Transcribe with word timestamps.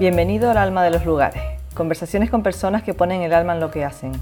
Bienvenido 0.00 0.50
al 0.50 0.56
alma 0.56 0.82
de 0.82 0.90
los 0.90 1.04
lugares, 1.04 1.42
conversaciones 1.74 2.30
con 2.30 2.42
personas 2.42 2.82
que 2.82 2.94
ponen 2.94 3.20
el 3.20 3.34
alma 3.34 3.52
en 3.52 3.60
lo 3.60 3.70
que 3.70 3.84
hacen. 3.84 4.12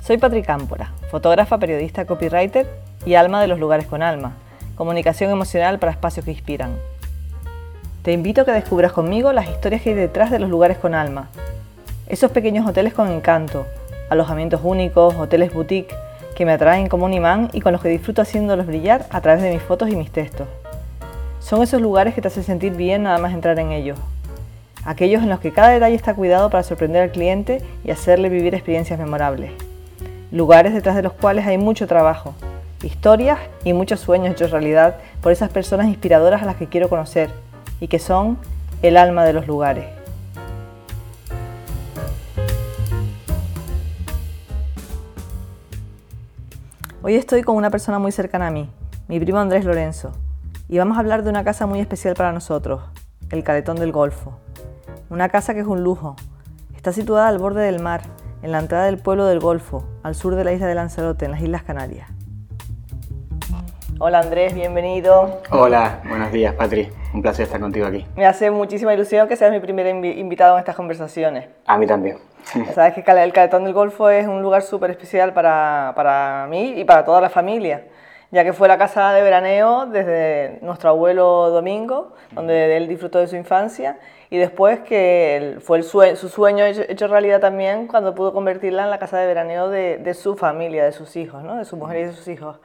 Soy 0.00 0.16
Patri 0.16 0.44
Cámpora, 0.44 0.92
fotógrafa, 1.10 1.58
periodista, 1.58 2.04
copywriter 2.04 2.68
y 3.04 3.14
alma 3.14 3.42
de 3.42 3.48
los 3.48 3.58
lugares 3.58 3.86
con 3.86 4.00
alma, 4.00 4.34
comunicación 4.76 5.32
emocional 5.32 5.80
para 5.80 5.90
espacios 5.90 6.24
que 6.24 6.30
inspiran. 6.30 6.76
Te 8.02 8.12
invito 8.12 8.42
a 8.42 8.44
que 8.44 8.52
descubras 8.52 8.92
conmigo 8.92 9.32
las 9.32 9.48
historias 9.48 9.82
que 9.82 9.88
hay 9.88 9.96
detrás 9.96 10.30
de 10.30 10.38
los 10.38 10.48
lugares 10.48 10.78
con 10.78 10.94
alma, 10.94 11.30
esos 12.06 12.30
pequeños 12.30 12.64
hoteles 12.64 12.94
con 12.94 13.10
encanto, 13.10 13.66
alojamientos 14.08 14.60
únicos, 14.62 15.16
hoteles 15.16 15.52
boutique 15.52 15.96
que 16.36 16.46
me 16.46 16.52
atraen 16.52 16.86
como 16.86 17.06
un 17.06 17.12
imán 17.12 17.50
y 17.52 17.60
con 17.60 17.72
los 17.72 17.82
que 17.82 17.88
disfruto 17.88 18.22
haciéndolos 18.22 18.66
brillar 18.66 19.04
a 19.10 19.20
través 19.20 19.42
de 19.42 19.52
mis 19.52 19.62
fotos 19.62 19.88
y 19.88 19.96
mis 19.96 20.12
textos. 20.12 20.46
Son 21.40 21.60
esos 21.60 21.80
lugares 21.80 22.14
que 22.14 22.22
te 22.22 22.28
hacen 22.28 22.44
sentir 22.44 22.76
bien 22.76 23.02
nada 23.02 23.18
más 23.18 23.34
entrar 23.34 23.58
en 23.58 23.72
ellos. 23.72 23.98
Aquellos 24.86 25.20
en 25.24 25.30
los 25.30 25.40
que 25.40 25.52
cada 25.52 25.70
detalle 25.70 25.96
está 25.96 26.14
cuidado 26.14 26.48
para 26.48 26.62
sorprender 26.62 27.02
al 27.02 27.10
cliente 27.10 27.60
y 27.82 27.90
hacerle 27.90 28.28
vivir 28.28 28.54
experiencias 28.54 29.00
memorables. 29.00 29.50
Lugares 30.30 30.72
detrás 30.72 30.94
de 30.94 31.02
los 31.02 31.12
cuales 31.12 31.44
hay 31.44 31.58
mucho 31.58 31.88
trabajo, 31.88 32.34
historias 32.84 33.40
y 33.64 33.72
muchos 33.72 33.98
sueños 33.98 34.30
hechos 34.30 34.52
realidad 34.52 34.94
por 35.22 35.32
esas 35.32 35.50
personas 35.50 35.88
inspiradoras 35.88 36.40
a 36.40 36.46
las 36.46 36.54
que 36.54 36.68
quiero 36.68 36.88
conocer 36.88 37.30
y 37.80 37.88
que 37.88 37.98
son 37.98 38.38
el 38.80 38.96
alma 38.96 39.24
de 39.24 39.32
los 39.32 39.48
lugares. 39.48 39.86
Hoy 47.02 47.16
estoy 47.16 47.42
con 47.42 47.56
una 47.56 47.70
persona 47.70 47.98
muy 47.98 48.12
cercana 48.12 48.46
a 48.46 48.50
mí, 48.52 48.70
mi 49.08 49.18
primo 49.18 49.40
Andrés 49.40 49.64
Lorenzo, 49.64 50.12
y 50.68 50.78
vamos 50.78 50.96
a 50.96 51.00
hablar 51.00 51.24
de 51.24 51.30
una 51.30 51.42
casa 51.42 51.66
muy 51.66 51.80
especial 51.80 52.14
para 52.14 52.30
nosotros, 52.30 52.82
el 53.30 53.42
Caletón 53.42 53.78
del 53.78 53.90
Golfo. 53.90 54.45
Una 55.08 55.28
casa 55.28 55.54
que 55.54 55.60
es 55.60 55.66
un 55.66 55.84
lujo. 55.84 56.16
Está 56.74 56.92
situada 56.92 57.28
al 57.28 57.38
borde 57.38 57.62
del 57.62 57.80
mar, 57.80 58.00
en 58.42 58.50
la 58.50 58.58
entrada 58.58 58.86
del 58.86 58.98
pueblo 58.98 59.24
del 59.26 59.38
Golfo, 59.38 59.84
al 60.02 60.16
sur 60.16 60.34
de 60.34 60.42
la 60.42 60.52
isla 60.52 60.66
de 60.66 60.74
Lanzarote, 60.74 61.26
en 61.26 61.30
las 61.30 61.40
Islas 61.40 61.62
Canarias. 61.62 62.08
Hola 64.00 64.18
Andrés, 64.18 64.52
bienvenido. 64.52 65.42
Hola, 65.52 66.00
buenos 66.08 66.32
días 66.32 66.54
Patri, 66.54 66.88
un 67.14 67.22
placer 67.22 67.44
estar 67.44 67.60
contigo 67.60 67.86
aquí. 67.86 68.04
Me 68.16 68.26
hace 68.26 68.50
muchísima 68.50 68.92
ilusión 68.94 69.28
que 69.28 69.36
seas 69.36 69.52
mi 69.52 69.60
primer 69.60 69.86
invitado 69.86 70.54
en 70.54 70.58
estas 70.58 70.74
conversaciones. 70.74 71.48
A 71.66 71.78
mí 71.78 71.86
también. 71.86 72.18
Sabes 72.74 72.94
que 72.94 73.08
el 73.08 73.32
Caletón 73.32 73.62
del 73.62 73.74
Golfo 73.74 74.10
es 74.10 74.26
un 74.26 74.42
lugar 74.42 74.62
súper 74.62 74.90
especial 74.90 75.32
para, 75.34 75.92
para, 75.94 76.48
mí 76.50 76.74
y 76.80 76.84
para 76.84 77.04
toda 77.04 77.20
la 77.20 77.30
familia, 77.30 77.84
ya 78.32 78.42
que 78.42 78.52
fue 78.52 78.66
la 78.66 78.76
casa 78.76 79.12
de 79.12 79.22
veraneo 79.22 79.86
desde 79.86 80.58
nuestro 80.62 80.90
abuelo 80.90 81.50
Domingo, 81.50 82.14
donde 82.32 82.76
él 82.76 82.88
disfrutó 82.88 83.20
de 83.20 83.28
su 83.28 83.36
infancia, 83.36 83.98
y 84.30 84.38
después 84.38 84.80
que 84.80 85.58
fue 85.60 85.78
el 85.78 85.84
su 85.84 86.28
sueño 86.28 86.64
hecho, 86.64 87.06
realidad 87.08 87.40
también 87.40 87.86
cuando 87.86 88.14
pudo 88.14 88.32
convertirla 88.32 88.84
en 88.84 88.90
la 88.90 88.98
casa 88.98 89.18
de 89.18 89.26
veraneo 89.26 89.68
de, 89.68 89.98
de 89.98 90.14
su 90.14 90.36
familia, 90.36 90.84
de 90.84 90.92
sus 90.92 91.16
hijos, 91.16 91.42
¿no? 91.42 91.56
de 91.56 91.64
su 91.64 91.76
mujer 91.76 91.98
y 91.98 92.04
de 92.04 92.12
sus 92.12 92.28
hijos 92.28 92.58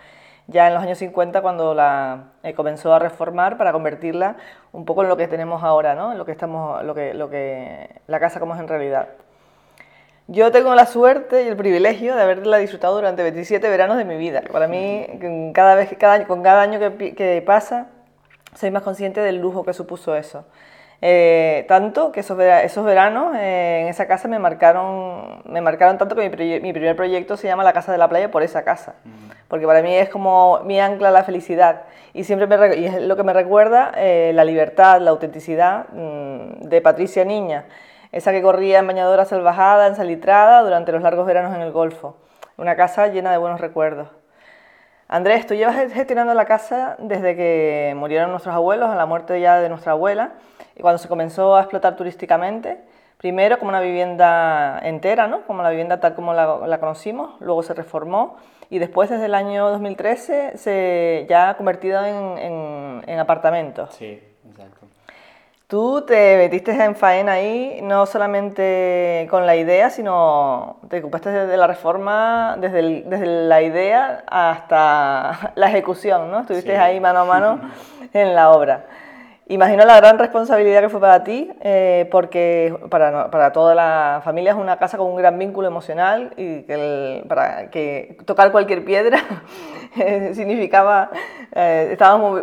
ya 0.51 0.67
en 0.67 0.73
los 0.73 0.83
años 0.83 0.97
50 0.97 1.41
cuando 1.41 1.73
la 1.73 2.31
eh, 2.43 2.53
comenzó 2.53 2.93
a 2.93 2.99
reformar 2.99 3.57
para 3.57 3.71
convertirla 3.71 4.35
un 4.71 4.85
poco 4.85 5.03
en 5.03 5.09
lo 5.09 5.17
que 5.17 5.27
tenemos 5.27 5.63
ahora, 5.63 5.95
¿no? 5.95 6.11
En 6.11 6.17
lo 6.17 6.25
que 6.25 6.31
estamos, 6.31 6.83
lo 6.83 6.93
que, 6.93 7.13
lo 7.13 7.29
que 7.29 7.89
la 8.07 8.19
casa 8.19 8.39
como 8.39 8.53
es 8.55 8.59
en 8.59 8.67
realidad. 8.67 9.09
Yo 10.27 10.51
tengo 10.51 10.73
la 10.75 10.85
suerte 10.85 11.43
y 11.43 11.47
el 11.47 11.57
privilegio 11.57 12.15
de 12.15 12.21
haberla 12.21 12.57
disfrutado 12.57 12.95
durante 12.95 13.23
27 13.23 13.67
veranos 13.69 13.97
de 13.97 14.05
mi 14.05 14.17
vida. 14.17 14.41
Para 14.51 14.67
mí, 14.67 15.07
cada 15.53 15.75
vez, 15.75 15.89
cada, 15.97 16.25
con 16.25 16.41
cada 16.41 16.61
año 16.61 16.79
que, 16.79 17.15
que 17.15 17.43
pasa, 17.45 17.87
soy 18.55 18.71
más 18.71 18.83
consciente 18.83 19.19
del 19.21 19.37
lujo 19.37 19.65
que 19.65 19.73
supuso 19.73 20.15
eso. 20.15 20.45
Eh, 21.03 21.65
tanto 21.67 22.11
que 22.11 22.19
esos, 22.19 22.39
esos 22.39 22.85
veranos 22.85 23.35
eh, 23.35 23.81
en 23.81 23.87
esa 23.87 24.07
casa 24.07 24.27
me 24.27 24.37
marcaron, 24.37 25.41
me 25.45 25.59
marcaron 25.59 25.97
tanto 25.97 26.15
que 26.15 26.29
mi, 26.29 26.59
mi, 26.59 26.73
primer 26.73 26.95
proyecto 26.95 27.37
se 27.37 27.47
llama 27.47 27.63
La 27.63 27.73
Casa 27.73 27.91
de 27.91 27.97
la 27.97 28.07
Playa 28.07 28.29
por 28.29 28.43
esa 28.43 28.63
casa. 28.63 28.95
Porque 29.47 29.65
para 29.65 29.81
mí 29.81 29.93
es 29.93 30.09
como 30.09 30.59
mi 30.63 30.79
ancla 30.79 31.09
a 31.09 31.11
la 31.11 31.23
felicidad. 31.23 31.83
Y 32.13 32.23
siempre 32.23 32.47
me, 32.47 32.75
y 32.75 32.85
es 32.85 33.01
lo 33.01 33.15
que 33.15 33.23
me 33.23 33.33
recuerda 33.33 33.91
eh, 33.97 34.31
la 34.33 34.43
libertad, 34.43 35.01
la 35.01 35.11
autenticidad 35.11 35.87
mm, 35.89 36.67
de 36.67 36.81
Patricia 36.81 37.25
Niña 37.25 37.65
esa 38.11 38.31
que 38.31 38.41
corría 38.41 38.79
en 38.79 38.87
bañadora 38.87 39.25
salvajada, 39.25 39.87
ensalitrada, 39.87 40.61
durante 40.61 40.91
los 40.91 41.01
largos 41.01 41.25
veranos 41.25 41.55
en 41.55 41.61
el 41.61 41.71
Golfo. 41.71 42.17
Una 42.57 42.75
casa 42.75 43.07
llena 43.07 43.31
de 43.31 43.37
buenos 43.37 43.61
recuerdos. 43.61 44.09
Andrés, 45.07 45.47
tú 45.47 45.55
llevas 45.55 45.75
gestionando 45.93 46.33
la 46.33 46.45
casa 46.45 46.95
desde 46.99 47.35
que 47.35 47.93
murieron 47.95 48.31
nuestros 48.31 48.53
abuelos, 48.53 48.89
a 48.89 48.95
la 48.95 49.05
muerte 49.05 49.39
ya 49.39 49.59
de 49.59 49.69
nuestra 49.69 49.93
abuela, 49.93 50.33
y 50.75 50.81
cuando 50.81 50.97
se 50.97 51.07
comenzó 51.07 51.55
a 51.55 51.61
explotar 51.61 51.95
turísticamente, 51.95 52.79
primero 53.17 53.59
como 53.59 53.69
una 53.69 53.81
vivienda 53.81 54.79
entera, 54.83 55.27
¿no? 55.27 55.41
como 55.43 55.63
la 55.63 55.69
vivienda 55.69 55.99
tal 55.99 56.15
como 56.15 56.33
la, 56.33 56.79
conocimos, 56.79 57.39
luego 57.39 57.63
se 57.63 57.73
reformó 57.73 58.37
y 58.69 58.79
después 58.79 59.09
desde 59.09 59.25
el 59.25 59.35
año 59.35 59.69
2013 59.69 60.57
se 60.57 61.25
ya 61.29 61.49
ha 61.49 61.57
convertido 61.57 62.03
en, 62.05 62.37
en, 62.37 63.03
en 63.05 63.19
apartamentos. 63.19 63.93
Sí, 63.93 64.19
exacto. 64.49 64.87
Tú 65.71 66.03
te 66.05 66.35
metiste 66.35 66.71
en 66.71 66.97
faena 66.97 67.31
ahí 67.31 67.79
no 67.81 68.05
solamente 68.05 69.25
con 69.29 69.45
la 69.45 69.55
idea, 69.55 69.89
sino 69.89 70.79
te 70.89 70.99
ocupaste 70.99 71.29
desde 71.29 71.55
la 71.55 71.65
reforma, 71.65 72.57
desde, 72.59 73.03
desde 73.03 73.25
la 73.25 73.61
idea 73.61 74.25
hasta 74.27 75.51
la 75.55 75.69
ejecución, 75.69 76.29
¿no? 76.29 76.41
Estuviste 76.41 76.75
ahí 76.75 76.99
mano 76.99 77.19
a 77.19 77.23
mano 77.23 77.61
en 78.13 78.35
la 78.35 78.51
obra. 78.51 78.83
Imagino 79.51 79.83
la 79.83 79.97
gran 79.97 80.17
responsabilidad 80.17 80.79
que 80.79 80.87
fue 80.87 81.01
para 81.01 81.25
ti, 81.25 81.51
eh, 81.59 82.07
porque 82.09 82.73
para, 82.89 83.29
para, 83.29 83.51
toda 83.51 83.75
la 83.75 84.21
familia 84.23 84.51
es 84.51 84.57
una 84.57 84.77
casa 84.77 84.97
con 84.97 85.07
un 85.07 85.17
gran 85.17 85.37
vínculo 85.37 85.67
emocional 85.67 86.31
y 86.37 86.61
que 86.61 87.25
para 87.27 87.69
que 87.69 88.15
tocar 88.23 88.53
cualquier 88.53 88.85
piedra 88.85 89.19
significaba, 90.33 91.11
eh, 91.53 91.97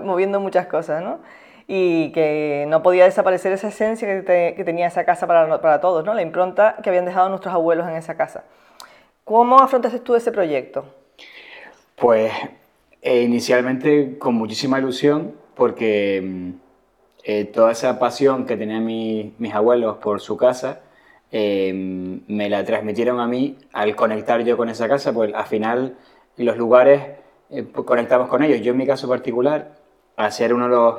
moviendo 0.05 0.39
muchas 0.39 0.67
cosas, 0.67 1.03
¿no? 1.03 1.21
y 1.67 2.13
que 2.13 2.67
no 2.69 2.83
podía 2.83 3.05
desaparecer 3.05 3.53
esa 3.53 3.69
esencia 3.69 4.07
que, 4.23 4.63
tenía 4.63 4.87
esa 4.87 5.07
casa 5.07 5.27
para, 5.27 5.63
para, 5.63 5.81
todos, 5.81 6.05
¿no? 6.05 6.13
la 6.13 6.21
impronta 6.21 6.77
que 6.83 6.91
habían 6.91 7.07
dejado 7.07 7.31
nuestros 7.31 7.55
abuelos 7.55 7.89
en 7.89 7.97
esa 7.97 8.19
casa. 8.19 8.45
¿Cómo 9.25 9.61
afrontaste 9.61 10.01
tú 10.01 10.15
ese 10.15 10.31
proyecto? 10.31 10.85
Pues 11.97 12.33
eh, 13.01 13.23
inicialmente 13.23 14.19
con 14.19 14.35
muchísima 14.35 14.79
ilusión 14.79 15.33
porque 15.55 16.21
mm, 16.23 16.68
eh, 17.29 17.45
toda 17.45 17.73
esa 17.73 17.99
pasión 17.99 18.47
que 18.47 18.57
tenían 18.57 18.85
mis 18.87 19.55
abuelos 19.55 19.99
por 19.99 20.21
su 20.21 20.37
casa 20.37 20.81
eh, 21.31 21.73
me 22.27 22.49
la 22.49 22.65
transmitieron 22.65 23.21
a 23.21 23.27
mí 23.27 23.57
al 23.73 23.95
conectar 23.95 24.43
yo 24.45 24.57
con 24.57 24.69
esa 24.69 24.89
casa, 24.89 25.13
pues 25.13 25.35
al 25.35 25.47
final 25.47 25.97
los 26.37 26.57
lugares 26.57 27.03
pues 27.49 27.87
conectamos 27.87 28.29
con 28.29 28.43
ellos. 28.43 28.61
Yo 28.61 28.73
en 28.73 28.79
mi 28.79 28.87
caso 28.87 29.09
particular, 29.09 29.77
al 30.17 30.33
ser 30.33 30.53
uno 30.55 30.65
de 30.65 30.71
los 30.71 30.95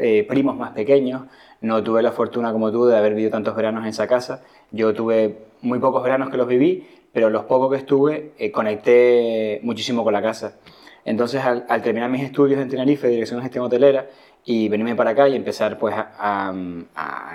eh, 0.00 0.24
primos 0.28 0.56
más 0.56 0.72
pequeños. 0.72 1.22
No 1.60 1.82
tuve 1.82 2.02
la 2.02 2.12
fortuna 2.12 2.52
como 2.52 2.70
tú 2.70 2.86
de 2.86 2.96
haber 2.96 3.14
vivido 3.14 3.32
tantos 3.32 3.54
veranos 3.56 3.82
en 3.82 3.88
esa 3.88 4.06
casa. 4.06 4.42
Yo 4.70 4.94
tuve 4.94 5.46
muy 5.60 5.80
pocos 5.80 6.02
veranos 6.04 6.30
que 6.30 6.36
los 6.36 6.46
viví, 6.46 6.86
pero 7.12 7.30
los 7.30 7.44
pocos 7.44 7.70
que 7.72 7.78
estuve 7.78 8.32
eh, 8.38 8.52
conecté 8.52 9.60
muchísimo 9.64 10.04
con 10.04 10.12
la 10.12 10.22
casa. 10.22 10.56
Entonces, 11.04 11.42
al, 11.42 11.82
terminar 11.82 12.10
mis 12.10 12.22
estudios 12.22 12.60
en 12.60 12.68
Tenerife, 12.68 13.08
Dirección 13.08 13.40
de 13.40 13.44
Gestión 13.44 13.64
Hotelera, 13.64 14.06
y 14.48 14.70
venirme 14.70 14.96
para 14.96 15.10
acá 15.10 15.28
y 15.28 15.36
empezar 15.36 15.78
pues, 15.78 15.94
a, 15.94 16.54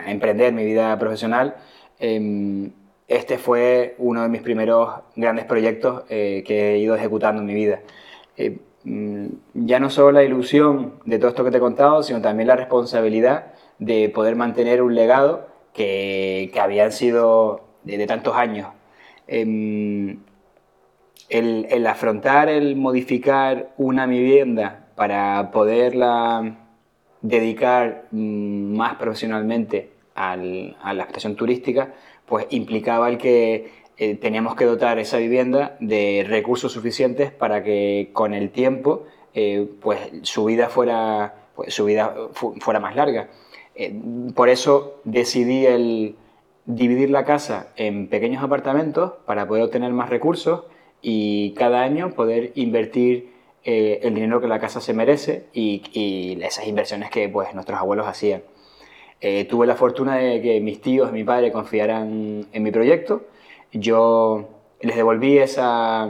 emprender 0.08 0.52
mi 0.52 0.66
vida 0.66 0.98
profesional, 0.98 1.58
em, 2.00 2.72
este 3.08 3.38
fue 3.38 3.94
uno 4.00 4.24
de 4.24 4.30
mis 4.30 4.42
primeros 4.42 4.90
grandes 5.16 5.46
proyectos 5.46 6.06
eh, 6.10 6.44
que 6.44 6.74
he 6.74 6.78
ido 6.80 6.96
ejecutando 6.96 7.42
en 7.42 7.46
mi 7.46 7.54
vida. 7.54 7.82
Mm, 8.84 9.28
ya 9.54 9.80
no 9.80 9.92
solo 9.92 10.12
la 10.14 10.24
ilusión 10.24 10.96
de 11.06 11.20
todo 11.20 11.30
esto 11.30 11.44
que 11.44 11.52
te 11.52 11.58
he 11.58 11.60
contado, 11.60 12.02
sino 12.02 12.20
también 12.20 12.48
la 12.48 12.56
responsabilidad 12.56 13.54
de 13.78 14.10
poder 14.10 14.36
mantener 14.36 14.82
un 14.82 14.96
legado 14.96 15.48
que, 15.72 16.50
que 16.52 16.60
habían 16.60 16.92
sido 16.92 17.62
de, 17.84 18.08
tantos 18.08 18.36
años. 18.36 18.70
Em, 19.28 20.20
el, 21.30 21.68
el, 21.70 21.86
afrontar, 21.86 22.50
el 22.50 22.76
modificar 22.76 23.70
una 23.78 24.08
vivienda 24.08 24.88
para 24.96 25.52
poderla 25.52 26.63
dedicar 27.24 28.10
mm, 28.12 28.76
más 28.76 28.96
profesionalmente 28.96 29.90
al, 30.14 30.78
a 30.84 30.94
la 30.94 31.04
estación 31.04 31.36
turística, 31.36 31.94
pues 32.28 32.46
implicaba 32.52 33.10
el 33.10 33.18
que 33.18 33.84
eh, 33.98 34.16
teníamos 34.16 34.56
que 34.56 34.66
dotar 34.66 35.00
esa 35.00 35.18
vivienda 35.18 35.78
de 35.80 36.26
recursos 36.28 36.72
suficientes 36.72 37.32
para 37.32 37.64
que 37.64 38.10
con 38.14 38.34
el 38.34 38.52
tiempo 38.52 39.06
eh, 39.34 39.68
pues 39.82 40.00
su 40.24 40.46
vida 40.46 40.70
fuera, 40.70 41.50
pues, 41.56 41.74
su 41.74 41.86
vida 41.86 42.16
fuera 42.34 42.80
más 42.80 42.96
larga. 42.96 43.30
Eh, 43.76 43.94
por 44.36 44.50
eso 44.50 45.00
decidí 45.04 45.66
el 45.66 46.16
dividir 46.66 47.10
la 47.10 47.26
casa 47.26 47.68
en 47.76 48.08
pequeños 48.08 48.44
apartamentos 48.44 49.14
para 49.26 49.48
poder 49.48 49.64
obtener 49.64 49.92
más 49.92 50.10
recursos 50.10 50.64
y 51.02 51.54
cada 51.54 51.82
año 51.82 52.14
poder 52.14 52.52
invertir 52.56 53.33
el 53.66 54.14
dinero 54.16 54.42
que 54.42 54.48
la 54.48 54.60
casa 54.60 54.82
se 54.82 54.94
merece 54.94 55.48
y, 55.54 55.82
y 55.94 56.42
esas 56.44 56.68
inversiones 56.68 57.10
que 57.10 57.30
pues, 57.30 57.54
nuestros 57.54 57.80
abuelos 57.80 58.08
hacían. 58.08 58.44
eh, 59.22 59.46
tuve 59.46 59.66
la 59.68 59.76
fortuna 59.76 60.18
de 60.18 60.42
que 60.42 60.60
mis 60.60 60.82
tíos 60.82 61.10
y 61.10 61.14
mi 61.14 61.24
padre 61.24 61.52
confiaran 61.52 62.46
en 62.52 62.64
mi 62.64 62.72
proyecto. 62.72 63.24
Yo 63.72 64.50
les 64.82 64.96
devolví 64.96 65.38
esa, 65.38 66.10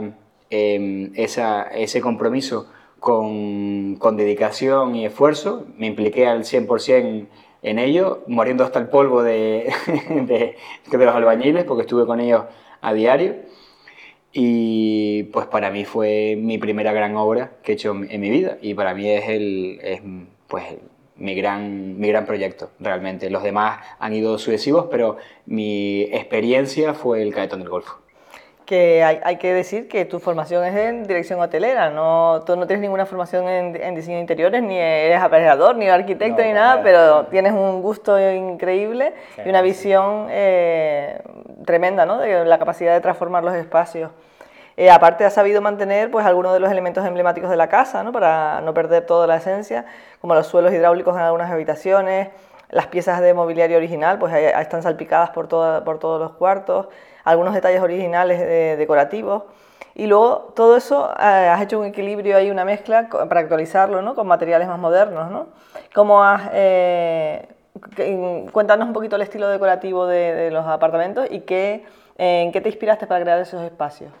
em, 0.50 1.12
ese 1.14 2.00
compromiso 2.00 2.66
con, 3.00 3.96
con, 3.96 4.16
dedicación 4.16 4.94
y 4.96 5.06
esfuerzo. 5.06 5.64
Me 5.78 5.86
impliqué 5.86 6.26
al 6.26 6.44
100% 6.44 7.26
en 7.62 7.78
ello, 7.78 8.22
muriendo 8.26 8.64
hasta 8.64 8.78
el 8.80 8.88
polvo 8.88 9.22
de, 9.32 9.72
de 10.26 10.56
los 11.06 11.14
albañiles, 11.14 11.64
porque 11.64 11.82
estuve 11.82 12.06
con 12.06 12.20
ellos 12.20 12.44
a 12.80 12.92
diario. 12.92 13.36
Y 14.36 15.22
pues 15.32 15.46
para 15.46 15.70
mí 15.70 15.84
fue 15.84 16.36
mi 16.36 16.58
primera 16.58 16.92
gran 16.92 17.16
obra 17.16 17.52
que 17.62 17.72
he 17.72 17.74
hecho 17.76 17.92
en 17.92 18.20
mi 18.20 18.30
vida. 18.30 18.58
Y 18.60 18.74
para 18.74 18.92
mí 18.92 19.08
es, 19.08 19.28
el, 19.28 19.78
es 19.80 20.02
pues, 20.48 20.64
mi, 21.14 21.36
gran, 21.36 22.00
mi 22.00 22.08
gran 22.08 22.26
proyecto 22.26 22.70
realmente. 22.80 23.30
Los 23.30 23.44
demás 23.44 23.78
han 24.00 24.12
ido 24.12 24.36
sucesivos, 24.38 24.88
pero 24.90 25.18
mi 25.46 26.02
experiencia 26.02 26.94
fue 26.94 27.22
el 27.22 27.32
Caetón 27.32 27.60
del 27.60 27.68
Golfo. 27.68 28.00
Que 28.66 29.04
hay, 29.04 29.20
hay, 29.22 29.36
que 29.36 29.52
decir 29.52 29.88
que 29.88 30.04
tu 30.04 30.18
formación 30.18 30.64
es 30.64 30.74
en 30.74 31.06
dirección 31.06 31.38
hotelera, 31.38 31.90
no, 31.90 32.42
tú 32.46 32.56
no 32.56 32.66
tienes 32.66 32.80
ninguna 32.80 33.04
formación 33.04 33.46
en, 33.46 33.76
en 33.76 33.94
diseño 33.94 34.16
de 34.16 34.22
interiores, 34.22 34.62
ni 34.62 34.78
eres 34.78 35.20
aparejador, 35.20 35.76
ni 35.76 35.86
arquitecto, 35.86 36.42
ni 36.42 36.54
nada, 36.54 36.82
pero 36.82 37.26
tienes 37.26 37.52
un 37.52 37.82
gusto 37.82 38.18
increíble 38.18 39.12
y 39.44 39.50
una 39.50 39.60
visión 39.60 40.28
eh, 40.30 41.20
tremenda 41.64 42.06
¿no? 42.06 42.18
de 42.18 42.44
la 42.44 42.58
capacidad 42.58 42.92
de 42.92 43.00
transformar 43.00 43.44
los 43.44 43.54
espacios. 43.54 44.10
Eh, 44.76 44.90
aparte, 44.90 45.24
has 45.24 45.34
sabido 45.34 45.60
mantener 45.60 46.10
pues, 46.10 46.26
algunos 46.26 46.52
de 46.52 46.60
los 46.60 46.70
elementos 46.70 47.06
emblemáticos 47.06 47.48
de 47.50 47.56
la 47.56 47.68
casa, 47.68 48.02
¿no? 48.02 48.12
para 48.12 48.60
no 48.60 48.74
perder 48.74 49.06
toda 49.06 49.26
la 49.26 49.36
esencia, 49.36 49.86
como 50.20 50.34
los 50.34 50.46
suelos 50.46 50.72
hidráulicos 50.72 51.14
en 51.16 51.22
algunas 51.22 51.50
habitaciones, 51.50 52.30
las 52.70 52.88
piezas 52.88 53.20
de 53.20 53.34
mobiliario 53.34 53.76
original 53.76 54.18
pues, 54.18 54.34
están 54.34 54.82
salpicadas 54.82 55.30
por, 55.30 55.48
por 55.48 55.98
todos 55.98 56.20
los 56.20 56.32
cuartos 56.32 56.88
algunos 57.24 57.54
detalles 57.54 57.80
originales 57.80 58.78
decorativos. 58.78 59.44
Y 59.94 60.06
luego 60.06 60.52
todo 60.56 60.76
eso 60.76 61.10
eh, 61.18 61.22
has 61.22 61.62
hecho 61.62 61.78
un 61.78 61.86
equilibrio 61.86 62.36
ahí, 62.36 62.50
una 62.50 62.64
mezcla 62.64 63.08
para 63.08 63.40
actualizarlo 63.40 64.02
¿no? 64.02 64.14
con 64.14 64.26
materiales 64.26 64.68
más 64.68 64.78
modernos. 64.78 65.30
¿no? 65.30 65.46
¿Cómo 65.94 66.22
has, 66.22 66.50
eh, 66.52 67.48
cuéntanos 68.52 68.86
un 68.86 68.92
poquito 68.92 69.16
el 69.16 69.22
estilo 69.22 69.48
decorativo 69.48 70.06
de, 70.06 70.50
los 70.50 70.66
apartamentos 70.66 71.26
y 71.30 71.40
qué, 71.40 71.84
en 72.18 72.52
qué 72.52 72.60
te 72.60 72.68
inspiraste 72.68 73.06
para 73.06 73.22
crear 73.22 73.40
esos 73.40 73.62
espacios. 73.62 74.12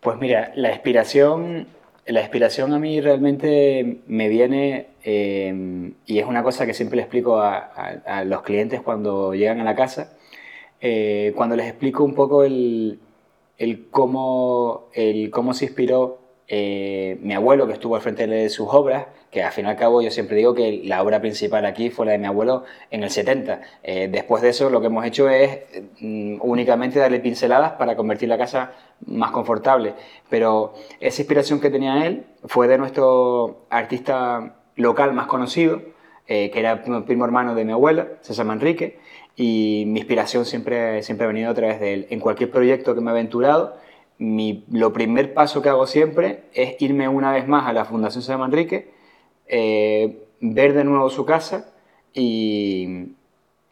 Pues 0.00 0.18
mira, 0.18 0.52
la 0.54 0.70
inspiración, 0.70 1.66
la 2.06 2.20
inspiración 2.20 2.72
a 2.72 2.78
mí 2.78 3.00
realmente 3.00 4.00
me 4.06 4.28
viene 4.28 4.88
eh, 5.02 5.92
y 6.06 6.18
es 6.18 6.26
una 6.26 6.42
cosa 6.42 6.66
que 6.66 6.74
siempre 6.74 6.96
le 6.96 7.02
explico 7.02 7.40
a, 7.40 7.58
a 8.06 8.24
los 8.24 8.42
clientes 8.42 8.80
cuando 8.82 9.34
llegan 9.34 9.60
a 9.60 9.64
la 9.64 9.74
casa 9.74 10.12
eh, 10.86 11.32
cuando 11.34 11.56
les 11.56 11.66
explico 11.66 12.04
un 12.04 12.14
poco 12.14 12.44
el, 12.44 12.98
el, 13.56 13.88
cómo, 13.88 14.90
el 14.92 15.30
cómo 15.30 15.54
se 15.54 15.64
inspiró 15.64 16.18
eh, 16.46 17.18
mi 17.22 17.34
abuelo, 17.34 17.66
que 17.66 17.72
estuvo 17.72 17.96
al 17.96 18.02
frente 18.02 18.26
de 18.26 18.48
sus 18.50 18.68
obras, 18.70 19.06
que 19.30 19.42
al 19.42 19.52
fin 19.52 19.64
y 19.64 19.68
al 19.68 19.76
cabo 19.76 20.02
yo 20.02 20.10
siempre 20.10 20.36
digo 20.36 20.54
que 20.54 20.82
la 20.84 21.02
obra 21.02 21.20
principal 21.20 21.64
aquí 21.64 21.90
fue 21.90 22.06
la 22.06 22.12
de 22.12 22.18
mi 22.18 22.26
abuelo 22.26 22.64
en 22.90 23.02
el 23.02 23.10
70. 23.10 23.60
Eh, 23.82 24.08
después 24.10 24.42
de 24.42 24.50
eso 24.50 24.68
lo 24.68 24.80
que 24.80 24.88
hemos 24.88 25.04
hecho 25.06 25.28
es 25.28 25.60
mm, 26.00 26.36
únicamente 26.40 26.98
darle 26.98 27.20
pinceladas 27.20 27.72
para 27.72 27.96
convertir 27.96 28.28
la 28.28 28.36
casa 28.38 28.72
más 29.06 29.30
confortable. 29.30 29.94
Pero 30.28 30.74
esa 31.00 31.22
inspiración 31.22 31.60
que 31.60 31.70
tenía 31.70 32.06
él 32.06 32.26
fue 32.44 32.68
de 32.68 32.78
nuestro 32.78 33.66
artista 33.70 34.56
local 34.76 35.14
más 35.14 35.26
conocido, 35.26 35.80
que 36.26 36.52
era 36.54 36.82
primo 37.04 37.24
hermano 37.26 37.54
de 37.54 37.66
mi 37.66 37.72
abuela, 37.72 38.08
César 38.22 38.46
Manrique, 38.46 38.98
y 39.36 39.84
mi 39.86 40.00
inspiración 40.00 40.44
siempre, 40.46 41.02
siempre 41.02 41.24
ha 41.24 41.28
venido 41.28 41.50
a 41.50 41.54
través 41.54 41.80
de 41.80 41.94
él. 41.94 42.06
En 42.10 42.20
cualquier 42.20 42.50
proyecto 42.50 42.94
que 42.94 43.00
me 43.00 43.10
he 43.10 43.12
aventurado, 43.12 43.76
mi, 44.18 44.64
lo 44.70 44.92
primer 44.92 45.34
paso 45.34 45.62
que 45.62 45.68
hago 45.68 45.86
siempre 45.86 46.44
es 46.52 46.80
irme 46.80 47.08
una 47.08 47.32
vez 47.32 47.46
más 47.48 47.66
a 47.66 47.72
la 47.72 47.84
Fundación 47.84 48.22
San 48.22 48.40
Manrique, 48.40 48.92
eh, 49.46 50.26
ver 50.40 50.74
de 50.74 50.84
nuevo 50.84 51.10
su 51.10 51.24
casa 51.24 51.72
y 52.12 53.08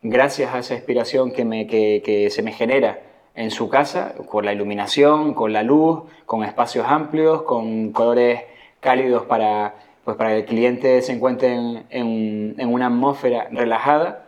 gracias 0.03 0.55
a 0.55 0.59
esa 0.59 0.75
inspiración 0.75 1.33
que, 1.33 1.45
me, 1.45 1.67
que, 1.67 2.03
que 2.05 2.31
se 2.31 2.43
me 2.43 2.53
genera 2.53 3.01
en 3.35 3.51
su 3.51 3.69
casa, 3.69 4.15
con 4.29 4.45
la 4.45 4.53
iluminación, 4.53 5.35
con 5.35 5.53
la 5.53 5.63
luz, 5.63 6.03
con 6.27 6.45
espacios 6.45 6.87
amplios, 6.87 7.43
con 7.43 7.93
colores 7.93 8.43
cálidos 8.81 9.25
para, 9.25 9.77
pues 10.05 10.17
para 10.17 10.31
que 10.31 10.39
el 10.39 10.45
cliente 10.45 11.01
se 11.03 11.13
encuentre 11.13 11.55
en, 11.55 11.85
en, 11.91 12.55
en 12.59 12.73
una 12.73 12.87
atmósfera 12.87 13.49
relajada, 13.51 14.23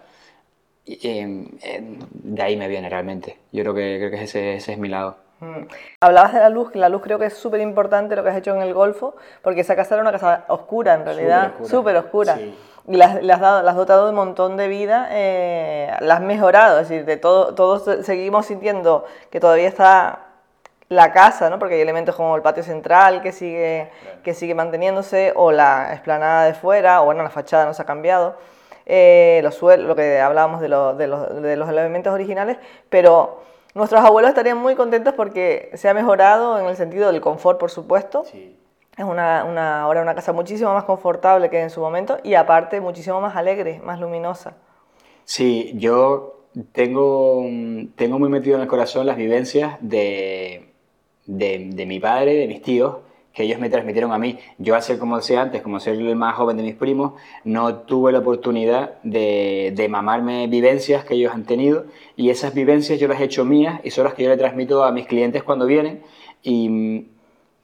Em, 0.87 1.49
em, 1.63 1.99
de 2.13 2.43
ahí 2.43 2.57
me 2.57 2.69
viene 2.69 2.89
realmente. 2.91 3.39
Yo 3.53 3.63
creo 3.63 3.75
que, 3.75 3.97
creo 3.99 4.11
que 4.11 4.25
ese, 4.25 4.57
ese 4.57 4.73
es 4.73 4.79
mi 4.79 4.89
lado. 4.89 5.17
Mm. 5.41 5.67
Hablabas 6.01 6.33
de 6.33 6.41
la 6.41 6.49
luz, 6.49 6.71
que 6.71 6.79
la 6.79 6.89
luz 6.89 7.03
creo 7.03 7.19
que 7.19 7.27
es 7.27 7.35
súper 7.35 7.61
importante 7.61 8.17
lo 8.17 8.23
que 8.23 8.31
has 8.31 8.37
hecho 8.37 8.55
en 8.55 8.63
el 8.63 8.75
Golfo, 8.75 9.17
porque 9.43 9.61
esa 9.61 9.77
casa 9.77 9.95
era 9.95 10.03
una 10.03 10.13
casa 10.13 10.45
oscura 10.49 10.95
en 10.95 11.05
realidad, 11.05 11.53
súper 11.65 11.97
oscura. 11.97 12.39
Y 12.87 13.01
has, 13.01 13.41
dado, 13.41 13.67
has 13.67 13.77
dotado 13.77 14.05
de 14.05 14.11
un 14.11 14.17
montón 14.17 14.57
de 14.57 14.69
vida, 14.69 15.09
eh, 15.11 15.91
la 16.01 16.15
has 16.15 16.21
mejorado, 16.21 16.81
es 16.81 16.89
decir, 16.89 17.07
de 17.07 17.17
todo, 17.17 17.55
todos 17.55 18.05
seguimos 18.05 18.47
sintiendo 18.47 19.07
que 19.31 19.41
todavía 19.41 19.69
está 19.69 20.25
la 20.89 21.13
casa, 21.13 21.49
¿no? 21.49 21.59
porque 21.59 21.77
hay 21.77 21.81
elementos 21.81 22.15
como 22.15 22.37
el 22.37 22.43
patio 22.43 22.63
central 22.63 23.23
que 23.23 23.33
sigue, 23.33 23.91
que 24.23 24.35
sigue 24.35 24.55
manteniéndose, 24.55 25.33
o 25.35 25.51
la 25.51 25.93
explanada 25.93 26.45
de 26.45 26.55
fuera, 26.55 27.01
o 27.03 27.07
bueno, 27.07 27.23
la 27.23 27.31
fachada 27.31 27.65
no 27.65 27.73
se 27.73 27.81
ha 27.81 27.87
cambiado 27.87 28.37
eh, 28.87 29.41
los 29.43 29.55
suelos, 29.55 29.87
lo 29.87 29.97
que 29.97 30.21
hablábamos 30.21 30.61
de, 30.61 30.67
de, 30.67 31.07
los, 31.07 31.43
de, 31.43 31.57
los, 31.57 31.69
elementos 31.69 32.13
originales, 32.13 32.59
pero 32.91 33.43
nuestros 33.75 34.05
abuelos 34.05 34.31
estarían 34.31 34.59
muy 34.59 34.75
contentos 34.75 35.15
porque 35.15 35.71
se 35.75 35.89
ha 35.89 35.95
mejorado 35.95 36.59
en 36.59 36.67
el 36.67 36.77
sentido 36.77 37.11
del 37.11 37.21
confort, 37.21 37.59
por 37.59 37.71
supuesto. 37.71 38.25
Es 38.97 39.05
una, 39.05 39.45
una, 39.45 39.83
ahora 39.83 40.03
una 40.03 40.15
casa 40.15 40.33
muchísimo 40.33 40.73
más 40.73 40.85
confortable 40.85 41.51
que 41.51 41.61
en 41.61 41.71
su 41.71 41.81
momento 41.81 42.19
y 42.23 42.35
aparte 42.35 42.81
muchísimo 42.81 43.21
más 43.21 43.35
alegre, 43.35 43.81
más 43.85 43.99
luminosa. 43.99 44.55
Sí, 45.25 45.73
yo 45.75 46.45
tengo, 46.73 47.43
tengo 47.97 48.19
muy 48.19 48.29
metido 48.29 48.57
en 48.57 48.63
el 48.63 48.69
corazón 48.69 49.07
las 49.07 49.17
vivencias 49.17 49.77
de, 49.81 50.73
de, 51.27 51.71
de 51.73 51.87
mi 51.87 51.99
padre, 51.99 52.35
de 52.35 52.47
mis 52.47 52.63
tíos, 52.63 52.99
que 53.35 53.43
ellos 53.43 53.59
me 53.59 53.69
transmitieron 53.69 54.13
a 54.13 54.19
mí. 54.19 54.39
Yo, 54.59 54.77
al 54.77 54.83
ser, 54.83 54.99
como 54.99 55.17
decía 55.17 55.43
antes, 55.43 55.61
como 55.61 55.81
ser 55.81 55.97
el 55.97 56.17
más 56.17 56.37
joven 56.37 56.57
de 56.57 56.63
mis 56.63 56.77
primos, 56.77 57.15
no 57.43 57.81
tuve 57.81 58.13
la 58.13 58.21
oportunidad 58.21 59.03
de, 59.03 59.87
mamarme 59.91 60.47
vivencias 60.47 61.05
que 61.05 61.15
ellos 61.15 61.35
han 61.35 61.45
tenido. 61.45 61.87
Y 62.17 62.31
esas 62.31 62.55
vivencias 62.55 63.01
yo 63.01 63.09
las 63.09 63.21
he 63.21 63.25
hecho 63.25 63.45
mías 63.45 63.81
y 63.83 63.91
son 63.91 64.05
las 64.05 64.15
que 64.15 64.23
yo 64.23 64.31
le 64.31 64.37
transmito 64.37 64.85
a 64.85 64.93
mis 64.93 65.07
clientes 65.07 65.43
cuando 65.43 65.67
vienen. 65.67 66.03
Y 66.45 67.09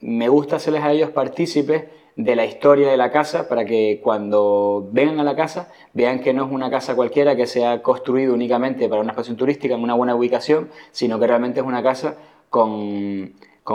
me 0.01 0.29
gusta 0.29 0.57
hacerles 0.57 0.83
a 0.83 0.91
ellos 0.91 1.11
partícipes 1.11 1.85
de 2.17 2.37
la 2.37 2.45
historia 2.45 2.91
de 2.91 2.97
la 2.97 3.13
casa 3.13 3.49
para 3.49 3.65
que 3.65 4.01
cuando 4.03 4.89
vengan 4.93 5.21
a 5.21 5.25
la 5.25 5.37
casa 5.37 5.73
vean 5.95 6.19
que 6.19 6.35
no 6.35 6.47
es 6.47 6.53
una 6.53 6.69
casa 6.69 6.97
cualquiera 6.97 7.37
que 7.37 7.47
se 7.47 7.65
ha 7.65 7.81
construido 7.81 8.35
únicamente 8.35 8.89
para 8.89 9.01
una 9.01 9.13
expansión 9.13 9.37
turística 9.37 9.77
en 9.77 9.83
una 9.83 9.95
buena 9.95 10.17
ubicación, 10.17 10.69
sino 10.91 11.21
que 11.21 11.29
realmente 11.29 11.61
es 11.61 11.67
una 11.67 11.83
casa 11.83 12.17
con 12.51 13.33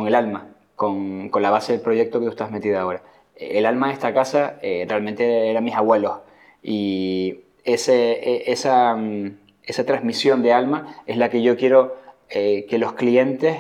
el 0.07 0.15
alma, 0.15 0.54
con, 0.75 1.31
la 1.41 1.49
base 1.49 1.73
del 1.73 1.81
proyecto 1.81 2.19
que 2.19 2.25
tú 2.25 2.31
estás 2.31 2.51
metido 2.51 2.79
ahora. 2.79 3.01
El 3.35 3.65
alma 3.65 3.87
de 3.87 3.93
esta 3.93 4.13
casa 4.13 4.59
eh, 4.61 4.85
realmente 4.87 5.49
eran 5.49 5.63
mis 5.63 5.75
abuelos 5.75 6.19
y 6.63 7.41
e, 7.63 8.43
esa, 8.47 8.95
mm, 8.95 9.37
esa, 9.63 9.85
transmisión 9.85 10.41
de 10.41 10.53
alma 10.53 10.95
es 11.05 11.17
la 11.17 11.29
que 11.29 11.41
yo 11.41 11.57
quiero 11.57 11.97
eh, 12.29 12.65
que 12.69 12.77
los 12.77 12.93
clientes 12.93 13.57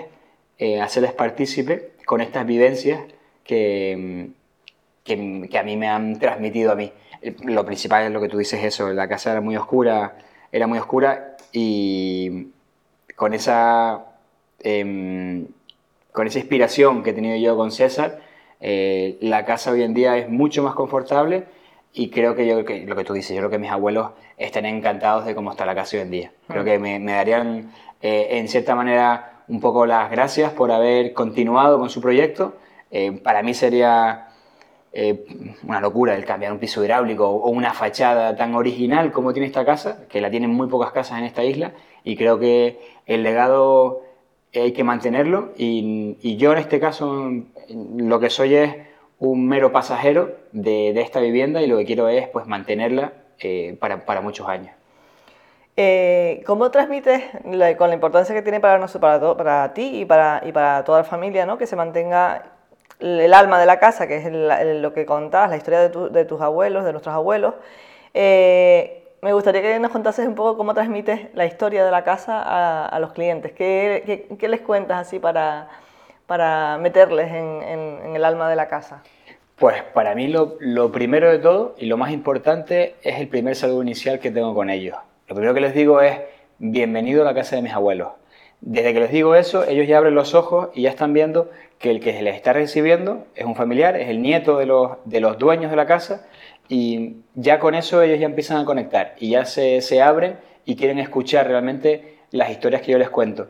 eh, 0.57 0.81
hacerles 0.81 1.13
partícipe 1.13 1.91
con 2.05 2.21
estas 2.21 2.45
vivencias 2.45 3.01
que, 3.43 4.29
que, 5.03 5.47
que, 5.51 5.57
a 5.57 5.63
mí 5.63 5.77
me 5.77 5.87
han 5.89 6.19
transmitido 6.19 6.71
a 6.71 6.75
mí. 6.75 6.91
Lo 7.43 7.65
principal 7.65 8.05
es 8.05 8.11
lo 8.11 8.21
que 8.21 8.29
tú 8.29 8.37
dices 8.37 8.63
eso, 8.63 8.91
la 8.93 9.07
casa 9.07 9.31
era 9.31 9.41
muy 9.41 9.57
oscura, 9.57 10.17
era 10.51 10.67
muy 10.67 10.79
oscura 10.79 11.37
y 11.51 12.47
con 13.15 13.33
esa... 13.33 14.05
Con 16.15 16.27
esa 16.27 16.39
inspiración 16.39 17.03
que 17.03 17.09
he 17.09 17.13
tenido 17.13 17.35
yo 17.35 17.57
con 17.57 17.71
César, 17.71 18.21
eh, 18.61 19.17
la 19.19 19.43
casa 19.43 19.71
hoy 19.71 19.83
en 19.83 19.93
día 19.93 20.17
es 20.17 20.29
mucho 20.29 20.63
más 20.63 20.73
confortable 20.73 21.43
y 21.91 22.09
creo 22.09 22.35
que 22.35 22.47
yo, 22.47 22.63
que 22.63 22.85
lo 22.85 22.95
que 22.95 23.03
tú 23.03 23.11
dices, 23.11 23.35
yo 23.35 23.41
creo 23.41 23.49
que 23.49 23.57
mis 23.57 23.69
abuelos 23.69 24.11
están 24.37 24.65
encantados 24.65 25.25
de 25.25 25.35
cómo 25.35 25.51
está 25.51 25.65
la 25.65 25.75
casa 25.75 25.97
hoy 25.97 26.03
en 26.03 26.11
día. 26.11 26.31
Creo 26.47 26.61
mm. 26.61 26.65
que 26.65 26.79
me, 26.79 27.13
darían, 27.13 27.69
eh, 28.01 28.27
en 28.31 28.47
cierta 28.47 28.75
manera, 28.75 29.43
un 29.49 29.59
poco 29.59 29.85
las 29.85 30.09
gracias 30.09 30.53
por 30.53 30.71
haber 30.71 31.11
continuado 31.11 31.77
con 31.79 31.89
su 31.89 31.99
proyecto. 31.99 32.55
Eh, 32.91 33.11
para 33.21 33.43
mí 33.43 33.53
sería 33.53 34.29
una 35.67 35.81
locura 35.81 36.15
el 36.15 36.23
cambiar 36.23 36.53
un 36.53 36.59
piso 36.59 36.81
hidráulico 36.81 37.27
o 37.27 37.49
una 37.49 37.73
fachada 37.73 38.37
tan 38.37 38.55
original 38.55 39.11
como 39.11 39.33
tiene 39.33 39.47
esta 39.47 39.65
casa, 39.65 40.05
que 40.07 40.21
la 40.21 40.31
tienen 40.31 40.51
muy 40.51 40.69
pocas 40.69 40.93
casas 40.93 41.19
en 41.19 41.25
esta 41.25 41.43
isla, 41.43 41.73
y 42.05 42.15
creo 42.15 42.39
que 42.39 42.79
el 43.05 43.21
legado 43.21 44.04
hay 44.61 44.71
que 44.71 44.83
mantenerlo 44.83 45.49
y, 45.57 46.37
yo 46.37 46.51
en 46.51 46.57
este 46.59 46.79
caso 46.79 47.31
lo 47.97 48.19
que 48.19 48.29
soy 48.29 48.55
es 48.55 48.75
un 49.19 49.47
mero 49.47 49.71
pasajero 49.71 50.35
de, 50.51 50.99
esta 50.99 51.19
vivienda 51.19 51.61
y 51.61 51.67
lo 51.67 51.77
que 51.77 51.85
quiero 51.85 52.09
es 52.09 52.27
pues 52.29 52.47
mantenerla 52.47 53.13
eh, 53.39 53.77
para, 53.79 54.21
muchos 54.21 54.47
años. 54.47 54.73
Eh, 55.77 56.41
¿Cómo 56.45 56.71
transmites 56.71 57.23
con 57.77 57.89
la 57.89 57.93
importancia 57.93 58.33
que 58.33 58.41
tiene 58.41 58.59
para, 58.59 58.77
nosotros, 58.77 59.35
para, 59.35 59.73
ti 59.73 60.01
y 60.01 60.05
para, 60.05 60.41
y 60.45 60.51
para 60.51 60.83
toda 60.83 60.99
la 60.99 61.03
familia, 61.03 61.45
¿no? 61.45 61.57
que 61.57 61.67
se 61.67 61.75
mantenga 61.75 62.43
el 62.99 63.33
alma 63.33 63.59
de 63.59 63.65
la 63.65 63.79
casa, 63.79 64.07
que 64.07 64.17
es 64.17 64.31
lo 64.31 64.93
que 64.93 65.05
contabas, 65.05 65.49
la 65.49 65.57
historia 65.57 65.89
de, 65.89 66.25
tus 66.25 66.41
abuelos, 66.41 66.85
de 66.85 66.91
nuestros 66.91 67.13
abuelos? 67.13 67.55
Eh, 68.13 69.04
me 69.25 69.33
gustaría 69.33 69.63
que 69.63 69.79
nos 69.79 69.89
contases 69.89 70.27
un 70.27 70.35
poco 70.35 70.55
cómo 70.55 70.75
transmites 70.75 71.33
la 71.33 71.47
historia 71.47 71.83
de 71.83 71.89
la 71.89 72.03
casa 72.03 72.43
a, 72.87 72.99
los 72.99 73.11
clientes. 73.11 73.53
¿Qué, 73.53 74.27
les 74.39 74.61
cuentas 74.61 75.07
así 75.07 75.17
para, 75.17 75.67
para 76.27 76.77
meterles 76.77 77.31
en, 77.33 78.15
el 78.15 78.23
alma 78.23 78.47
de 78.47 78.55
la 78.55 78.67
casa? 78.67 79.01
Pues 79.55 79.81
para 79.81 80.13
mí 80.13 80.27
lo, 80.27 80.57
lo 80.59 80.91
primero 80.91 81.31
de 81.31 81.39
todo 81.39 81.73
y 81.79 81.87
lo 81.87 81.97
más 81.97 82.11
importante 82.11 82.97
es 83.01 83.19
el 83.19 83.27
primer 83.27 83.55
saludo 83.55 83.81
inicial 83.81 84.19
que 84.19 84.29
tengo 84.29 84.53
con 84.53 84.69
ellos 84.69 84.95
lo 85.27 85.33
primero 85.33 85.55
que 85.55 85.61
les 85.61 85.73
digo 85.73 86.01
es, 86.01 86.19
bienvenido 86.59 87.23
a 87.23 87.25
la 87.25 87.33
casa 87.33 87.55
de 87.55 87.63
mis 87.63 87.73
abuelos. 87.73 88.09
Desde 88.61 88.93
que 88.93 88.99
les 88.99 89.11
digo 89.11 89.33
eso, 89.33 89.67
ellos 89.67 89.87
ya 89.87 89.97
abren 89.97 90.13
los 90.13 90.35
ojos 90.35 90.69
y 90.75 90.83
ya 90.83 90.91
están 90.91 91.13
viendo 91.13 91.49
que 91.79 91.89
el 91.89 91.99
que 91.99 92.21
les 92.21 92.35
está 92.35 92.53
recibiendo 92.53 93.25
es 93.33 93.43
un 93.43 93.55
familiar, 93.55 93.95
es 93.95 94.09
el 94.09 94.21
nieto 94.21 94.59
de 94.59 94.67
los, 94.67 94.97
de 95.05 95.19
los 95.19 95.39
dueños 95.39 95.71
de 95.71 95.77
la 95.77 95.87
casa 95.87 96.27
y 96.67 97.17
ya 97.35 97.59
con 97.59 97.75
eso 97.75 98.01
ellos 98.01 98.19
ya 98.19 98.25
empiezan 98.25 98.57
a 98.57 98.65
conectar 98.65 99.15
y 99.19 99.31
ya 99.31 99.45
se, 99.45 99.81
se 99.81 100.01
abren 100.01 100.37
y 100.65 100.75
quieren 100.75 100.99
escuchar 100.99 101.47
realmente 101.47 102.19
las 102.31 102.49
historias 102.49 102.81
que 102.81 102.91
yo 102.91 102.97
les 102.97 103.09
cuento. 103.09 103.49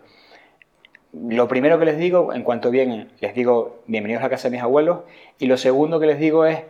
Lo 1.14 1.48
primero 1.48 1.80
que 1.80 1.86
les 1.86 1.98
digo, 1.98 2.34
en 2.34 2.44
cuanto 2.44 2.72
vienen, 2.72 3.10
les 3.22 3.34
digo 3.34 3.84
bienvenidos 3.88 4.22
a 4.22 4.26
la 4.26 4.30
casa 4.30 4.50
de 4.50 4.58
mis 4.58 4.64
abuelos 4.64 5.02
y 5.40 5.46
lo 5.46 5.58
segundo 5.58 6.00
que 6.00 6.08
les 6.08 6.20
digo 6.20 6.46
es 6.46 6.64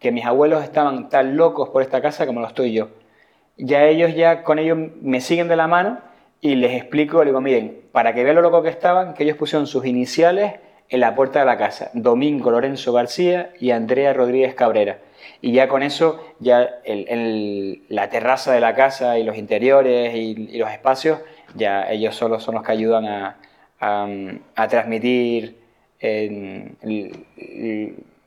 que 0.00 0.10
mis 0.10 0.24
abuelos 0.24 0.64
estaban 0.64 1.08
tan 1.08 1.36
locos 1.36 1.68
por 1.68 1.82
esta 1.82 2.02
casa 2.02 2.26
como 2.26 2.40
lo 2.40 2.48
estoy 2.48 2.72
yo 2.72 2.88
ya 3.56 3.84
ellos 3.84 4.14
ya 4.14 4.42
con 4.42 4.58
ellos 4.58 4.78
me 5.00 5.20
siguen 5.20 5.48
de 5.48 5.56
la 5.56 5.68
mano 5.68 6.00
y 6.40 6.56
les 6.56 6.72
explico, 6.72 7.18
les 7.18 7.26
digo, 7.26 7.40
miren, 7.40 7.82
para 7.92 8.14
que 8.14 8.24
vean 8.24 8.36
lo 8.36 8.42
loco 8.42 8.62
que 8.62 8.68
estaban, 8.68 9.14
que 9.14 9.22
ellos 9.22 9.36
pusieron 9.36 9.66
sus 9.66 9.86
iniciales 9.86 10.54
en 10.92 11.00
la 11.00 11.14
puerta 11.14 11.40
de 11.40 11.46
la 11.46 11.56
casa, 11.56 11.90
Domingo 11.94 12.50
Lorenzo 12.50 12.92
García 12.92 13.50
y 13.58 13.70
Andrea 13.70 14.12
Rodríguez 14.12 14.54
Cabrera. 14.54 14.98
Y 15.40 15.52
ya 15.52 15.66
con 15.66 15.82
eso, 15.82 16.22
ya 16.38 16.68
la 17.88 18.10
terraza 18.10 18.52
de 18.52 18.60
la 18.60 18.74
casa 18.74 19.18
y 19.18 19.24
los 19.24 19.38
interiores 19.38 20.14
y, 20.14 20.58
los 20.58 20.70
espacios, 20.70 21.20
ya 21.54 21.90
ellos 21.90 22.14
solo 22.14 22.38
son 22.40 22.56
los 22.56 22.62
que 22.62 22.72
ayudan 22.72 23.06
a, 23.06 23.36
a, 23.80 24.68
transmitir 24.68 25.56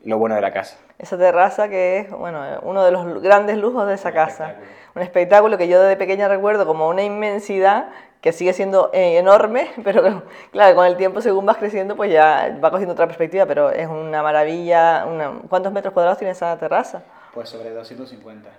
lo 0.03 0.17
bueno 0.17 0.33
de 0.33 0.41
la 0.41 0.51
casa. 0.51 0.77
Esa 0.97 1.19
terraza 1.19 1.69
que 1.69 1.99
es 1.99 2.09
bueno, 2.09 2.41
uno 2.63 2.83
de 2.83 2.91
los 2.91 3.21
grandes 3.21 3.57
lujos 3.57 3.87
de 3.87 3.93
esa 3.93 4.11
casa 4.11 4.55
un 4.95 5.01
espectáculo 5.01 5.57
que 5.57 5.67
yo 5.67 5.81
desde 5.81 5.97
pequeña 5.97 6.29
recuerdo 6.29 6.65
como 6.65 6.87
una 6.87 7.03
inmensidad 7.03 7.89
que 8.25 8.33
sigue 8.33 8.53
siendo 8.53 8.89
eh, 8.91 9.19
enorme, 9.19 9.69
pero 9.83 10.23
claro, 10.51 10.75
con 10.75 10.87
el 10.87 10.97
tiempo 10.97 11.21
según 11.21 11.45
vas 11.45 11.57
creciendo 11.57 11.95
pues 11.95 12.11
ya 12.11 12.57
va 12.61 12.71
cogiendo 12.71 12.93
otra 12.93 13.05
perspectiva, 13.05 13.45
pero 13.45 13.69
es 13.69 13.87
una 13.87 14.23
maravilla. 14.23 15.05
¿Cuántos 15.47 15.71
metros 15.71 15.93
cuadrados 15.93 16.17
tiene 16.17 16.31
esa 16.31 16.57
terraza? 16.57 17.03
Pues 17.35 17.49
sobre 17.49 17.69
250. 17.69 18.49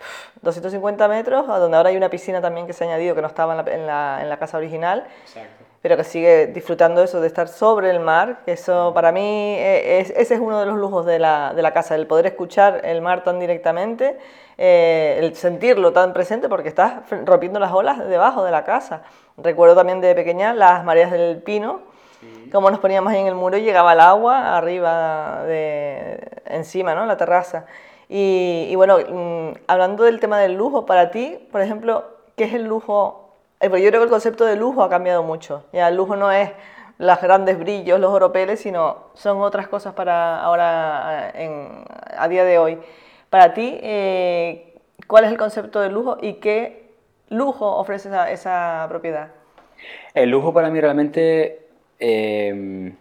250 0.40 1.08
metros, 1.08 1.48
donde 1.48 1.76
ahora 1.76 1.88
hay 1.88 1.96
una 1.96 2.08
piscina 2.08 2.40
también 2.40 2.68
que 2.68 2.74
se 2.74 2.84
ha 2.84 2.86
añadido 2.86 3.16
que 3.16 3.22
no 3.22 3.26
estaba 3.26 3.60
en 3.60 3.88
la, 3.88 4.22
en 4.22 4.28
la, 4.28 4.38
casa 4.38 4.56
original. 4.56 5.04
Exacto. 5.22 5.64
Pero 5.82 5.96
que 5.96 6.04
sigue 6.04 6.46
disfrutando 6.48 7.02
eso 7.02 7.20
de 7.20 7.26
estar 7.26 7.48
sobre 7.48 7.90
el 7.90 8.00
mar. 8.00 8.40
Eso 8.46 8.92
para 8.94 9.12
mí, 9.12 9.56
eh, 9.58 10.00
es, 10.00 10.10
ese 10.10 10.34
es 10.34 10.40
uno 10.40 10.58
de 10.60 10.66
los 10.66 10.76
lujos 10.76 11.06
de 11.06 11.18
la, 11.18 11.52
de 11.54 11.62
la 11.62 11.72
casa, 11.72 11.94
el 11.94 12.06
poder 12.06 12.26
escuchar 12.26 12.80
el 12.84 13.02
mar 13.02 13.22
tan 13.24 13.38
directamente 13.38 14.18
eh, 14.58 15.18
el 15.20 15.36
sentirlo 15.36 15.92
tan 15.92 16.14
presente 16.14 16.48
porque 16.48 16.70
estás 16.70 17.02
rompiendo 17.26 17.60
las 17.60 17.72
olas 17.72 17.98
debajo 18.08 18.42
de 18.42 18.50
la 18.50 18.64
casa. 18.64 19.02
Recuerdo 19.36 19.74
también 19.74 20.00
de 20.00 20.14
pequeña 20.14 20.54
las 20.54 20.82
mareas 20.84 21.10
del 21.10 21.42
pino, 21.42 21.80
como 22.50 22.70
nos 22.70 22.80
poníamos 22.80 23.12
ahí 23.12 23.20
en 23.20 23.26
el 23.26 23.34
muro 23.34 23.58
y 23.58 23.62
llegaba 23.62 23.92
el 23.92 24.00
agua 24.00 24.56
arriba 24.56 25.42
de 25.44 26.26
encima, 26.46 26.94
¿no? 26.94 27.04
La 27.04 27.18
terraza. 27.18 27.66
Y, 28.08 28.74
bueno, 28.76 28.98
mm, 28.98 29.58
hablando 29.66 30.04
del 30.04 30.20
tema 30.20 30.38
del 30.38 30.54
lujo, 30.54 30.86
para 30.86 31.10
ti, 31.10 31.38
por 31.52 31.60
ejemplo, 31.60 32.04
¿qué 32.36 32.44
es 32.44 32.54
el 32.54 32.64
lujo? 32.64 33.25
Eh, 33.60 33.68
yo 33.68 33.70
creo 33.70 33.90
que 33.90 34.04
el 34.04 34.10
concepto 34.10 34.44
de 34.44 34.56
lujo 34.56 34.82
ha 34.82 34.90
cambiado 34.90 35.22
mucho. 35.22 35.64
Ya 35.72 35.88
el 35.88 35.96
lujo 35.96 36.16
no 36.16 36.30
es 36.30 36.50
los 36.98 37.20
grandes 37.20 37.58
brillos, 37.58 38.00
los 38.00 38.10
oropeles, 38.12 38.60
sino 38.60 39.10
son 39.14 39.40
otras 39.40 39.68
cosas 39.68 39.94
para 39.94 40.40
ahora 40.40 41.30
en, 41.34 41.84
a 42.16 42.28
día 42.28 42.44
de 42.44 42.58
hoy. 42.58 42.78
Para 43.30 43.52
ti, 43.54 43.78
eh, 43.82 44.74
¿cuál 45.06 45.24
es 45.24 45.30
el 45.30 45.36
concepto 45.36 45.80
de 45.80 45.90
lujo 45.90 46.16
y 46.20 46.34
qué 46.34 46.90
lujo 47.28 47.76
ofrece 47.76 48.08
esa, 48.30 48.86
propiedad? 48.88 49.28
El 50.14 50.30
lujo 50.30 50.54
para 50.54 50.70
mí 50.70 50.80
realmente 50.80 51.66
em, 51.98 52.94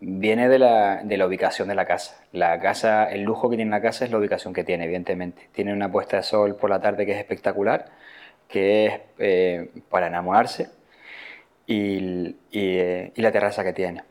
viene 0.00 0.48
de 0.48 0.58
la, 0.58 1.26
ubicación 1.26 1.68
de 1.68 1.74
la 1.74 1.84
casa. 1.84 2.22
La 2.32 2.58
casa. 2.60 3.10
El 3.10 3.22
lujo 3.22 3.50
que 3.50 3.56
tiene 3.56 3.70
la 3.70 3.82
casa 3.82 4.04
es 4.04 4.10
la 4.10 4.18
ubicación 4.18 4.54
que 4.54 4.64
tiene, 4.64 4.84
evidentemente. 4.84 5.48
Tiene 5.52 5.72
una 5.72 5.90
puesta 5.90 6.16
de 6.16 6.22
sol 6.22 6.54
por 6.56 6.70
la 6.70 6.80
tarde 6.80 7.04
que 7.04 7.12
es 7.12 7.18
espectacular, 7.18 7.86
que 8.48 8.86
es 8.86 9.00
eh, 9.18 9.70
para 9.90 10.06
enamorarse, 10.06 10.70
y, 11.66 12.36
y 12.52 13.22
la 13.22 13.32
terraza 13.32 13.64
que 13.64 13.72
tiene. 13.72 14.04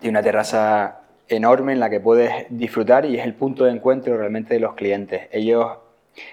Tiene 0.00 0.10
una 0.10 0.22
terraza 0.22 1.04
enorme 1.28 1.72
en 1.72 1.80
la 1.80 1.90
que 1.90 2.00
puedes 2.00 2.46
disfrutar 2.50 3.06
y 3.06 3.18
es 3.18 3.24
el 3.24 3.34
punto 3.34 3.64
de 3.64 3.72
encuentro 3.72 4.16
realmente 4.16 4.54
de 4.54 4.60
los 4.60 4.74
clientes. 4.74 5.28
Ellos, 5.30 5.78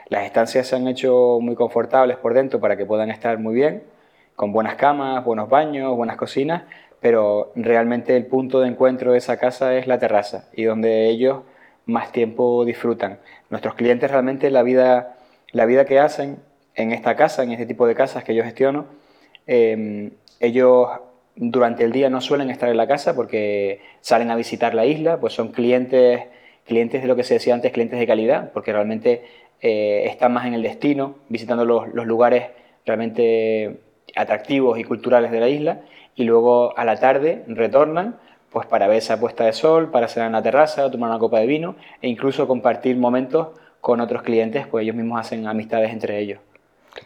las 0.10 0.26
estancias 0.26 0.68
se 0.68 0.76
han 0.76 0.88
hecho 0.88 1.40
muy 1.42 1.56
confortables 1.56 2.18
por 2.18 2.34
dentro 2.34 2.60
para 2.60 2.78
que 2.78 2.86
puedan 2.86 3.10
estar 3.10 3.38
muy 3.40 3.54
bien, 3.54 3.84
con 4.36 4.52
buenas 4.52 4.76
camas, 4.76 5.24
buenos 5.24 5.50
baños, 5.50 5.96
buenas 5.96 6.18
cocinas, 6.18 6.64
pero 7.00 7.52
realmente 7.56 8.16
el 8.16 8.26
punto 8.26 8.60
de 8.62 8.68
encuentro 8.68 9.12
de 9.12 9.18
esa 9.18 9.38
casa 9.38 9.76
es 9.76 9.88
la 9.88 9.98
terraza 9.98 10.50
y 10.54 10.64
donde 10.64 11.08
ellos 11.10 11.42
más 11.86 12.12
tiempo 12.12 12.64
disfrutan. 12.66 13.20
Nuestros 13.50 13.76
clientes 13.76 14.10
realmente 14.12 14.52
la 14.52 14.64
vida, 14.64 15.18
la 15.52 15.66
vida 15.66 15.86
que 15.86 16.00
hacen 16.00 16.40
en 16.82 16.92
esta 16.92 17.16
casa, 17.16 17.44
en 17.44 17.52
este 17.52 17.66
tipo 17.66 17.88
de 17.88 17.96
casas 17.96 18.24
que 18.24 18.36
yo 18.36 18.44
gestiono, 18.44 18.86
eh, 19.48 20.12
ellos 20.40 20.90
durante 21.36 21.84
el 21.84 21.92
día 21.92 22.10
no 22.10 22.22
suelen 22.22 22.50
estar 22.50 22.70
en 22.70 22.78
la 22.78 22.88
casa 22.88 23.16
porque 23.16 23.80
salen 24.02 24.32
a 24.32 24.36
visitar 24.36 24.74
la 24.74 24.86
isla, 24.86 25.20
pues 25.20 25.34
son 25.34 25.50
clientes, 25.50 26.24
clientes 26.66 27.02
de 27.02 27.08
lo 27.08 27.16
que 27.16 27.24
se 27.24 27.36
decía 27.36 27.54
antes, 27.54 27.72
clientes 27.72 28.00
de 28.00 28.08
calidad, 28.08 28.52
porque 28.52 28.74
realmente 28.74 29.24
eh, 29.62 30.04
están 30.08 30.34
más 30.34 30.46
en 30.46 30.54
el 30.54 30.62
destino, 30.62 31.16
visitando 31.30 31.66
los, 31.66 31.88
lugares 31.94 32.50
realmente 32.86 33.80
atractivos 34.16 34.78
y 34.80 34.84
culturales 34.84 35.32
de 35.32 35.40
la 35.40 35.50
isla, 35.50 35.82
y 36.16 36.24
luego 36.26 36.78
a 36.78 36.84
la 36.84 37.00
tarde 37.00 37.44
retornan 37.48 38.18
pues 38.52 38.68
para 38.68 38.88
ver 38.88 38.98
esa 38.98 39.18
puesta 39.18 39.46
de 39.46 39.54
sol, 39.54 39.92
para 39.92 40.10
cenar 40.10 40.28
en 40.28 40.34
la 40.34 40.44
terraza, 40.44 40.92
tomar 40.92 41.10
una 41.10 41.20
copa 41.20 41.40
de 41.40 41.48
vino 41.48 41.78
e 42.02 42.10
incluso 42.10 42.48
compartir 42.48 42.98
momentos 42.98 43.48
con 43.80 44.02
otros 44.02 44.24
clientes, 44.24 44.68
pues 44.68 44.84
ellos 44.84 44.96
mismos 44.96 45.22
hacen 45.22 45.48
amistades 45.48 45.92
entre 45.92 46.20
ellos. 46.20 46.40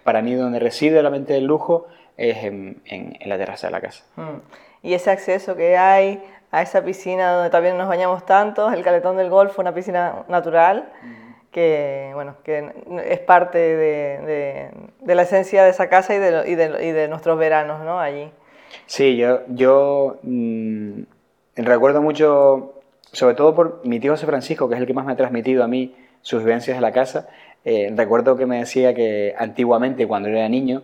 Para 0.03 0.21
mí 0.21 0.33
donde 0.33 0.59
reside 0.59 1.01
realmente 1.01 1.37
el 1.37 1.45
lujo 1.45 1.87
es 2.17 2.43
en, 2.43 2.81
la 3.25 3.37
terraza 3.37 3.67
de 3.67 3.71
la 3.71 3.81
casa. 3.81 4.03
Mm. 4.15 4.39
Y 4.83 4.93
ese 4.93 5.11
acceso 5.11 5.55
que 5.55 5.77
hay 5.77 6.23
a 6.51 6.61
esa 6.61 6.83
piscina 6.83 7.33
donde 7.33 7.49
también 7.49 7.77
nos 7.77 7.87
bañamos 7.87 8.25
tanto, 8.25 8.71
el 8.71 8.83
Caletón 8.83 9.17
del 9.17 9.29
Golfo, 9.29 9.61
una 9.61 9.73
piscina 9.73 10.23
natural, 10.29 10.89
que, 11.51 12.11
bueno, 12.13 12.35
que 12.43 12.71
es 13.05 13.19
parte 13.19 13.57
de, 13.57 14.69
la 15.05 15.21
esencia 15.21 15.63
de 15.63 15.69
esa 15.69 15.89
casa 15.89 16.13
y 16.13 16.19
de, 16.19 16.43
y 16.49 16.55
de, 16.91 17.07
nuestros 17.07 17.37
veranos 17.37 17.83
¿no? 17.83 17.99
allí. 17.99 18.29
Sí, 18.85 19.17
yo, 19.17 19.41
yo 19.47 20.19
mm, 20.23 21.01
recuerdo 21.55 22.01
mucho, 22.01 22.73
sobre 23.11 23.35
todo 23.35 23.55
por 23.55 23.81
mi 23.85 23.99
tío 23.99 24.11
José 24.11 24.25
Francisco, 24.25 24.67
que 24.69 24.75
es 24.75 24.81
el 24.81 24.87
que 24.87 24.93
más 24.93 25.05
me 25.05 25.13
ha 25.13 25.15
transmitido 25.15 25.63
a 25.63 25.67
mí 25.67 25.95
sus 26.21 26.43
vivencias 26.43 26.77
de 26.77 26.81
la 26.81 26.91
casa. 26.91 27.29
Eh, 27.65 27.91
recuerdo 27.95 28.37
que 28.37 28.45
me 28.45 28.59
decía 28.59 28.93
que 28.93 29.33
antiguamente, 29.37 30.07
cuando 30.07 30.29
era 30.29 30.47
niño, 30.47 30.83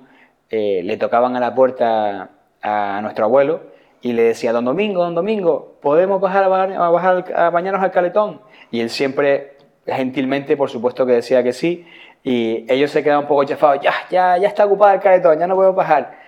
eh, 0.50 0.82
le 0.84 0.98
tocaban 0.98 1.36
a 1.36 1.40
la 1.40 1.54
puerta 1.54 2.32
a 2.62 3.00
nuestro 3.02 3.26
abuelo 3.26 3.62
y 4.02 4.14
le 4.14 4.24
decía, 4.24 4.52
don 4.52 4.66
Domingo, 4.66 5.04
don 5.04 5.14
Domingo, 5.14 5.78
¿podemos 5.82 6.20
bajar 6.20 6.44
a, 6.44 6.48
bajar 6.48 7.26
a 7.36 7.50
bañarnos 7.52 7.84
al 7.84 7.92
caletón? 7.92 8.42
Y 8.72 8.82
él 8.82 8.90
siempre, 8.90 9.58
gentilmente, 9.86 10.58
por 10.58 10.72
supuesto 10.72 11.06
que 11.06 11.14
decía 11.14 11.44
que 11.44 11.54
sí, 11.54 11.86
y 12.24 12.66
ellos 12.68 12.90
se 12.90 13.04
quedaban 13.04 13.26
un 13.26 13.28
poco 13.28 13.44
chafados, 13.44 13.82
ya, 13.84 13.94
ya, 14.10 14.38
ya 14.38 14.48
está 14.48 14.66
ocupado 14.66 14.94
el 14.96 15.00
caletón, 15.02 15.38
ya 15.40 15.48
no 15.48 15.56
puedo 15.56 15.74
bajar. 15.74 16.20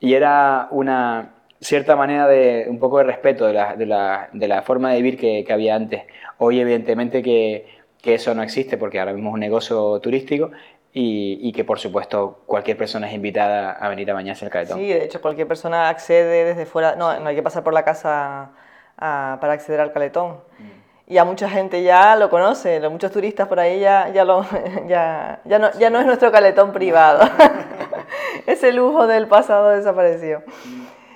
Y 0.00 0.14
era 0.14 0.68
una 0.70 1.34
cierta 1.60 1.96
manera 1.96 2.28
de, 2.28 2.66
un 2.68 2.78
poco 2.78 2.98
de 2.98 3.04
respeto 3.04 3.46
de 3.46 3.52
la, 3.52 3.74
de 3.74 3.86
la, 3.86 4.28
de 4.32 4.46
la 4.46 4.62
forma 4.62 4.92
de 4.92 4.96
vivir 5.02 5.18
que, 5.18 5.44
que, 5.44 5.52
había 5.52 5.74
antes. 5.74 6.02
Hoy, 6.38 6.60
evidentemente, 6.60 7.20
que, 7.22 7.66
que 8.00 8.14
eso 8.14 8.34
no 8.34 8.42
existe 8.42 8.76
porque 8.76 9.00
ahora 9.00 9.12
mismo 9.12 9.30
es 9.30 9.34
un 9.34 9.40
negocio 9.40 10.00
turístico 10.00 10.50
y, 10.92 11.52
que 11.52 11.64
por 11.64 11.78
supuesto 11.78 12.40
cualquier 12.46 12.76
persona 12.76 13.08
es 13.08 13.14
invitada 13.14 13.72
a 13.72 13.88
venir 13.88 14.10
a 14.10 14.14
bañarse 14.14 14.44
el 14.44 14.50
caletón. 14.50 14.78
Sí, 14.78 14.88
de 14.88 15.04
hecho 15.04 15.20
cualquier 15.20 15.46
persona 15.46 15.88
accede 15.88 16.44
desde 16.44 16.66
fuera, 16.66 16.96
no, 16.96 17.18
no 17.20 17.28
hay 17.28 17.36
que 17.36 17.42
pasar 17.42 17.62
por 17.62 17.72
la 17.72 17.84
casa 17.84 18.50
para 18.96 19.52
acceder 19.52 19.80
al 19.80 19.92
caletón. 19.92 20.38
Mm. 20.58 20.88
Y 21.10 21.16
a 21.16 21.24
mucha 21.24 21.48
gente 21.48 21.82
ya 21.82 22.16
lo 22.16 22.28
conoce, 22.28 22.86
muchos 22.90 23.10
turistas 23.10 23.48
por 23.48 23.58
ahí 23.60 23.80
ya, 23.80 24.10
ya, 24.10 24.24
lo, 24.24 24.44
ya, 24.88 25.40
ya, 25.44 25.58
no, 25.58 25.70
ya 25.78 25.88
no 25.88 26.00
es 26.00 26.06
nuestro 26.06 26.30
caletón 26.30 26.72
privado. 26.72 27.26
ese 28.46 28.72
lujo 28.72 29.06
del 29.06 29.26
pasado 29.26 29.70
desapareció. 29.70 30.42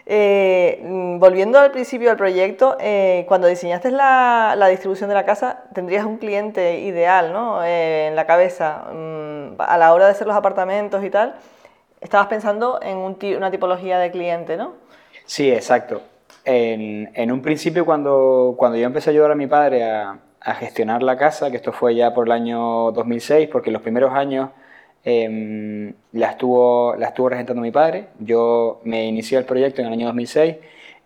Eh, 0.05 0.81
volviendo 1.19 1.61
al 1.61 1.71
principio 1.71 2.09
del 2.09 2.17
proyecto, 2.17 2.77
eh, 2.81 3.25
cuando 3.29 3.47
diseñaste 3.47 3.91
la, 3.91 4.67
distribución 4.69 5.09
de 5.09 5.15
la 5.15 5.25
casa, 5.25 5.65
tendrías 5.75 6.05
un 6.05 6.19
cliente 6.19 6.81
ideal 6.81 7.33
¿no? 7.33 7.63
Eh, 7.65 8.09
en 8.09 8.17
la 8.17 8.27
cabeza. 8.27 8.85
Mm, 8.93 9.55
a 9.59 9.79
la 9.79 9.93
hora 9.93 10.07
de 10.07 10.13
hacer 10.13 10.27
los 10.27 10.37
apartamentos 10.37 11.05
y 11.05 11.11
tal, 11.11 11.37
estabas 12.01 12.27
pensando 12.27 12.81
en 12.83 12.97
un 12.97 13.17
una 13.37 13.51
tipología 13.51 13.99
de 13.99 14.11
cliente, 14.11 14.57
¿no? 14.57 14.75
Sí, 15.25 15.51
exacto. 15.51 16.03
En, 16.45 17.11
en, 17.15 17.31
un 17.31 17.41
principio, 17.41 17.85
cuando, 17.85 18.55
cuando 18.59 18.77
yo 18.77 18.87
empecé 18.87 19.11
a 19.11 19.13
ayudar 19.13 19.31
a 19.31 19.35
mi 19.37 19.47
padre 19.47 19.85
a, 19.85 20.19
a 20.41 20.55
gestionar 20.55 21.03
la 21.03 21.17
casa, 21.17 21.51
que 21.51 21.57
esto 21.57 21.73
fue 21.73 21.95
ya 21.95 22.13
por 22.13 22.27
el 22.27 22.33
año 22.33 22.91
2006, 22.91 23.49
porque 23.53 23.71
los 23.71 23.83
primeros 23.83 24.13
años 24.13 24.51
eh, 25.05 25.95
la, 26.13 26.31
estuvo, 26.31 26.95
la 26.97 27.09
estuvo 27.09 27.29
regentando 27.29 27.63
mi 27.63 27.71
padre. 27.71 28.09
Yo 28.19 28.81
me 28.85 29.07
inicié 29.07 29.39
el 29.39 29.45
proyecto 29.45 29.81
en 29.81 29.89
el 29.89 29.93
año 29.95 30.07
2006 30.07 30.57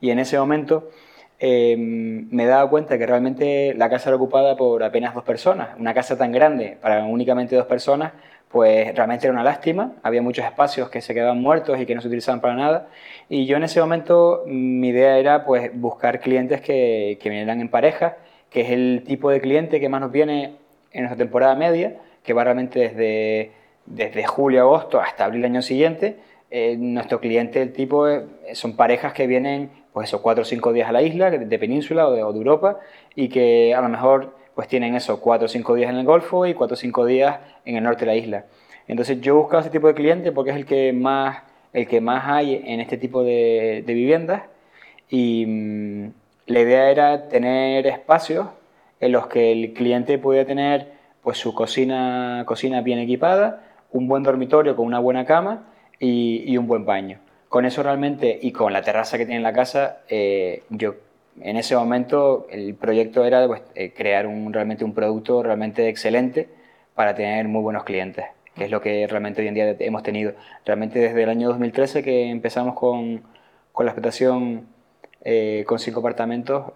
y 0.01 0.11
en 0.11 0.19
ese 0.19 0.39
momento 0.39 0.91
em, 1.39 2.29
me 2.31 2.47
daba 2.47 2.69
cuenta 2.69 2.99
que 2.99 3.07
realmente 3.07 3.75
la 3.75 3.89
casa 3.89 4.11
era 4.11 4.17
ocupada 4.17 4.57
por 4.57 4.83
apenas 4.83 5.15
dos 5.15 5.25
personas. 5.25 5.71
Una 5.79 5.95
casa 5.95 6.17
tan 6.19 6.33
grande 6.33 6.77
para 6.81 7.05
únicamente 7.05 7.57
dos 7.57 7.67
personas, 7.67 8.13
pues 8.51 8.95
realmente 8.95 9.27
era 9.27 9.33
una 9.33 9.45
lástima. 9.45 9.95
Había 10.03 10.23
muchos 10.23 10.45
espacios 10.45 10.91
que 10.91 11.01
se 11.01 11.15
quedaban 11.15 11.41
muertos 11.41 11.81
y 11.81 11.87
que 11.87 11.95
no 11.95 12.01
se 12.01 12.09
utilizaban 12.09 12.41
para 12.41 12.55
nada. 12.55 12.89
Y 13.29 13.47
yo 13.47 13.57
en 13.57 13.65
ese 13.65 13.81
momento 13.81 14.45
mi 14.47 14.89
idea 14.89 15.19
era 15.19 15.45
pues 15.45 15.71
buscar 15.75 16.21
clientes 16.21 16.61
que, 16.61 17.19
que 17.21 17.31
vinieran 17.31 17.61
en 17.61 17.69
pareja, 17.69 18.19
que 18.51 18.63
es 18.63 18.71
el 18.71 19.05
tipo 19.07 19.31
de 19.31 19.41
cliente 19.41 19.81
que 19.81 19.89
más 19.89 20.01
nos 20.01 20.13
viene 20.13 20.57
en 20.93 21.03
nuestra 21.03 21.17
temporada 21.19 21.55
media, 21.55 21.97
que 22.23 22.33
va 22.33 22.45
realmente 22.45 22.79
desde 22.81 23.53
desde 23.87 24.27
julio, 24.27 24.63
agosto 24.63 25.01
hasta 25.01 25.25
abril 25.25 25.43
del 25.43 25.53
año 25.53 25.63
siguiente, 25.63 26.19
eh, 26.51 26.77
nuestro 26.79 27.21
cliente, 27.21 27.61
el 27.61 27.73
tipo, 27.73 28.09
eh, 28.09 28.25
son 28.53 28.77
parejas 28.77 29.13
que 29.13 29.27
vienen, 29.27 29.71
pues 29.93 30.09
esos 30.09 30.21
cuatro 30.21 30.43
o 30.43 30.45
cinco 30.45 30.73
días 30.73 30.89
a 30.89 30.93
la 30.93 31.03
isla, 31.03 31.31
de 31.31 31.59
península 31.59 32.07
o 32.07 32.13
de, 32.13 32.21
Europa, 32.21 32.79
y 33.15 33.29
que 33.29 33.75
a 33.75 33.81
lo 33.81 33.89
mejor 33.89 34.37
pues 34.55 34.69
tienen 34.69 34.95
esos 34.95 35.19
cuatro 35.19 35.47
o 35.47 35.49
cinco 35.49 35.75
días 35.75 35.91
en 35.91 35.97
el 35.97 36.07
Golfo 36.07 36.47
y 36.47 36.55
cuatro 36.55 36.75
o 36.75 36.77
cinco 36.77 37.05
días 37.05 37.39
en 37.65 37.77
el 37.77 37.85
norte 37.85 38.01
de 38.01 38.07
la 38.07 38.15
isla. 38.15 38.45
Entonces 38.89 39.21
yo 39.21 39.35
he 39.35 39.37
buscado 39.37 39.63
ese 39.63 39.71
tipo 39.71 39.89
de 39.89 39.95
cliente 39.95 40.33
porque 40.33 40.51
es 40.51 40.57
el 40.57 40.67
que 40.67 40.93
más, 40.93 41.43
el 41.73 41.87
que 41.89 42.01
más 42.01 42.25
hay 42.27 42.63
en 42.65 42.81
este 42.81 42.97
tipo 42.97 43.23
de, 43.23 43.83
viviendas 43.87 44.43
y 45.11 45.45
mm, 45.47 46.13
la 46.47 46.61
idea 46.61 46.91
era 46.91 47.29
tener 47.29 47.87
espacios 47.87 48.47
en 49.01 49.13
los 49.13 49.27
que 49.27 49.53
el 49.53 49.73
cliente 49.75 50.19
pudiera 50.19 50.47
tener 50.47 50.93
pues 51.23 51.39
su 51.39 51.55
cocina, 51.55 52.45
cocina 52.47 52.81
bien 52.83 53.01
equipada, 53.01 53.66
un 53.97 54.09
buen 54.09 54.23
dormitorio 54.23 54.77
con 54.77 54.87
una 54.87 54.99
buena 54.99 55.25
cama 55.25 55.65
y, 55.99 56.57
un 56.57 56.67
buen 56.67 56.85
baño. 56.85 57.19
Con 57.49 57.65
eso 57.65 57.83
realmente 57.83 58.39
y 58.41 58.53
con 58.53 58.73
la 58.73 58.83
terraza 58.83 59.17
que 59.17 59.27
tiene 59.27 59.41
la 59.41 59.53
casa, 59.53 59.99
eh, 60.09 60.63
yo 60.69 60.97
en 61.41 61.57
ese 61.57 61.77
momento 61.77 62.47
el 62.51 62.75
proyecto 62.75 63.25
era 63.25 63.47
pues, 63.47 63.63
eh, 63.75 63.93
crear 63.95 64.27
un, 64.27 64.53
realmente 64.53 64.85
un 64.85 64.95
producto 64.95 65.43
realmente 65.43 65.89
excelente 65.89 66.49
para 66.95 67.15
tener 67.15 67.49
muy 67.49 67.63
buenos 67.63 67.85
clientes, 67.85 68.27
que 68.55 68.65
es 68.65 68.71
lo 68.71 68.81
que 68.81 69.07
realmente 69.07 69.43
hoy 69.43 69.49
en 69.49 69.55
día 69.55 69.77
hemos 69.79 70.03
tenido. 70.03 70.35
Realmente 70.65 70.99
desde 70.99 71.23
el 71.23 71.29
año 71.29 71.49
2013 71.49 72.03
que 72.03 72.31
empezamos 72.31 72.75
con, 72.75 73.23
la 73.79 73.91
explotación 73.91 74.67
eh, 75.25 75.65
con 75.67 75.79
cinco 75.79 76.01
apartamentos, 76.01 76.73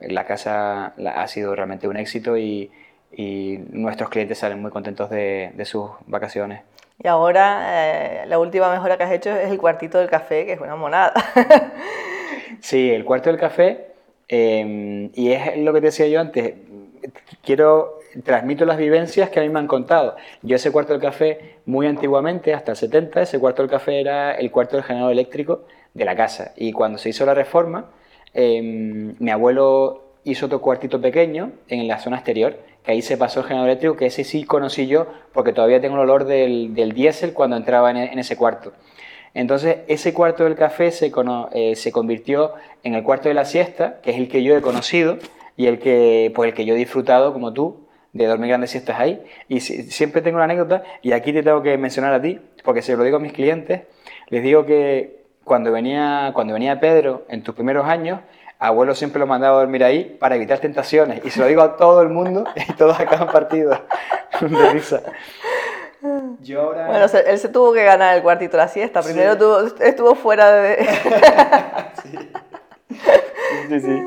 la 0.00 0.24
casa 0.26 0.94
ha 0.96 1.28
sido 1.28 1.54
realmente 1.54 1.86
un 1.86 1.96
éxito 1.96 2.36
y, 2.36 2.70
y 3.14 3.58
nuestros 3.70 4.08
clientes 4.08 4.38
salen 4.38 4.60
muy 4.60 4.70
contentos 4.70 5.10
de, 5.10 5.52
sus 5.64 5.90
vacaciones. 6.06 6.62
Y 7.02 7.08
ahora 7.08 8.22
eh, 8.22 8.26
la 8.26 8.38
última 8.38 8.70
mejora 8.70 8.96
que 8.96 9.04
has 9.04 9.12
hecho 9.12 9.30
es 9.30 9.50
el 9.50 9.58
cuartito 9.58 9.98
del 9.98 10.08
café, 10.08 10.46
que 10.46 10.52
es 10.52 10.60
una 10.60 10.76
monada. 10.76 11.12
sí, 12.60 12.90
el 12.90 13.04
cuarto 13.04 13.30
del 13.30 13.38
café, 13.38 13.86
em, 14.28 15.10
y 15.14 15.32
es 15.32 15.56
lo 15.58 15.72
que 15.72 15.80
te 15.80 15.86
decía 15.86 16.06
yo 16.08 16.20
antes, 16.20 16.54
quiero, 17.42 17.98
transmito 18.24 18.64
las 18.64 18.76
vivencias 18.76 19.30
que 19.30 19.40
a 19.40 19.42
mí 19.42 19.48
me 19.48 19.58
han 19.58 19.66
contado. 19.66 20.16
Yo 20.42 20.56
ese 20.56 20.70
cuarto 20.70 20.92
del 20.92 21.02
café, 21.02 21.56
muy 21.66 21.86
antiguamente, 21.86 22.54
hasta 22.54 22.72
el 22.72 22.76
70, 22.76 23.22
ese 23.22 23.38
cuarto 23.38 23.62
del 23.62 23.70
café 23.70 24.00
era 24.00 24.32
el 24.34 24.50
cuarto 24.50 24.76
del 24.76 24.84
generador 24.84 25.12
eléctrico 25.12 25.64
de 25.94 26.04
la 26.04 26.16
casa. 26.16 26.52
Y 26.56 26.72
cuando 26.72 26.98
se 26.98 27.08
hizo 27.08 27.26
la 27.26 27.34
reforma, 27.34 27.90
em, 28.34 29.14
mi 29.18 29.30
abuelo 29.30 30.02
hizo 30.24 30.46
otro 30.46 30.60
cuartito 30.60 31.00
pequeño 31.00 31.52
en 31.68 31.88
la 31.88 31.98
zona 31.98 32.16
exterior 32.16 32.56
que 32.84 32.92
ahí 32.92 33.02
se 33.02 33.16
pasó 33.16 33.40
el 33.40 33.46
generador 33.46 33.70
eléctrico, 33.70 33.96
que 33.96 34.06
ese 34.06 34.24
sí 34.24 34.44
conocí 34.44 34.86
yo, 34.86 35.06
porque 35.32 35.52
todavía 35.52 35.80
tengo 35.80 35.94
el 35.94 36.00
olor 36.00 36.24
del, 36.24 36.74
del 36.74 36.92
diésel 36.92 37.32
cuando 37.32 37.56
entraba 37.56 37.90
en, 37.90 38.18
ese 38.18 38.36
cuarto. 38.36 38.72
Entonces, 39.34 39.78
ese 39.88 40.12
cuarto 40.12 40.44
del 40.44 40.56
café 40.56 40.90
se, 40.90 41.12
eh, 41.52 41.76
se, 41.76 41.92
convirtió 41.92 42.52
en 42.82 42.94
el 42.94 43.02
cuarto 43.02 43.28
de 43.28 43.34
la 43.34 43.44
siesta, 43.44 44.00
que 44.02 44.10
es 44.10 44.18
el 44.18 44.28
que 44.28 44.42
yo 44.42 44.56
he 44.56 44.60
conocido 44.60 45.18
y 45.56 45.66
el 45.66 45.78
que, 45.78 46.32
pues, 46.34 46.48
el 46.48 46.54
que 46.54 46.64
yo 46.64 46.74
he 46.74 46.78
disfrutado, 46.78 47.32
como 47.32 47.52
tú, 47.52 47.86
de 48.12 48.26
dormir 48.26 48.48
grandes 48.48 48.70
siestas 48.70 49.00
ahí. 49.00 49.22
Y 49.48 49.60
siempre 49.60 50.20
tengo 50.20 50.36
una 50.36 50.44
anécdota, 50.44 50.82
y 51.02 51.12
aquí 51.12 51.32
te 51.32 51.42
tengo 51.42 51.62
que 51.62 51.78
mencionar 51.78 52.12
a 52.12 52.20
ti, 52.20 52.40
porque 52.64 52.82
se 52.82 52.96
lo 52.96 53.04
digo 53.04 53.16
a 53.16 53.20
mis 53.20 53.32
clientes, 53.32 53.82
les 54.28 54.42
digo 54.42 54.66
que 54.66 55.22
cuando 55.44 55.72
venía, 55.72 56.30
cuando 56.34 56.54
venía 56.54 56.78
Pedro 56.80 57.24
en 57.28 57.42
tus 57.42 57.54
primeros 57.54 57.86
años, 57.86 58.20
abuelo 58.62 58.94
siempre 58.94 59.18
lo 59.18 59.26
mandaba 59.26 59.56
a 59.56 59.60
dormir 59.60 59.82
ahí 59.82 60.16
para 60.18 60.36
evitar 60.36 60.60
tentaciones. 60.60 61.24
Y 61.24 61.30
se 61.30 61.40
lo 61.40 61.46
digo 61.46 61.62
a 61.62 61.76
todo 61.76 62.00
el 62.02 62.08
mundo 62.08 62.44
y 62.68 62.72
todos 62.74 62.98
acaban 62.98 63.28
partidos 63.28 63.78
de 64.40 64.70
risa. 64.70 65.02
Bueno, 66.00 67.06
él 67.26 67.38
se 67.38 67.48
tuvo 67.48 67.72
que 67.72 67.84
ganar 67.84 68.16
el 68.16 68.22
cuartito 68.22 68.56
de 68.56 68.62
la 68.62 68.68
siesta. 68.68 69.02
Primero 69.02 69.66
estuvo 69.80 70.14
fuera 70.14 70.52
de... 70.52 70.84
sí. 72.02 72.18
sí, 73.68 73.80
sí. 73.80 74.02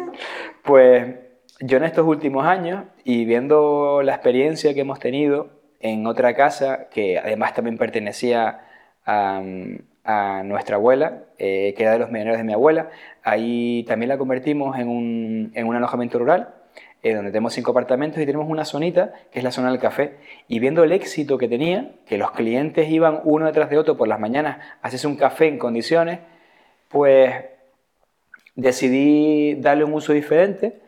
Pues 0.63 1.15
yo 1.61 1.77
en 1.77 1.83
estos 1.85 2.05
últimos 2.05 2.45
años 2.45 2.83
y 3.03 3.23
viendo 3.23 4.01
la 4.03 4.13
experiencia 4.13 4.73
que 4.73 4.81
hemos 4.81 4.99
tenido 4.99 5.49
en 5.79 6.05
otra 6.07 6.33
casa, 6.33 6.87
que 6.89 7.17
además 7.17 7.53
también 7.53 7.77
pertenecía 7.77 8.65
a, 9.05 9.41
a 10.05 10.43
nuestra 10.43 10.75
abuela, 10.75 11.23
eh, 11.39 11.73
que 11.75 11.83
era 11.83 11.93
de 11.93 11.99
los 11.99 12.11
millonarios 12.11 12.37
de 12.37 12.43
mi 12.43 12.53
abuela. 12.53 12.89
Ahí 13.25 13.83
también 13.87 14.09
la 14.09 14.19
convertimos 14.19 14.77
en 14.77 14.87
un, 14.87 15.51
en 15.55 15.65
un 15.65 15.75
alojamiento 15.75 16.19
rural, 16.19 16.53
eh, 17.01 17.15
donde 17.15 17.31
tenemos 17.31 17.53
cinco 17.53 17.71
apartamentos 17.71 18.21
y 18.21 18.25
tenemos 18.27 18.47
una 18.47 18.65
zonita, 18.65 19.13
que 19.31 19.39
es 19.39 19.43
la 19.43 19.51
zona 19.51 19.71
del 19.71 19.79
café. 19.79 20.17
Y 20.47 20.59
viendo 20.59 20.83
el 20.83 20.91
éxito 20.91 21.39
que 21.39 21.47
tenía, 21.47 21.95
que 22.05 22.19
los 22.19 22.29
clientes 22.29 22.87
iban 22.87 23.21
uno 23.23 23.47
detrás 23.47 23.71
de 23.71 23.79
otro 23.79 23.97
por 23.97 24.07
las 24.07 24.19
mañanas 24.19 24.59
a 24.79 24.87
hacerse 24.87 25.07
un 25.07 25.15
café 25.15 25.47
en 25.47 25.57
condiciones, 25.57 26.19
pues 26.87 27.33
decidí 28.53 29.55
darle 29.55 29.85
un 29.85 29.93
uso 29.93 30.13
diferente. 30.13 30.81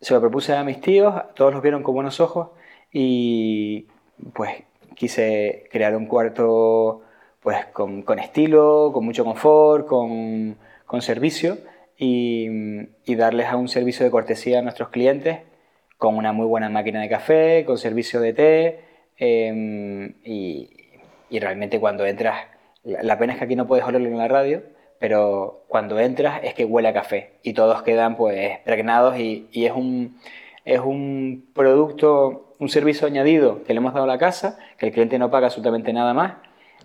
Se 0.00 0.14
lo 0.14 0.20
propuse 0.20 0.52
a 0.52 0.64
mis 0.64 0.80
tíos, 0.80 1.14
todos 1.36 1.52
los 1.52 1.62
vieron 1.62 1.84
con 1.84 1.94
buenos 1.94 2.18
ojos 2.18 2.48
y 2.92 3.86
pues 4.32 4.64
quise 4.96 5.68
crear 5.70 5.94
un 5.94 6.06
cuarto 6.06 7.02
pues 7.40 7.66
con, 7.66 8.02
con 8.02 8.18
estilo, 8.18 8.90
con 8.92 9.04
mucho 9.04 9.24
confort, 9.24 9.86
con, 9.86 10.56
con 10.86 11.00
servicio 11.00 11.56
y, 11.98 13.14
darles 13.16 13.46
a 13.46 13.56
un 13.56 13.68
servicio 13.68 14.04
de 14.04 14.10
cortesía 14.10 14.58
a 14.58 14.62
nuestros 14.62 14.88
clientes 14.88 15.40
con 15.98 16.16
una 16.16 16.32
muy 16.32 16.46
buena 16.46 16.68
máquina 16.68 17.00
de 17.00 17.08
café, 17.08 17.64
con 17.64 17.78
servicio 17.78 18.20
de 18.20 18.32
té 18.32 18.80
em, 19.16 20.14
y, 20.24 20.70
y, 21.30 21.38
realmente 21.38 21.80
cuando 21.80 22.04
entras, 22.06 22.46
la, 22.82 23.18
pena 23.18 23.34
es 23.34 23.38
que 23.38 23.44
aquí 23.44 23.56
no 23.56 23.66
puedes 23.66 23.84
olerlo 23.84 24.08
en 24.08 24.18
la 24.18 24.28
radio, 24.28 24.62
pero 24.98 25.64
cuando 25.68 25.98
entras 26.00 26.40
es 26.42 26.54
que 26.54 26.64
huele 26.64 26.88
a 26.88 26.92
café 26.92 27.32
y 27.42 27.52
todos 27.54 27.82
quedan 27.82 28.16
pues 28.16 28.58
pregnados 28.64 29.18
y, 29.18 29.48
y 29.52 29.66
es, 29.66 29.72
un, 29.72 30.18
es 30.64 30.80
un 30.80 31.46
producto, 31.54 32.54
un 32.58 32.68
servicio 32.68 33.06
añadido 33.06 33.62
que 33.64 33.72
le 33.74 33.78
hemos 33.78 33.94
dado 33.94 34.04
a 34.04 34.08
la 34.08 34.18
casa, 34.18 34.58
que 34.78 34.86
el 34.86 34.92
cliente 34.92 35.18
no 35.18 35.30
paga 35.30 35.46
absolutamente 35.46 35.92
nada 35.92 36.14
más 36.14 36.34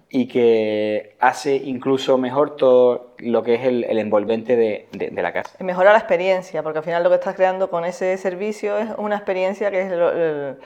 y 0.09 0.27
que 0.27 1.15
hace 1.19 1.55
incluso 1.55 2.17
mejor 2.17 2.55
todo 2.55 3.13
lo 3.19 3.43
que 3.43 3.55
es 3.55 3.65
el, 3.65 3.85
envolvente 3.97 4.55
de, 4.55 4.87
de, 4.91 5.21
la 5.21 5.31
casa. 5.31 5.63
Mejora 5.63 5.91
la 5.91 5.99
experiencia, 5.99 6.63
porque 6.63 6.79
al 6.79 6.85
final 6.85 7.03
lo 7.03 7.09
que 7.09 7.15
estás 7.15 7.35
creando 7.35 7.69
con 7.69 7.85
ese 7.85 8.17
servicio 8.17 8.77
es 8.77 8.89
una 8.97 9.15
experiencia 9.15 9.69
que 9.69 9.81
es 9.81 9.91
el, 9.91 10.57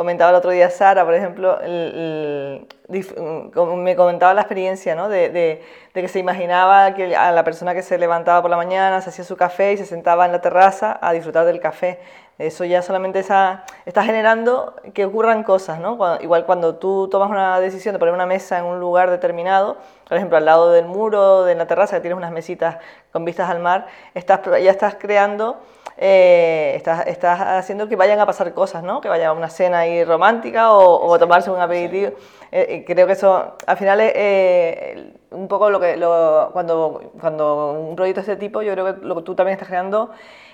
comentaba 0.00 0.30
el 0.30 0.36
otro 0.36 0.50
día 0.50 0.70
Sara, 0.70 1.04
por 1.04 1.14
ejemplo, 1.14 1.58
me 2.88 3.96
comentaba 3.96 4.32
la 4.32 4.40
experiencia 4.40 4.94
¿no? 4.94 5.10
de, 5.10 5.28
de, 5.28 5.60
que 5.92 6.08
se 6.08 6.18
imaginaba 6.18 6.94
que 6.94 7.14
a 7.14 7.32
la 7.32 7.44
persona 7.44 7.74
que 7.74 7.82
se 7.82 7.98
levantaba 7.98 8.40
por 8.40 8.50
la 8.50 8.56
mañana, 8.56 9.02
se 9.02 9.10
hacía 9.10 9.26
su 9.26 9.36
café 9.36 9.74
y 9.74 9.76
se 9.76 9.84
sentaba 9.84 10.24
en 10.24 10.32
la 10.32 10.40
terraza 10.40 10.98
a 11.02 11.12
disfrutar 11.12 11.44
del 11.44 11.60
café. 11.60 11.98
Eso 12.40 12.64
ya 12.64 12.80
solamente 12.80 13.18
está, 13.18 13.64
está 13.84 14.02
generando 14.02 14.74
que 14.94 15.04
ocurran 15.04 15.42
cosas, 15.42 15.78
¿no? 15.78 15.98
igual 16.20 16.46
cuando 16.46 16.76
tú 16.76 17.08
tomas 17.10 17.28
una 17.28 17.60
decisión 17.60 17.92
de 17.92 17.98
poner 17.98 18.14
una 18.14 18.24
mesa 18.24 18.58
en 18.58 18.64
un 18.64 18.80
lugar 18.80 19.10
determinado, 19.10 19.76
por 20.08 20.16
ejemplo, 20.16 20.38
al 20.38 20.46
lado 20.46 20.72
del 20.72 20.86
muro, 20.86 21.44
de 21.44 21.54
la 21.54 21.66
terraza, 21.66 21.96
que 21.96 22.00
tienes 22.00 22.16
unas 22.16 22.32
mesitas 22.32 22.78
con 23.12 23.26
vistas 23.26 23.50
al 23.50 23.60
mar, 23.60 23.86
estás, 24.14 24.40
ya 24.44 24.70
estás 24.70 24.96
creando 24.98 25.58
eh, 26.02 26.72
estás, 26.76 27.06
estás, 27.06 27.38
haciendo 27.40 27.86
que 27.86 27.94
vayan 27.94 28.18
a 28.20 28.24
pasar 28.24 28.54
cosas, 28.54 28.82
¿no? 28.82 29.02
Que 29.02 29.10
vaya 29.10 29.28
a 29.28 29.32
una 29.32 29.50
cena 29.50 29.80
ahí 29.80 30.02
romántica 30.02 30.72
o, 30.72 31.18
tomarse 31.18 31.50
un 31.50 31.60
aperitivo. 31.60 32.12
Eh, 32.50 32.84
creo 32.86 33.06
que 33.06 33.12
eso, 33.12 33.56
al 33.66 33.76
final, 33.76 34.00
es 34.00 34.96
un 35.30 35.46
poco 35.46 35.68
lo 35.68 35.78
que, 35.78 35.98
lo, 35.98 36.50
cuando, 36.54 37.12
cuando 37.20 37.72
un 37.72 37.96
proyecto 37.96 38.22
de 38.22 38.32
este 38.32 38.36
tipo, 38.36 38.62
yo 38.62 38.72
creo 38.72 38.94
que 38.96 39.06
lo 39.06 39.16
que 39.16 39.22
tú 39.22 39.34
también 39.34 39.54
estás 39.56 39.68
creando, 39.68 40.10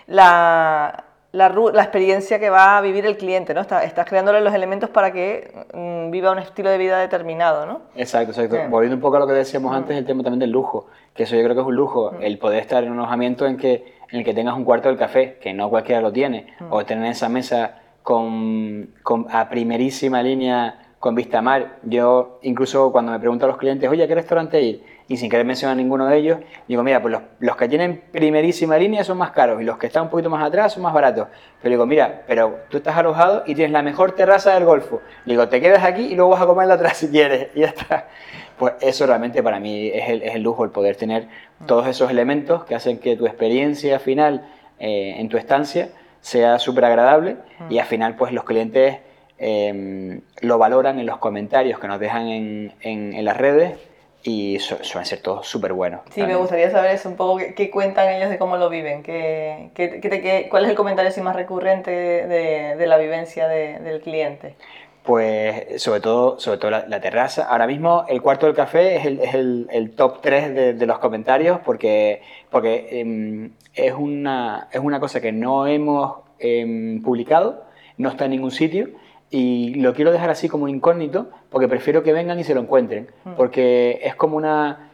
la, 0.09 1.05
la, 1.37 1.49
la, 1.51 1.83
experiencia 1.83 2.39
que 2.39 2.51
va 2.51 2.79
a 2.79 2.81
vivir 2.81 3.07
el 3.07 3.17
cliente, 3.17 3.55
¿no? 3.55 3.61
Estás, 3.61 3.85
estás 3.85 4.07
creándole 4.07 4.41
los 4.41 4.55
elementos 4.55 4.91
para 4.91 5.13
que 5.13 5.53
mm, 5.75 6.11
viva 6.11 6.33
un 6.33 6.39
estilo 6.39 6.71
de 6.71 6.79
vida 6.79 6.99
determinado, 6.99 7.67
¿no? 7.67 7.83
Exacto, 7.95 8.33
exacto. 8.33 8.71
Volviendo 8.71 8.97
un 8.97 9.03
poco 9.03 9.17
a 9.17 9.21
lo 9.21 9.27
que 9.27 9.35
decíamos 9.35 9.73
mm. 9.73 9.75
antes, 9.75 9.97
el 9.97 10.07
tema 10.07 10.23
también 10.23 10.41
del 10.41 10.51
lujo, 10.51 10.87
que 11.15 11.25
eso 11.25 11.37
yo 11.37 11.43
creo 11.43 11.55
que 11.55 11.61
es 11.61 11.67
un 11.67 11.77
lujo, 11.77 12.13
mm. 12.13 12.23
el 12.23 12.39
poder 12.39 12.61
estar 12.61 12.83
en 12.83 12.93
un 12.93 12.99
alojamiento 12.99 13.47
en 13.47 13.57
que 13.57 13.97
en 14.11 14.21
el 14.21 14.25
que 14.25 14.35
tengas 14.35 14.57
un 14.57 14.65
cuarto 14.65 14.89
del 14.89 14.99
café, 14.99 15.39
que 15.41 15.53
no 15.53 15.69
cualquiera 15.69 16.01
lo 16.01 16.13
tiene, 16.13 16.47
o 16.71 16.85
tener 16.85 17.11
esa 17.11 17.29
mesa 17.29 17.77
con, 18.03 18.95
a 19.31 19.49
primerísima 19.49 20.23
línea 20.23 20.95
con 20.99 21.15
vista 21.15 21.39
a 21.39 21.43
mar. 21.43 21.79
Yo 21.83 22.39
incluso 22.43 22.93
cuando 22.93 23.13
me 23.13 23.19
pregunto 23.19 23.45
a 23.47 23.49
los 23.49 23.57
clientes, 23.57 23.89
oye, 23.91 24.05
¿a 24.05 24.09
qué 24.09 24.15
restaurante 24.15 24.61
ir? 24.63 24.83
Y 25.09 25.17
sin 25.17 25.31
querer 25.31 25.47
mencionar 25.47 25.77
ninguno 25.77 26.07
de 26.07 26.17
ellos, 26.17 26.39
digo, 26.67 26.83
mira, 26.83 27.01
pues 27.01 27.13
los, 27.13 27.23
los, 27.39 27.57
que 27.57 27.69
tienen 27.69 28.03
primerísima 28.11 28.77
línea 28.77 29.05
son 29.05 29.19
más 29.19 29.31
caros 29.31 29.63
y 29.63 29.65
los 29.65 29.79
que 29.79 29.87
están 29.87 30.05
un 30.05 30.11
poquito 30.11 30.31
más 30.31 30.45
atrás 30.45 30.73
son 30.73 30.83
más 30.83 30.93
baratos. 30.93 31.29
Pero 31.63 31.71
digo, 31.71 31.87
mira, 31.87 32.23
pero 32.27 32.59
tú 32.69 32.79
estás 32.79 32.97
alojado 32.97 33.45
y 33.47 33.55
tienes 33.55 33.71
la 33.71 33.83
mejor 33.83 34.13
terraza 34.13 34.55
del 34.55 34.65
Golfo. 34.65 35.01
Digo, 35.25 35.49
te 35.49 35.61
quedas 35.61 35.85
aquí 35.85 36.07
y 36.07 36.17
luego 36.17 36.33
vas 36.33 36.43
a 36.43 36.47
comer 36.47 36.71
atrás 36.71 36.97
si 36.97 37.09
quieres. 37.09 37.49
Y 37.55 37.61
ya 37.61 37.69
está. 37.69 38.09
Pues 38.59 38.75
eso 38.81 39.07
realmente 39.07 39.43
para 39.43 39.61
mí 39.61 39.89
es 39.89 40.09
el, 40.09 40.23
es 40.23 40.35
el 40.35 40.43
lujo, 40.43 40.65
el 40.65 40.71
poder 40.71 40.97
tener 40.97 41.29
todos 41.67 41.87
esos 41.87 42.11
elementos 42.11 42.65
que 42.65 42.75
hacen 42.75 42.99
que 42.99 43.17
tu 43.17 43.27
experiencia 43.27 43.99
final 43.99 44.47
eh, 44.79 45.15
en 45.19 45.29
tu 45.29 45.37
estancia 45.37 45.89
sea 46.21 46.59
súper 46.59 46.85
agradable 46.85 47.37
y 47.71 47.79
al 47.79 47.87
final 47.87 48.17
pues 48.17 48.33
los 48.33 48.45
clientes 48.45 48.99
em, 49.39 50.21
lo 50.41 50.59
valoran 50.59 50.99
en 50.99 51.07
los 51.07 51.19
comentarios 51.19 51.79
que 51.79 51.87
nos 51.87 52.01
dejan 52.01 52.27
en, 52.27 52.75
en, 52.81 53.25
las 53.25 53.37
redes 53.37 53.79
y 54.27 54.59
suelen 54.59 55.07
ser 55.07 55.21
todos 55.21 55.47
súper 55.47 55.73
buenos. 55.73 56.01
Sí, 56.11 56.23
me 56.23 56.35
gustaría 56.35 56.69
saber 56.71 56.91
eso, 56.91 57.09
un 57.09 57.15
poco 57.15 57.41
qué, 57.55 57.71
cuentan 57.71 58.13
ellos 58.13 58.29
de 58.29 58.39
cómo 58.39 58.57
lo 58.57 58.69
viven, 58.69 59.05
qué, 59.05 59.71
qué, 59.73 60.49
cuál 60.51 60.65
es 60.65 60.71
el 60.71 60.77
comentario 60.77 61.11
así 61.11 61.21
más 61.21 61.37
recurrente 61.37 61.91
de, 61.93 62.75
de 62.77 62.87
la 62.87 62.99
vivencia 62.99 63.47
del 63.47 64.01
cliente 64.01 64.57
pues 65.05 65.81
sobre 65.81 66.01
todo, 66.01 66.41
sobre 66.41 66.59
todo 66.59 66.73
la, 66.73 67.01
terraza. 67.01 67.45
Ahora 67.45 67.69
mismo 67.69 68.05
el 68.09 68.21
cuarto 68.21 68.47
del 68.47 68.57
café 68.57 68.97
es 68.97 69.07
el, 69.07 69.21
es 69.21 69.35
el, 69.35 69.69
el 69.71 69.93
top 69.93 70.21
3 70.21 70.53
de, 70.53 70.75
de, 70.75 70.87
los 70.87 70.99
comentarios 70.99 71.61
porque, 71.65 72.23
porque 72.51 72.89
eh, 72.91 73.51
es, 73.75 73.93
una, 73.93 74.67
es 74.73 74.81
una 74.81 74.99
cosa 74.99 75.21
que 75.21 75.31
no 75.31 75.69
hemos 75.69 76.17
eh, 76.41 77.01
publicado, 77.05 77.67
no 77.99 78.09
está 78.09 78.25
en 78.25 78.33
ningún 78.33 78.51
sitio 78.51 78.89
y 79.31 79.75
lo 79.75 79.95
quiero 79.95 80.11
dejar 80.11 80.31
así 80.31 80.49
como 80.49 80.67
incógnito 80.67 81.31
porque 81.57 81.69
prefiero 81.69 82.03
que 82.03 82.13
vengan 82.13 82.39
y 82.39 82.45
se 82.45 82.55
lo 82.55 82.61
encuentren 82.61 83.09
mm. 83.25 83.33
porque 83.33 83.99
es 84.03 84.15
como 84.15 84.37
una... 84.37 84.91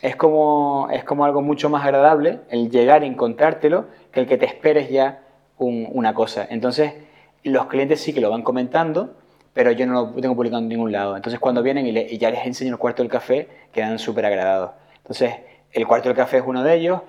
Es 0.00 0.16
como, 0.16 0.88
es 0.90 1.04
como 1.04 1.26
algo 1.26 1.42
mucho 1.42 1.68
más 1.68 1.84
agradable 1.84 2.40
el 2.48 2.70
llegar 2.70 3.04
y 3.04 3.08
encontrártelo 3.08 3.88
que 4.10 4.20
el 4.20 4.26
que 4.26 4.38
te 4.38 4.46
esperes 4.46 4.88
ya 4.88 5.20
un, 5.58 5.86
una 5.92 6.14
cosa. 6.14 6.46
Entonces, 6.48 6.94
los 7.42 7.66
clientes 7.66 8.00
sí 8.00 8.14
que 8.14 8.22
lo 8.22 8.30
van 8.30 8.40
comentando, 8.40 9.16
pero 9.52 9.70
yo 9.70 9.84
no 9.84 9.92
lo 9.92 10.12
tengo 10.22 10.34
publicado 10.34 10.62
en 10.62 10.68
ningún 10.70 10.92
lado. 10.92 11.14
Entonces 11.14 11.38
cuando 11.38 11.62
vienen 11.62 11.86
y, 11.86 12.16
ya 12.16 12.30
les 12.30 12.46
enseño 12.46 12.72
el 12.72 12.78
cuarto 12.78 13.02
del 13.02 13.12
café, 13.12 13.46
quedan 13.70 13.98
súper 13.98 14.24
agradados. 14.24 14.70
Entonces 14.96 15.34
el 15.72 15.86
cuarto 15.86 16.08
del 16.08 16.16
café 16.16 16.38
es 16.38 16.44
uno 16.46 16.62
de 16.62 16.74
ellos. 16.74 17.02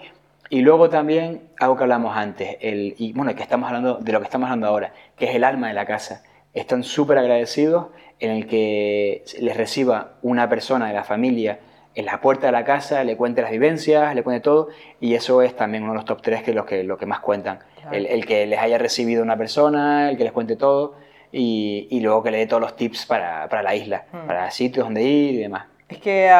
Y 0.49 0.59
luego 0.59 0.89
también 0.89 1.43
algo 1.57 1.77
que 1.77 1.83
hablamos 1.83 2.17
antes, 2.17 2.57
el, 2.59 2.95
y 2.97 3.13
bueno, 3.13 3.33
que 3.33 3.43
estamos 3.43 3.67
hablando 3.67 3.95
de 3.95 4.12
lo 4.12 4.19
que 4.19 4.25
estamos 4.25 4.47
hablando 4.47 4.67
ahora, 4.67 4.91
que 5.15 5.29
es 5.29 5.35
el 5.35 5.45
alma 5.45 5.69
de 5.69 5.73
la 5.73 5.85
casa. 5.85 6.23
Están 6.53 6.83
súper 6.83 7.17
agradecidos 7.17 7.88
en 8.19 8.31
el 8.31 8.47
que 8.47 9.23
les 9.39 9.55
reciba 9.55 10.13
una 10.21 10.49
persona 10.49 10.88
de 10.88 10.93
la 10.93 11.03
familia 11.03 11.59
en 11.95 12.05
la 12.05 12.21
puerta 12.21 12.47
de 12.47 12.51
la 12.51 12.63
casa, 12.63 13.03
le 13.03 13.17
cuente 13.17 13.41
las 13.41 13.51
vivencias, 13.51 14.13
le 14.15 14.23
cuente 14.23 14.41
todo, 14.41 14.69
y 14.99 15.15
eso 15.15 15.41
es 15.41 15.55
también 15.55 15.83
uno 15.83 15.93
de 15.93 15.97
los 15.97 16.05
top 16.05 16.21
3 16.21 16.43
que 16.43 16.51
es 16.51 16.55
lo 16.55 16.65
que, 16.65 16.83
lo 16.83 16.97
que 16.97 17.05
más 17.05 17.19
cuentan. 17.19 17.59
El, 17.91 18.05
el, 18.05 18.25
que 18.25 18.45
les 18.45 18.59
haya 18.59 18.77
recibido 18.77 19.23
una 19.23 19.35
persona, 19.38 20.09
el 20.09 20.17
que 20.17 20.23
les 20.23 20.31
cuente 20.31 20.55
todo, 20.55 20.95
y, 21.31 21.88
y, 21.89 21.99
luego 21.99 22.23
que 22.23 22.31
le 22.31 22.38
dé 22.39 22.47
todos 22.47 22.62
los 22.62 22.75
tips 22.75 23.05
para, 23.05 23.47
para 23.49 23.63
la 23.63 23.75
isla, 23.75 24.05
hmm. 24.12 24.27
para 24.27 24.49
sitios 24.51 24.85
donde 24.85 25.03
ir 25.03 25.35
y 25.35 25.38
demás. 25.38 25.65
Es 25.88 25.97
que 25.97 26.31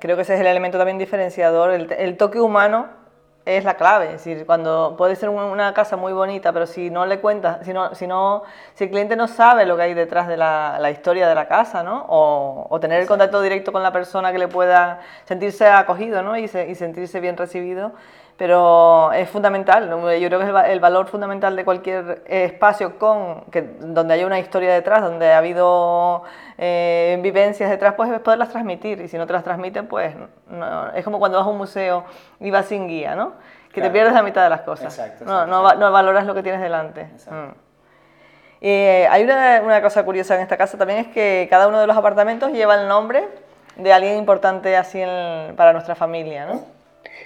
creo 0.00 0.16
que 0.16 0.22
ese 0.22 0.34
es 0.34 0.40
el 0.40 0.46
elemento 0.46 0.76
también 0.76 0.98
diferenciador, 0.98 1.72
el, 1.72 1.92
el, 1.92 2.16
toque 2.16 2.40
humano 2.40 2.88
es 3.46 3.64
la 3.64 3.74
clave, 3.74 4.06
es 4.06 4.24
decir, 4.24 4.44
cuando 4.44 4.96
puede 4.98 5.14
ser 5.14 5.28
una 5.28 5.72
casa 5.72 5.96
muy 5.96 6.12
bonita, 6.12 6.52
pero 6.52 6.66
si 6.66 6.90
no 6.90 7.06
le 7.06 7.20
cuentas, 7.20 7.64
si, 7.64 7.72
no, 7.72 7.94
si, 7.94 8.08
no, 8.08 8.42
si 8.74 8.84
el 8.84 8.90
cliente 8.90 9.14
no 9.14 9.28
sabe 9.28 9.64
lo 9.64 9.76
que 9.76 9.82
hay 9.82 9.94
detrás 9.94 10.26
de 10.26 10.36
la, 10.36 10.78
la 10.80 10.90
historia 10.90 11.28
de 11.28 11.34
la 11.36 11.46
casa, 11.46 11.84
¿no? 11.84 12.06
O, 12.08 12.66
o 12.68 12.80
tener 12.80 13.00
el 13.00 13.06
contacto 13.06 13.40
directo 13.40 13.70
con 13.70 13.84
la 13.84 13.92
persona 13.92 14.32
que 14.32 14.38
le 14.38 14.48
pueda 14.48 14.98
sentirse 15.26 15.68
acogido, 15.68 16.22
¿no? 16.22 16.36
Y, 16.36 16.48
se, 16.48 16.68
y 16.68 16.74
sentirse 16.74 17.20
bien 17.20 17.36
recibido, 17.36 17.92
pero 18.36 19.12
es 19.12 19.30
fundamental, 19.30 19.88
yo 19.88 20.28
creo 20.28 20.38
que 20.38 20.44
es 20.44 20.70
el, 20.70 20.80
valor 20.80 21.06
fundamental 21.06 21.56
de 21.56 21.64
cualquier 21.64 22.22
espacio 22.26 22.98
con, 22.98 23.42
que, 23.50 23.62
donde 23.62 24.12
haya 24.12 24.26
una 24.26 24.38
historia 24.38 24.74
detrás, 24.74 25.00
donde 25.00 25.32
ha 25.32 25.38
habido 25.38 26.22
eh, 26.58 27.18
vivencias 27.22 27.70
detrás, 27.70 27.94
pues 27.94 28.10
es 28.10 28.20
poderlas 28.20 28.50
transmitir, 28.50 29.00
y 29.00 29.08
si 29.08 29.16
no 29.16 29.26
te 29.26 29.32
las 29.32 29.42
transmiten, 29.42 29.86
pues 29.86 30.14
es 30.94 31.04
como 31.04 31.18
cuando 31.18 31.38
vas 31.38 31.46
a 31.46 31.50
un 31.50 31.56
museo 31.56 32.04
y 32.38 32.50
vas 32.50 32.66
sin 32.66 32.88
guía, 32.88 33.14
¿no? 33.14 33.32
Que 33.72 33.80
te 33.80 33.90
pierdes 33.90 34.14
la 34.14 34.22
mitad 34.22 34.42
de 34.42 34.50
las 34.50 34.62
cosas, 34.62 34.98
no, 35.20 35.46
no, 35.46 35.74
no, 35.74 35.92
valoras 35.92 36.26
lo 36.26 36.34
que 36.34 36.42
tienes 36.42 36.60
delante. 36.60 37.04
Mm. 37.30 37.52
Eh, 38.62 39.06
hay 39.10 39.22
una, 39.22 39.60
una, 39.62 39.82
cosa 39.82 40.02
curiosa 40.02 40.34
en 40.34 40.40
esta 40.40 40.56
casa 40.56 40.78
también, 40.78 41.00
es 41.00 41.08
que 41.08 41.46
cada 41.50 41.68
uno 41.68 41.78
de 41.80 41.86
los 41.86 41.96
apartamentos 41.96 42.52
lleva 42.52 42.74
el 42.74 42.88
nombre 42.88 43.28
de 43.76 43.92
alguien 43.92 44.16
importante 44.16 44.76
así 44.76 45.02
para 45.56 45.72
nuestra 45.72 45.94
familia, 45.94 46.46
¿no? 46.46 46.75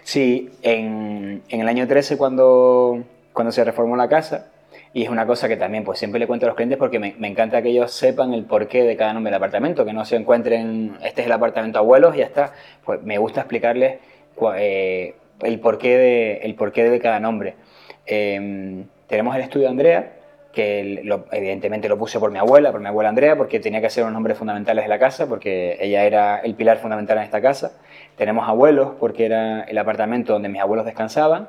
Sí, 0.03 0.51
en, 0.63 1.43
en, 1.49 1.61
el 1.61 1.69
año 1.69 1.87
13 1.87 2.17
cuando, 2.17 3.05
cuando 3.33 3.53
se 3.53 3.65
reformó 3.65 3.97
la 3.97 4.09
casa, 4.09 4.49
y 4.93 5.05
es 5.05 5.09
una 5.09 5.27
cosa 5.27 5.47
que 5.47 5.57
también 5.57 5.85
pues 5.85 5.99
siempre 5.99 6.19
le 6.19 6.27
cuento 6.27 6.47
a 6.47 6.49
los 6.49 6.57
clientes 6.57 6.79
porque 6.79 6.99
me, 6.99 7.15
me, 7.19 7.29
encanta 7.29 7.63
que 7.63 7.69
ellos 7.69 7.93
sepan 7.93 8.35
el 8.35 8.45
porqué 8.45 8.83
de 8.83 8.97
cada 8.97 9.13
nombre 9.13 9.31
del 9.31 9.37
apartamento, 9.37 9.85
que 9.85 9.93
no 9.93 10.05
se 10.05 10.17
encuentren, 10.17 10.97
este 11.03 11.21
es 11.21 11.27
el 11.27 11.33
apartamento 11.33 11.79
abuelos 11.79 12.15
y 12.17 12.19
ya 12.19 12.25
está. 12.25 12.53
Pues 12.85 13.03
me 13.03 13.19
gusta 13.19 13.41
explicarles 13.43 13.99
eh, 14.57 15.15
el, 15.43 15.61
porqué 15.61 15.97
de, 15.97 16.33
el 16.39 16.55
porqué 16.55 16.89
de 16.89 16.99
cada 16.99 17.21
nombre. 17.21 17.55
Eh, 18.07 18.85
tenemos 19.07 19.35
el 19.37 19.43
estudio 19.43 19.69
Andrea, 19.69 20.13
que 20.53 21.03
evidentemente 21.33 21.89
lo 21.89 21.99
puse 21.99 22.19
por 22.19 22.31
mi 22.31 22.39
abuela, 22.39 22.73
por 22.73 22.81
mi 22.81 22.89
abuela 22.89 23.09
Andrea, 23.11 23.37
porque 23.37 23.61
tenía 23.61 23.81
que 23.81 23.91
ser 23.91 24.05
unos 24.05 24.15
nombres 24.15 24.39
fundamentales 24.39 24.85
de 24.85 24.89
la 24.89 24.99
casa, 24.99 25.29
porque 25.29 25.77
ella 25.81 26.05
era 26.05 26.39
el 26.39 26.55
pilar 26.55 26.79
fundamental 26.79 27.19
en 27.19 27.25
esta 27.25 27.41
casa. 27.41 27.73
Tenemos 28.21 28.47
abuelos, 28.47 28.91
porque 29.01 29.25
era 29.25 29.63
el 29.63 29.79
apartamento 29.79 30.35
donde 30.35 30.51
mis 30.51 30.61
abuelos 30.61 30.85
descansaban. 30.85 31.49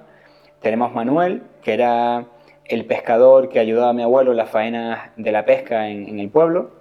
Tenemos 0.62 0.94
Manuel, 0.94 1.44
que 1.62 1.74
era 1.74 2.28
el 2.64 2.86
pescador 2.86 3.50
que 3.50 3.60
ayudaba 3.60 3.90
a 3.90 3.94
mi 3.94 4.04
abuelo 4.04 4.32
en 4.32 4.38
las 4.38 4.50
faenas 4.50 5.10
de 5.18 5.34
la 5.34 5.44
pesca 5.44 5.90
en, 5.90 6.18
el 6.18 6.30
pueblo. 6.30 6.72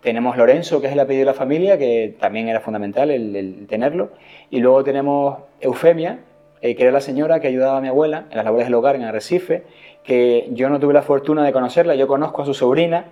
Tenemos 0.00 0.36
Lorenzo, 0.36 0.80
que 0.80 0.88
es 0.88 0.94
el 0.94 0.98
apellido 0.98 1.26
de 1.26 1.26
la 1.26 1.34
familia, 1.34 1.78
que 1.78 2.16
también 2.18 2.48
era 2.48 2.58
fundamental 2.58 3.08
el, 3.08 3.68
tenerlo. 3.68 4.10
Y 4.50 4.58
luego 4.58 4.82
tenemos 4.82 5.38
Eufemia, 5.60 6.24
eh, 6.60 6.74
que 6.74 6.82
era 6.82 6.90
la 6.90 7.00
señora 7.00 7.38
que 7.38 7.46
ayudaba 7.46 7.78
a 7.78 7.80
mi 7.80 7.86
abuela 7.86 8.26
en 8.30 8.36
las 8.36 8.44
labores 8.44 8.66
del 8.66 8.74
hogar 8.74 8.96
en 8.96 9.04
Arrecife 9.04 9.62
que 10.02 10.48
yo 10.50 10.68
no 10.70 10.80
tuve 10.80 10.92
la 10.92 11.02
fortuna 11.02 11.44
de 11.44 11.52
conocerla, 11.52 11.94
yo 11.94 12.08
conozco 12.08 12.42
a 12.42 12.46
su 12.46 12.54
sobrina, 12.54 13.04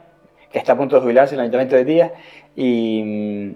que 0.50 0.58
está 0.58 0.72
a 0.72 0.76
punto 0.76 0.96
de 0.96 1.02
jubilarse 1.02 1.36
en 1.36 1.38
el 1.38 1.42
Ayuntamiento 1.42 1.76
de 1.76 1.84
Díaz, 1.84 2.12
y, 2.56 3.54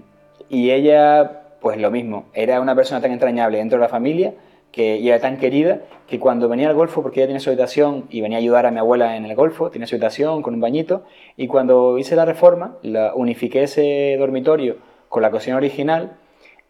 y 0.49 0.71
ella, 0.71 1.42
pues 1.63 1.79
lo 1.79 1.91
mismo, 1.93 2.27
era 2.35 2.61
una 2.61 2.75
persona 2.75 3.01
tan 3.01 3.13
entrañable 3.13 3.59
dentro 3.59 3.79
de 3.79 3.83
la 3.83 3.89
familia, 3.89 4.35
que, 4.73 4.97
y 4.97 5.09
era 5.09 5.21
tan 5.21 5.39
querida, 5.39 5.83
que 6.09 6.19
cuando 6.19 6.49
venía 6.49 6.69
al 6.69 6.75
Golfo, 6.75 7.03
porque 7.03 7.21
ella 7.21 7.29
tiene 7.29 7.41
su 7.41 7.51
habitación 7.51 8.07
y 8.11 8.21
venía 8.21 8.39
a 8.39 8.41
ayudar 8.41 8.67
a 8.67 8.73
mi 8.73 8.81
abuela 8.81 9.17
en 9.17 9.25
el 9.25 9.37
Golfo, 9.37 9.71
tiene 9.71 9.87
su 9.87 9.95
habitación 9.95 10.43
con 10.43 10.55
un 10.55 10.61
bañito, 10.61 11.05
y 11.37 11.47
cuando 11.47 11.99
hice 11.99 12.17
la 12.17 12.25
reforma, 12.25 12.79
la, 12.83 13.15
unifiqué 13.15 13.63
ese 13.63 14.17
dormitorio 14.19 14.79
con 15.09 15.23
la 15.23 15.31
cocina 15.31 15.57
original, 15.57 16.17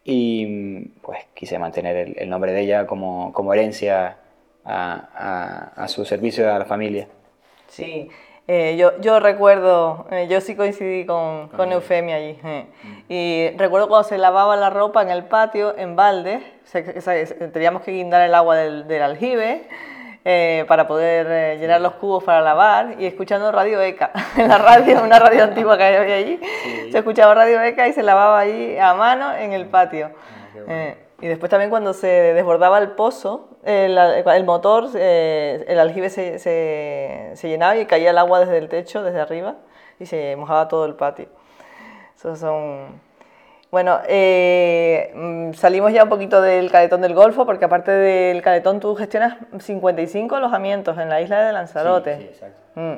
y 0.05 0.89
pues 1.01 1.19
quise 1.33 1.57
mantener 1.57 2.13
el, 2.15 2.29
nombre 2.29 2.51
de 2.51 2.61
ella 2.61 2.85
como, 2.85 3.33
como 3.33 3.51
herencia 3.53 4.17
a, 4.63 5.85
su 5.87 6.05
servicio 6.05 6.53
a 6.53 6.59
la 6.59 6.65
familia. 6.65 7.07
Sí, 7.67 8.09
eh, 8.45 8.75
yo, 8.77 8.99
yo, 8.99 9.21
recuerdo, 9.21 10.05
eh, 10.11 10.27
yo 10.29 10.41
sí 10.41 10.55
coincidí 10.55 11.05
con, 11.05 11.47
con 11.49 11.71
Eufemia 11.71 12.17
allí. 12.17 12.37
Eh. 12.43 12.65
Mm. 12.83 12.97
Y 13.07 13.49
recuerdo 13.57 13.87
cuando 13.87 14.07
se 14.07 14.17
lavaba 14.17 14.57
la 14.57 14.69
ropa 14.69 15.01
en 15.01 15.09
el 15.09 15.23
patio, 15.23 15.77
en 15.77 15.95
balde, 15.95 16.43
teníamos 17.53 17.83
que 17.83 17.91
guindar 17.91 18.21
el 18.21 18.35
agua 18.35 18.57
del, 18.57 18.87
del 18.87 19.01
aljibe 19.01 19.67
para 20.67 20.87
poder 20.87 21.59
llenar 21.59 21.81
los 21.81 21.95
cubos 21.95 22.23
para 22.23 22.39
lavar 22.39 22.95
y 22.97 23.05
escuchando 23.05 23.51
Radio 23.51 23.81
ECA, 23.81 24.11
en 24.37 24.47
la 24.47 24.57
radio, 24.57 25.03
una 25.03 25.19
radio 25.19 25.43
antigua 25.45 25.77
que 25.77 25.83
había 25.83 26.15
allí. 26.15 26.39
Se 26.91 26.97
escuchaba 26.97 27.33
Radio 27.33 27.61
ECA 27.61 27.87
y 27.87 27.93
se 27.93 28.03
lavaba 28.03 28.39
allí 28.39 28.77
a 28.77 28.93
mano 28.93 29.33
en 29.35 29.53
el 29.53 29.67
patio. 29.67 30.11
Ah, 30.67 30.93
Y 31.23 31.27
después 31.27 31.49
también 31.49 31.69
cuando 31.69 31.93
se 31.93 32.07
desbordaba 32.07 32.79
el 32.79 32.89
pozo, 32.89 33.47
el, 33.63 33.97
el 33.97 34.43
motor, 34.43 34.89
eh, 34.93 35.63
el 35.69 35.79
aljibe 35.79 36.09
se, 36.09 36.37
se, 36.37 37.31
se, 37.35 37.47
llenaba 37.47 37.77
y 37.77 37.85
caía 37.85 38.09
el 38.09 38.17
agua 38.17 38.41
desde 38.41 38.57
el 38.57 38.67
techo, 38.67 39.03
desde 39.03 39.21
arriba, 39.21 39.55
y 40.01 40.05
se 40.05 40.35
mojaba 40.35 40.67
todo 40.67 40.85
el 40.85 40.95
patio. 40.95 41.27
Esos 42.17 42.39
son... 42.39 43.01
Bueno, 43.71 44.01
eh, 44.05 45.13
mm, 45.15 45.53
salimos 45.53 45.93
ya 45.93 46.03
un 46.03 46.09
poquito 46.09 46.41
del 46.41 46.69
Caletón 46.69 46.99
del 46.99 47.13
Golfo, 47.13 47.45
porque 47.45 47.63
aparte 47.63 47.91
del 47.91 48.41
Caletón 48.41 48.81
tú 48.81 48.93
gestionas 48.93 49.37
55 49.57 50.35
alojamientos 50.35 50.97
en 50.97 51.07
la 51.07 51.21
isla 51.21 51.41
de 51.41 51.53
Lanzarote. 51.53 52.17
Sí, 52.17 52.23
exacto. 52.25 52.59
Mm, 52.75 52.95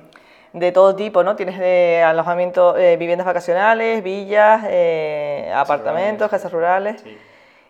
de 0.57 0.71
todo 0.71 0.95
tipo, 0.95 1.23
¿no? 1.23 1.35
Tienes 1.35 1.59
de 1.59 2.01
alojamientos, 2.01 2.75
eh, 2.79 2.97
viviendas 2.97 3.27
vacacionales, 3.27 4.01
villas, 4.01 4.63
eh, 4.67 5.53
apartamentos, 5.53 6.27
casas 6.31 6.51
rurales. 6.51 7.01
Sí. 7.01 7.15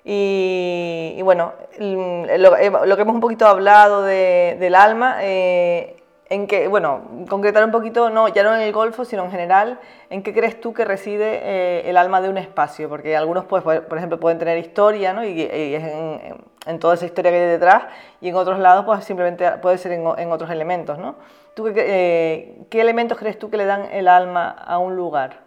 Y, 0.07 1.19
bueno, 1.23 1.53
lo, 1.79 2.55
que 2.95 3.01
hemos 3.01 3.15
un 3.15 3.21
poquito 3.21 3.47
hablado 3.47 4.03
del 4.03 4.75
alma, 4.75 5.17
en 6.29 6.47
que, 6.47 6.67
bueno, 6.67 7.01
concretar 7.29 7.63
un 7.63 7.71
poquito, 7.71 8.09
no, 8.09 8.27
ya 8.27 8.43
no 8.43 8.55
en 8.55 8.61
el 8.61 8.73
Golfo, 8.73 9.05
sino 9.05 9.25
en 9.25 9.31
general, 9.31 9.79
¿en 10.09 10.23
qué 10.23 10.33
crees 10.33 10.59
tú 10.59 10.73
que 10.73 10.83
reside 10.83 11.39
eh, 11.43 11.89
el 11.89 11.97
alma 11.97 12.19
de 12.21 12.29
un 12.29 12.37
espacio? 12.37 12.89
Porque 12.89 13.15
algunos, 13.15 13.45
pues, 13.45 13.63
por 13.63 13.97
ejemplo, 13.97 14.19
pueden 14.19 14.39
tener 14.39 14.57
historia, 14.57 15.13
¿no? 15.13 15.23
Y, 15.23 15.41
es 15.41 15.83
en, 15.83 16.79
toda 16.79 16.95
esa 16.95 17.05
historia 17.05 17.31
que 17.31 17.37
hay 17.37 17.47
detrás, 17.47 17.83
y 18.21 18.29
en 18.29 18.35
otros 18.35 18.59
lados, 18.59 18.85
pues 18.85 19.05
simplemente 19.05 19.49
puede 19.61 19.77
ser 19.77 19.91
en, 19.91 20.31
otros 20.31 20.49
elementos, 20.49 20.97
¿no? 20.97 21.15
¿Tú 21.53 21.71
eh, 21.75 22.57
qué 22.69 22.81
elementos 22.81 23.17
crees 23.17 23.37
tú 23.37 23.49
que 23.49 23.57
le 23.57 23.65
dan 23.65 23.85
el 23.91 24.07
alma 24.07 24.49
a 24.49 24.79
un 24.79 24.95
lugar? 24.95 25.41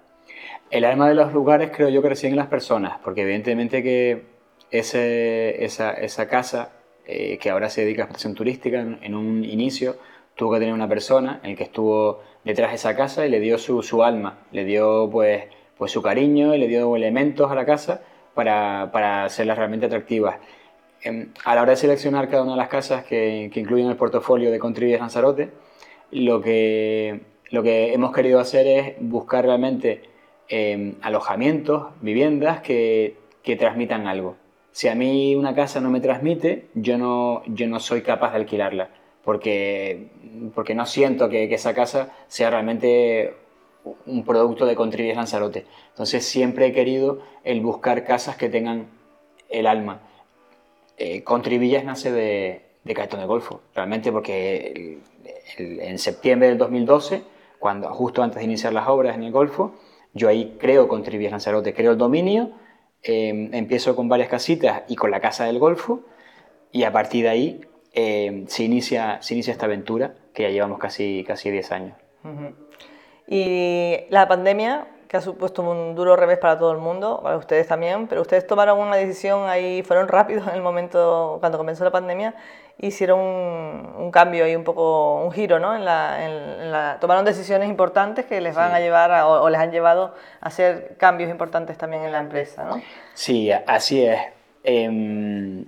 El 0.71 0.85
alma 0.85 1.09
de 1.09 1.15
los 1.15 1.33
lugares 1.33 1.71
creo 1.75 1.89
yo 1.89 2.03
que 2.03 2.11
reside 2.11 2.31
en 2.31 2.37
las 2.37 2.47
personas, 2.47 2.99
porque 3.03 3.23
evidentemente 3.23 3.83
que 3.83 4.38
ese, 4.71 5.65
esa, 5.65 5.93
esa 5.93 6.29
casa, 6.29 6.73
eh, 7.07 7.39
que 7.39 7.51
ahora 7.51 7.71
se 7.71 7.83
dedica 7.83 8.03
a 8.03 8.05
expresión 8.07 8.35
turística 8.35 8.81
en 8.81 9.15
un 9.15 9.45
inicio, 9.45 9.97
tuvo 10.39 10.53
que 10.53 10.61
tener 10.61 10.73
una 10.73 10.89
persona 10.89 11.41
en 11.43 11.51
el 11.51 11.57
que 11.57 11.65
estuvo 11.65 12.21
detrás 12.45 12.71
de 12.71 12.77
esa 12.77 12.97
casa 12.97 13.27
y 13.27 13.31
le 13.31 13.41
dio 13.41 13.59
su, 13.59 13.83
su 13.83 14.03
alma, 14.03 14.39
le 14.53 14.65
dio 14.65 15.09
pues, 15.11 15.45
pues 15.77 15.93
su 15.93 16.01
cariño 16.01 16.55
y 16.55 16.59
le 16.59 16.69
dio 16.69 16.97
elementos 16.97 17.51
a 17.51 17.55
la 17.55 17.67
casa 17.67 18.03
para, 18.35 18.91
para 18.93 19.25
hacerlas 19.25 19.59
realmente 19.59 19.87
atractivas. 19.87 20.37
Em, 21.03 21.33
a 21.45 21.55
la 21.55 21.63
hora 21.63 21.73
de 21.73 21.77
seleccionar 21.77 22.29
cada 22.29 22.43
una 22.43 22.53
de 22.53 22.59
las 22.59 22.69
casas 22.69 23.05
que, 23.05 23.51
que 23.53 23.61
incluyen 23.61 23.89
el 23.89 23.97
portafolio 23.97 24.51
de 24.51 24.59
Contribuyes 24.59 25.01
Lanzarote, 25.01 25.51
lo 26.13 26.41
que, 26.41 27.21
lo 27.51 27.63
que 27.63 27.93
hemos 27.93 28.13
querido 28.13 28.41
hacer 28.41 28.67
es 28.67 28.95
buscar 29.01 29.45
realmente 29.45 30.03
em, 30.49 30.95
alojamientos, 31.03 31.89
viviendas 32.01 32.61
que, 32.61 33.17
que 33.43 33.57
transmitan 33.57 34.07
algo. 34.07 34.37
Si 34.79 34.87
a 34.87 34.95
mí 34.95 35.35
una 35.35 35.57
casa 35.57 35.81
no 35.81 35.91
me 35.91 35.99
transmite, 35.99 36.69
yo 36.73 36.99
no, 36.99 37.43
yo 37.47 37.67
no 37.67 37.81
soy 37.81 38.03
capaz 38.03 38.31
de 38.31 38.37
alquilarla 38.37 38.91
porque, 39.25 40.07
porque 40.55 40.77
no 40.77 40.87
siento 40.87 41.29
que, 41.29 41.53
esa 41.53 41.75
casa 41.75 42.13
sea 42.29 42.51
realmente 42.51 43.35
un 44.07 44.25
producto 44.25 44.67
de 44.67 44.77
Contribuyes 44.77 45.17
Lanzarote. 45.17 45.67
Entonces 45.89 46.25
siempre 46.25 46.67
he 46.67 46.73
querido 46.73 47.19
el 47.43 47.61
buscar 47.61 48.05
casas 48.05 48.37
que 48.37 48.49
tengan 48.49 48.87
el 49.49 49.67
alma. 49.67 50.01
Eh, 50.97 51.25
Contribuyes 51.25 51.85
nace 51.85 52.13
de, 52.13 52.63
de 52.85 52.95
Caetón 52.95 53.19
de 53.19 53.27
Golfo, 53.27 53.63
realmente 53.75 54.13
porque 54.13 55.01
en 55.57 55.99
septiembre 55.99 56.51
del 56.51 56.59
2012, 56.59 57.25
cuando, 57.59 57.93
justo 57.93 58.23
antes 58.23 58.39
de 58.39 58.45
iniciar 58.45 58.73
las 58.73 58.87
obras 58.87 59.17
en 59.17 59.25
el 59.25 59.33
Golfo, 59.33 59.75
yo 60.15 60.29
ahí 60.29 60.55
creo 60.57 60.87
Contribuyes 60.87 61.33
Lanzarote, 61.33 61.75
creo 61.75 61.91
el 61.91 61.99
dominio, 61.99 62.53
eh, 63.03 63.51
empiezo 63.53 63.95
con 63.97 64.09
varias 64.09 64.29
casitas 64.29 64.83
y 64.89 64.97
con 64.97 65.11
la 65.11 65.21
casa 65.21 65.45
del 65.45 65.59
Golfo, 65.59 66.05
y 66.73 66.83
a 66.85 66.93
partir 66.93 67.25
de 67.25 67.31
ahí 67.31 67.61
eh, 67.95 68.45
se, 68.49 68.65
inicia, 68.65 69.21
se 69.23 69.35
inicia 69.35 69.53
esta 69.53 69.67
aventura 69.67 70.15
que 70.35 70.45
ya 70.45 70.51
llevamos 70.51 70.79
casi, 70.79 71.25
casi 71.27 71.51
10 71.51 71.73
años. 71.73 71.97
Y 73.27 73.97
la 74.11 74.29
pandemia, 74.29 74.87
que 75.09 75.17
ha 75.17 75.21
supuesto 75.21 75.63
un 75.63 75.95
duro 75.95 76.17
revés 76.17 76.39
para 76.39 76.59
todo 76.59 76.73
el 76.73 76.79
mundo, 76.79 77.21
para 77.23 77.37
ustedes 77.37 77.67
también, 77.67 78.07
pero 78.07 78.21
ustedes 78.21 78.47
tomaron 78.47 78.79
una 78.79 78.97
decisión 78.97 79.49
ahí, 79.49 79.83
fueron 79.83 80.09
rápidos 80.09 80.47
en 80.49 80.55
el 80.55 80.63
momento 80.63 81.39
cuando 81.41 81.59
comenzó 81.59 81.85
la 81.85 81.91
pandemia, 81.91 82.35
hicieron 82.79 83.21
un, 83.21 84.11
cambio 84.13 84.49
y 84.49 84.55
un 84.55 84.65
poco, 84.65 85.25
un 85.25 85.33
giro, 85.33 85.59
¿no? 85.59 85.75
En 85.75 85.85
la, 85.85 86.99
tomaron 87.01 87.25
decisiones 87.25 87.69
importantes 87.69 88.25
que 88.27 88.41
les 88.41 88.55
van 88.55 88.73
a 88.73 88.81
llevar 88.81 89.11
o, 89.25 89.49
les 89.51 89.61
han 89.61 89.73
llevado 89.73 90.15
a 90.41 90.47
hacer 90.47 90.97
cambios 90.97 91.31
importantes 91.31 91.77
también 91.77 92.05
en 92.05 92.13
la 92.13 92.21
empresa, 92.21 92.65
¿no? 92.65 92.81
Sí, 93.15 93.51
así 93.51 94.05
es. 94.05 94.21
Em, 94.63 95.65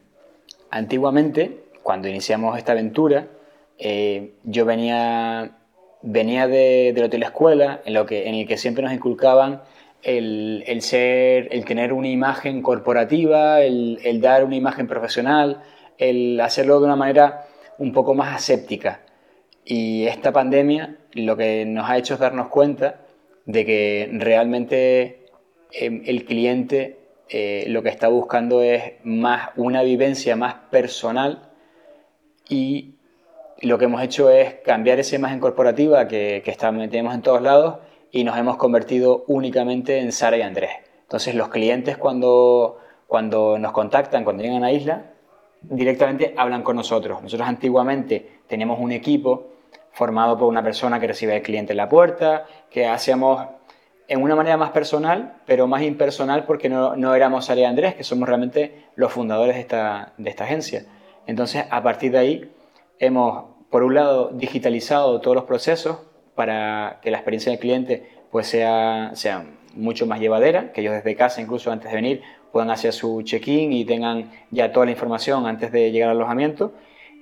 antiguamente 0.70 1.64
cuando 1.82 2.08
iniciamos 2.08 2.56
esta 2.56 2.72
aventura, 2.72 3.26
eh, 3.78 4.34
yo 4.44 4.64
venía, 4.64 5.52
venía 6.02 6.46
de, 6.46 6.92
del 6.94 7.04
hotel 7.04 7.22
escuela, 7.22 7.80
en, 7.84 7.94
lo 7.94 8.06
que, 8.06 8.28
en 8.28 8.34
el 8.34 8.46
que 8.46 8.56
siempre 8.56 8.84
nos 8.84 8.92
inculcaban 8.92 9.62
el, 10.02 10.64
el 10.66 10.82
ser, 10.82 11.48
el 11.50 11.64
tener 11.64 11.92
una 11.92 12.08
imagen 12.08 12.62
corporativa, 12.62 13.60
el, 13.60 13.98
el, 14.04 14.20
dar 14.20 14.44
una 14.44 14.56
imagen 14.56 14.86
profesional, 14.86 15.62
el 16.00 16.40
hacerlo 16.40 16.80
de 16.80 16.86
una 16.86 16.96
manera 16.96 17.46
un 17.78 17.92
poco 17.92 18.14
más 18.14 18.34
aséptica. 18.34 19.02
Y 19.64 20.06
esta 20.06 20.32
pandemia 20.32 20.96
lo 21.12 21.36
que 21.36 21.64
nos 21.66 21.88
ha 21.88 21.98
hecho 21.98 22.14
es 22.14 22.20
darnos 22.20 22.48
cuenta 22.48 23.02
de 23.44 23.64
que 23.64 24.10
realmente 24.14 25.26
eh, 25.72 26.02
el 26.06 26.24
cliente 26.24 26.98
eh, 27.28 27.66
lo 27.68 27.82
que 27.82 27.90
está 27.90 28.08
buscando 28.08 28.62
es 28.62 28.94
más 29.04 29.50
una 29.56 29.82
vivencia 29.82 30.34
más 30.36 30.54
personal 30.70 31.50
y 32.48 32.96
lo 33.60 33.78
que 33.78 33.84
hemos 33.84 34.02
hecho 34.02 34.30
es 34.30 34.54
cambiar 34.54 34.98
esa 34.98 35.16
imagen 35.16 35.38
corporativa 35.38 36.08
que, 36.08 36.42
que 36.44 36.52
tenemos 36.52 37.14
en 37.14 37.22
todos 37.22 37.42
lados 37.42 37.78
y 38.10 38.24
nos 38.24 38.36
hemos 38.38 38.56
convertido 38.56 39.24
únicamente 39.28 39.98
en 39.98 40.12
Sara 40.12 40.38
y 40.38 40.42
Andrés. 40.42 40.70
Entonces 41.02 41.34
los 41.34 41.48
clientes 41.48 41.98
cuando, 41.98 42.78
cuando 43.06 43.58
nos 43.58 43.72
contactan, 43.72 44.24
cuando 44.24 44.42
llegan 44.42 44.64
a 44.64 44.68
la 44.68 44.72
isla, 44.72 45.09
directamente 45.62 46.34
hablan 46.36 46.62
con 46.62 46.76
nosotros. 46.76 47.22
Nosotros 47.22 47.48
antiguamente 47.48 48.40
teníamos 48.46 48.78
un 48.80 48.92
equipo 48.92 49.48
formado 49.92 50.38
por 50.38 50.48
una 50.48 50.62
persona 50.62 51.00
que 51.00 51.06
recibe 51.06 51.34
al 51.34 51.42
cliente 51.42 51.72
en 51.72 51.76
la 51.76 51.88
puerta, 51.88 52.46
que 52.70 52.86
hacíamos 52.86 53.46
en 54.08 54.22
una 54.22 54.34
manera 54.34 54.56
más 54.56 54.70
personal, 54.70 55.34
pero 55.46 55.66
más 55.66 55.82
impersonal 55.82 56.44
porque 56.44 56.68
no, 56.68 56.96
no 56.96 57.14
éramos 57.14 57.48
y 57.48 57.64
Andrés, 57.64 57.94
que 57.94 58.02
somos 58.02 58.28
realmente 58.28 58.86
los 58.96 59.12
fundadores 59.12 59.54
de 59.54 59.60
esta, 59.60 60.14
de 60.18 60.30
esta 60.30 60.44
agencia. 60.44 60.84
Entonces, 61.26 61.64
a 61.70 61.82
partir 61.82 62.10
de 62.12 62.18
ahí, 62.18 62.52
hemos, 62.98 63.44
por 63.70 63.84
un 63.84 63.94
lado, 63.94 64.30
digitalizado 64.32 65.20
todos 65.20 65.36
los 65.36 65.44
procesos 65.44 65.98
para 66.34 66.98
que 67.02 67.12
la 67.12 67.18
experiencia 67.18 67.52
del 67.52 67.60
cliente 67.60 68.10
pues, 68.32 68.48
sea, 68.48 69.12
sea 69.14 69.46
mucho 69.74 70.06
más 70.06 70.18
llevadera, 70.18 70.72
que 70.72 70.80
ellos 70.80 70.94
desde 70.94 71.14
casa, 71.14 71.40
incluso 71.40 71.70
antes 71.70 71.90
de 71.90 71.94
venir, 71.94 72.22
puedan 72.52 72.70
hacer 72.70 72.92
su 72.92 73.22
check-in 73.22 73.72
y 73.72 73.84
tengan 73.84 74.30
ya 74.50 74.72
toda 74.72 74.86
la 74.86 74.92
información 74.92 75.46
antes 75.46 75.72
de 75.72 75.90
llegar 75.92 76.10
al 76.10 76.16
alojamiento. 76.16 76.72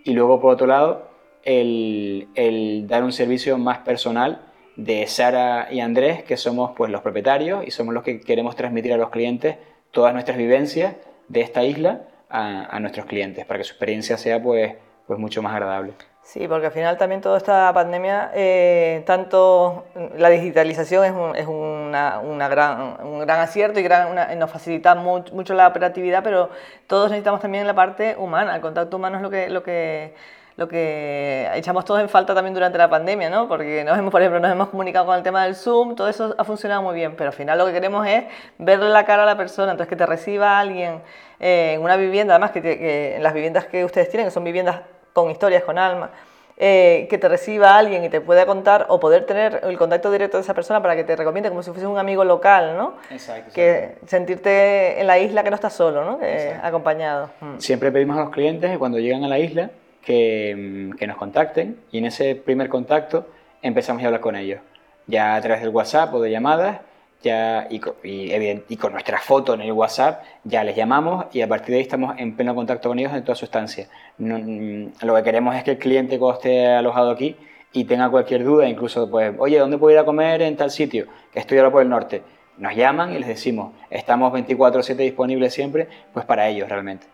Y 0.05 0.13
luego, 0.13 0.41
por 0.41 0.55
otro 0.55 0.67
lado, 0.67 1.09
el, 1.45 2.85
dar 2.87 3.05
un 3.05 3.13
servicio 3.13 3.59
más 3.59 3.79
personal 3.79 4.43
de 4.77 5.07
Sara 5.07 5.69
y 5.71 5.81
Andrés, 5.81 6.23
que 6.23 6.37
somos 6.37 6.73
pues, 6.77 6.91
los 6.91 7.01
propietarios 7.03 7.67
y 7.67 7.71
somos 7.71 7.95
los 7.95 8.03
que 8.03 8.21
queremos 8.21 8.57
transmitir 8.57 8.93
a 8.93 8.97
los 8.97 9.11
clientes 9.11 9.57
todas 9.91 10.13
nuestras 10.13 10.39
vivencias 10.39 10.95
de 11.29 11.41
esta 11.41 11.65
isla 11.65 12.03
a, 12.31 12.79
nuestros 12.81 13.07
clientes 13.07 13.47
para 13.47 13.59
que 13.59 13.65
su 13.65 13.73
experiencia 13.73 14.17
sea 14.19 14.43
pues, 14.43 14.75
pues 15.07 15.19
mucho 15.19 15.43
más 15.43 15.53
agradable. 15.53 15.95
Sí, 16.29 16.47
porque 16.47 16.67
al 16.67 16.73
final 16.73 16.99
también 16.99 17.23
toda 17.23 17.39
esta 17.39 17.73
pandemia, 17.73 18.31
eh, 18.35 19.03
tanto 19.07 19.87
la 20.19 20.29
digitalización 20.29 21.07
es, 21.07 21.13
un, 21.13 21.35
es 21.35 21.47
una, 21.47 22.19
una, 22.19 22.49
gran, 22.49 22.99
un 23.03 23.21
gran 23.21 23.41
acierto 23.41 23.81
y 23.81 23.83
gran, 23.83 24.39
nos 24.39 24.51
facilita 24.51 24.95
mucho 24.95 25.55
la 25.55 25.67
operatividad, 25.67 26.23
pero 26.23 26.51
todos 26.87 27.09
necesitamos 27.11 27.41
también 27.41 27.67
la 27.67 27.75
parte 27.75 28.15
humana, 28.19 28.55
el 28.57 28.61
contacto 28.61 28.99
humano 28.99 29.17
es 29.17 29.23
lo 29.23 29.31
que, 29.31 29.49
lo 29.49 29.63
que 29.63 30.15
lo 30.59 30.69
que 30.69 31.49
echamos 31.55 31.85
todos 31.87 32.01
en 32.01 32.11
falta 32.11 32.35
también 32.35 32.53
durante 32.53 32.77
la 32.77 32.91
pandemia, 32.91 33.31
¿no? 33.31 33.49
Porque 33.49 33.83
nos 33.85 33.97
hemos, 33.97 34.11
por 34.11 34.21
ejemplo, 34.21 34.41
nos 34.41 34.53
hemos 34.53 34.69
comunicado 34.69 35.07
con 35.07 35.17
el 35.17 35.23
tema 35.23 35.45
del 35.45 35.55
Zoom, 35.55 35.95
todo 35.95 36.09
eso 36.09 36.35
ha 36.37 36.45
funcionado 36.45 36.83
muy 36.83 36.95
bien, 36.95 37.15
pero 37.17 37.31
al 37.31 37.35
final 37.35 37.57
lo 37.57 37.65
que 37.67 37.73
queremos 37.73 38.07
es 38.07 38.25
verle 38.59 38.91
la 38.91 39.05
cara 39.07 39.23
a 39.23 39.27
la 39.27 39.37
persona, 39.37 39.71
entonces 39.73 39.89
que 39.89 39.97
te 39.97 40.05
reciba 40.05 40.59
alguien 40.59 41.01
eh, 41.41 41.75
en 41.75 41.83
una 41.83 41.97
vivienda, 41.97 42.35
además 42.35 42.51
que, 42.51 43.17
en 43.17 43.23
las 43.23 43.33
viviendas 43.33 43.67
que 43.67 43.85
ustedes 43.85 44.11
tienen, 44.11 44.27
que 44.27 44.31
son 44.33 44.45
viviendas 44.45 44.81
con 45.23 45.31
historias, 45.31 45.65
con 45.65 45.79
alma, 45.79 46.11
eh, 46.57 47.07
que 47.09 47.19
te 47.19 47.29
reciba 47.29 47.79
alguien 47.79 48.05
y 48.05 48.09
te 48.09 48.21
pueda 48.21 48.45
contar 48.45 48.87
o 48.89 48.99
poder 48.99 49.27
tener 49.27 49.61
el 49.63 49.79
contacto 49.79 50.11
directo 50.11 50.39
de 50.39 50.43
esa 50.43 50.55
persona 50.55 50.83
para 50.83 50.97
que 50.97 51.05
te 51.05 51.15
recomiende 51.15 51.51
como 51.51 51.63
si 51.63 51.71
fuese 51.71 51.87
un 51.87 51.99
amigo 51.99 52.25
local, 52.25 52.77
¿no? 52.77 52.95
Exacto. 53.11 53.53
Que 53.55 53.97
sentirte 54.07 55.01
en 55.01 55.07
la 55.07 55.19
isla 55.19 55.45
que 55.45 55.51
no 55.51 55.55
estás 55.55 55.73
solo, 55.73 56.05
¿no? 56.05 56.19
acompañado. 56.63 57.31
Mm. 57.41 57.59
Siempre 57.59 57.93
pedimos 57.93 58.17
a 58.17 58.23
los 58.23 58.31
clientes 58.31 58.71
que 58.71 58.79
cuando 58.79 58.99
llegan 58.99 59.23
a 59.23 59.29
la 59.29 59.39
isla 59.39 59.71
que, 60.03 60.91
que, 60.99 61.07
nos 61.07 61.17
contacten 61.17 61.79
y 61.93 61.99
en 61.99 62.07
ese 62.07 62.35
primer 62.35 62.69
contacto 62.69 63.27
empezamos 63.63 64.03
a 64.03 64.07
hablar 64.07 64.21
con 64.21 64.35
ellos, 64.35 64.61
ya 65.07 65.37
a 65.37 65.41
través 65.41 65.61
del 65.61 65.71
WhatsApp 65.71 66.13
o 66.15 66.21
de 66.21 66.31
llamadas 66.31 66.81
ya 67.23 67.67
y, 67.71 67.81
con, 67.81 68.93
nuestra 68.93 69.19
foto 69.19 69.55
en 69.55 69.63
el 69.63 69.73
WhatsApp 69.73 70.23
ya 70.45 70.63
les 70.63 70.77
llamamos 70.77 71.27
y 71.33 71.41
a 71.41 71.49
partir 71.49 71.71
de 71.71 71.77
ahí 71.77 71.83
estamos 71.83 72.15
en 72.19 72.37
pleno 72.37 72.55
contacto 72.55 72.89
con 72.89 72.99
ellos 72.99 73.13
en 73.13 73.25
toda 73.25 73.35
su 73.35 73.45
estancia. 73.45 73.89
Mm, 74.19 74.87
lo 75.03 75.17
que 75.17 75.23
queremos 75.23 75.57
es 75.57 75.65
que 75.65 75.73
el 75.73 75.79
cliente 75.79 76.19
esté 76.33 76.67
alojado 76.67 77.11
aquí 77.11 77.37
y 77.73 77.85
tenga 77.85 78.09
cualquier 78.09 78.45
duda, 78.45 78.69
incluso 78.69 79.11
pues, 79.11 79.35
oye, 79.39 79.59
¿dónde 79.59 79.79
puedo 79.79 79.93
ir 79.93 79.99
a 79.99 80.05
comer 80.05 80.43
en 80.43 80.57
tal 80.57 80.71
sitio? 80.71 81.07
Que 81.33 81.41
estoy 81.41 81.59
ahora 81.59 81.71
por 81.71 81.83
el 81.83 81.89
norte. 81.89 82.23
Nos 82.57 82.75
llaman 82.75 83.15
y 83.15 83.19
les 83.19 83.29
decimos, 83.29 83.73
estamos 83.91 84.33
24/7 84.33 84.97
disponibles 84.97 85.53
siempre, 85.53 85.89
pues 86.13 86.25
para 86.25 86.49
ellos 86.49 86.69
realmente. 86.69 87.07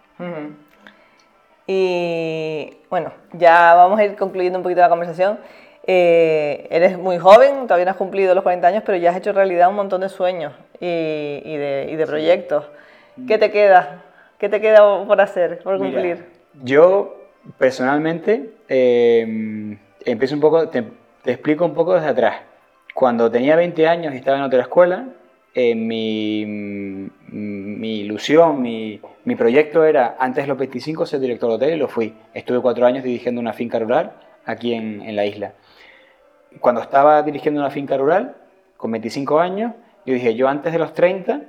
Y 1.66 2.76
bueno, 2.90 3.12
ya 3.32 3.74
vamos 3.74 3.98
a 3.98 4.04
ir 4.04 4.16
concluyendo 4.16 4.58
un 4.58 4.62
poquito 4.62 4.80
la 4.80 4.88
conversación. 4.88 5.38
Eh, 5.86 6.66
eres 6.70 6.98
muy 6.98 7.18
joven, 7.18 7.66
todavía 7.66 7.84
no 7.84 7.90
has 7.90 7.96
cumplido 7.96 8.34
los 8.34 8.42
40 8.42 8.66
años, 8.66 8.82
pero 8.86 8.96
ya 8.96 9.10
has 9.10 9.16
hecho 9.16 9.32
realidad 9.32 9.68
un 9.68 9.76
montón 9.76 10.00
de 10.00 10.08
sueños 10.08 10.52
y, 10.80 11.56
de, 11.56 12.04
proyectos. 12.06 12.64
¿Qué 13.28 13.36
te 13.36 13.50
queda? 13.50 14.02
¿Qué 14.38 14.48
te 14.48 14.60
queda 14.60 15.04
por 15.06 15.20
hacer, 15.20 15.58
por 15.62 15.78
cumplir? 15.78 16.24
yo, 16.62 17.16
personalmente, 17.58 18.50
eh, 18.68 19.76
empiezo 20.04 20.34
un 20.34 20.40
poco, 20.40 20.68
te, 20.68 20.84
explico 21.26 21.64
un 21.66 21.74
poco 21.74 21.94
desde 21.94 22.08
atrás. 22.08 22.36
Cuando 22.94 23.30
tenía 23.30 23.54
20 23.56 23.86
años 23.86 24.14
y 24.14 24.16
estaba 24.16 24.38
en 24.38 24.44
otra 24.44 24.62
escuela, 24.62 25.06
eh, 25.54 25.74
mi, 25.74 26.46
mi, 26.46 28.00
ilusión, 28.00 28.62
mi, 28.62 29.00
mi, 29.24 29.36
proyecto 29.36 29.84
era, 29.84 30.16
antes 30.18 30.44
de 30.44 30.48
los 30.48 30.58
25, 30.58 31.04
ser 31.04 31.20
director 31.20 31.50
de 31.50 31.56
hotel 31.56 31.74
y 31.74 31.76
lo 31.76 31.88
fui. 31.88 32.14
Estuve 32.32 32.60
cuatro 32.60 32.86
años 32.86 33.04
dirigiendo 33.04 33.40
una 33.40 33.52
finca 33.52 33.78
rural 33.78 34.12
aquí 34.46 34.74
en, 34.74 35.02
en 35.02 35.16
la 35.16 35.26
isla 35.26 35.52
cuando 36.60 36.80
estaba 36.80 37.22
dirigiendo 37.22 37.60
una 37.60 37.70
finca 37.70 37.96
rural, 37.96 38.36
con 38.76 38.90
25 38.90 39.40
años, 39.40 39.72
yo 40.06 40.14
dije, 40.14 40.34
yo 40.34 40.48
antes 40.48 40.72
de 40.72 40.78
los 40.78 40.92
30 40.92 41.42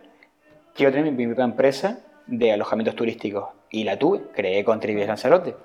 quiero 0.74 0.92
tener 0.92 1.12
mi 1.12 1.26
propia 1.26 1.46
empresa 1.46 2.00
de 2.28 2.52
alojamientos 2.52 2.96
turísticos. 2.96 3.50
Y 3.70 3.84
la 3.84 3.98
tuve, 3.98 4.22
creé 4.34 4.64
Contribuye 4.64 5.06
Lanzarote. 5.06 5.56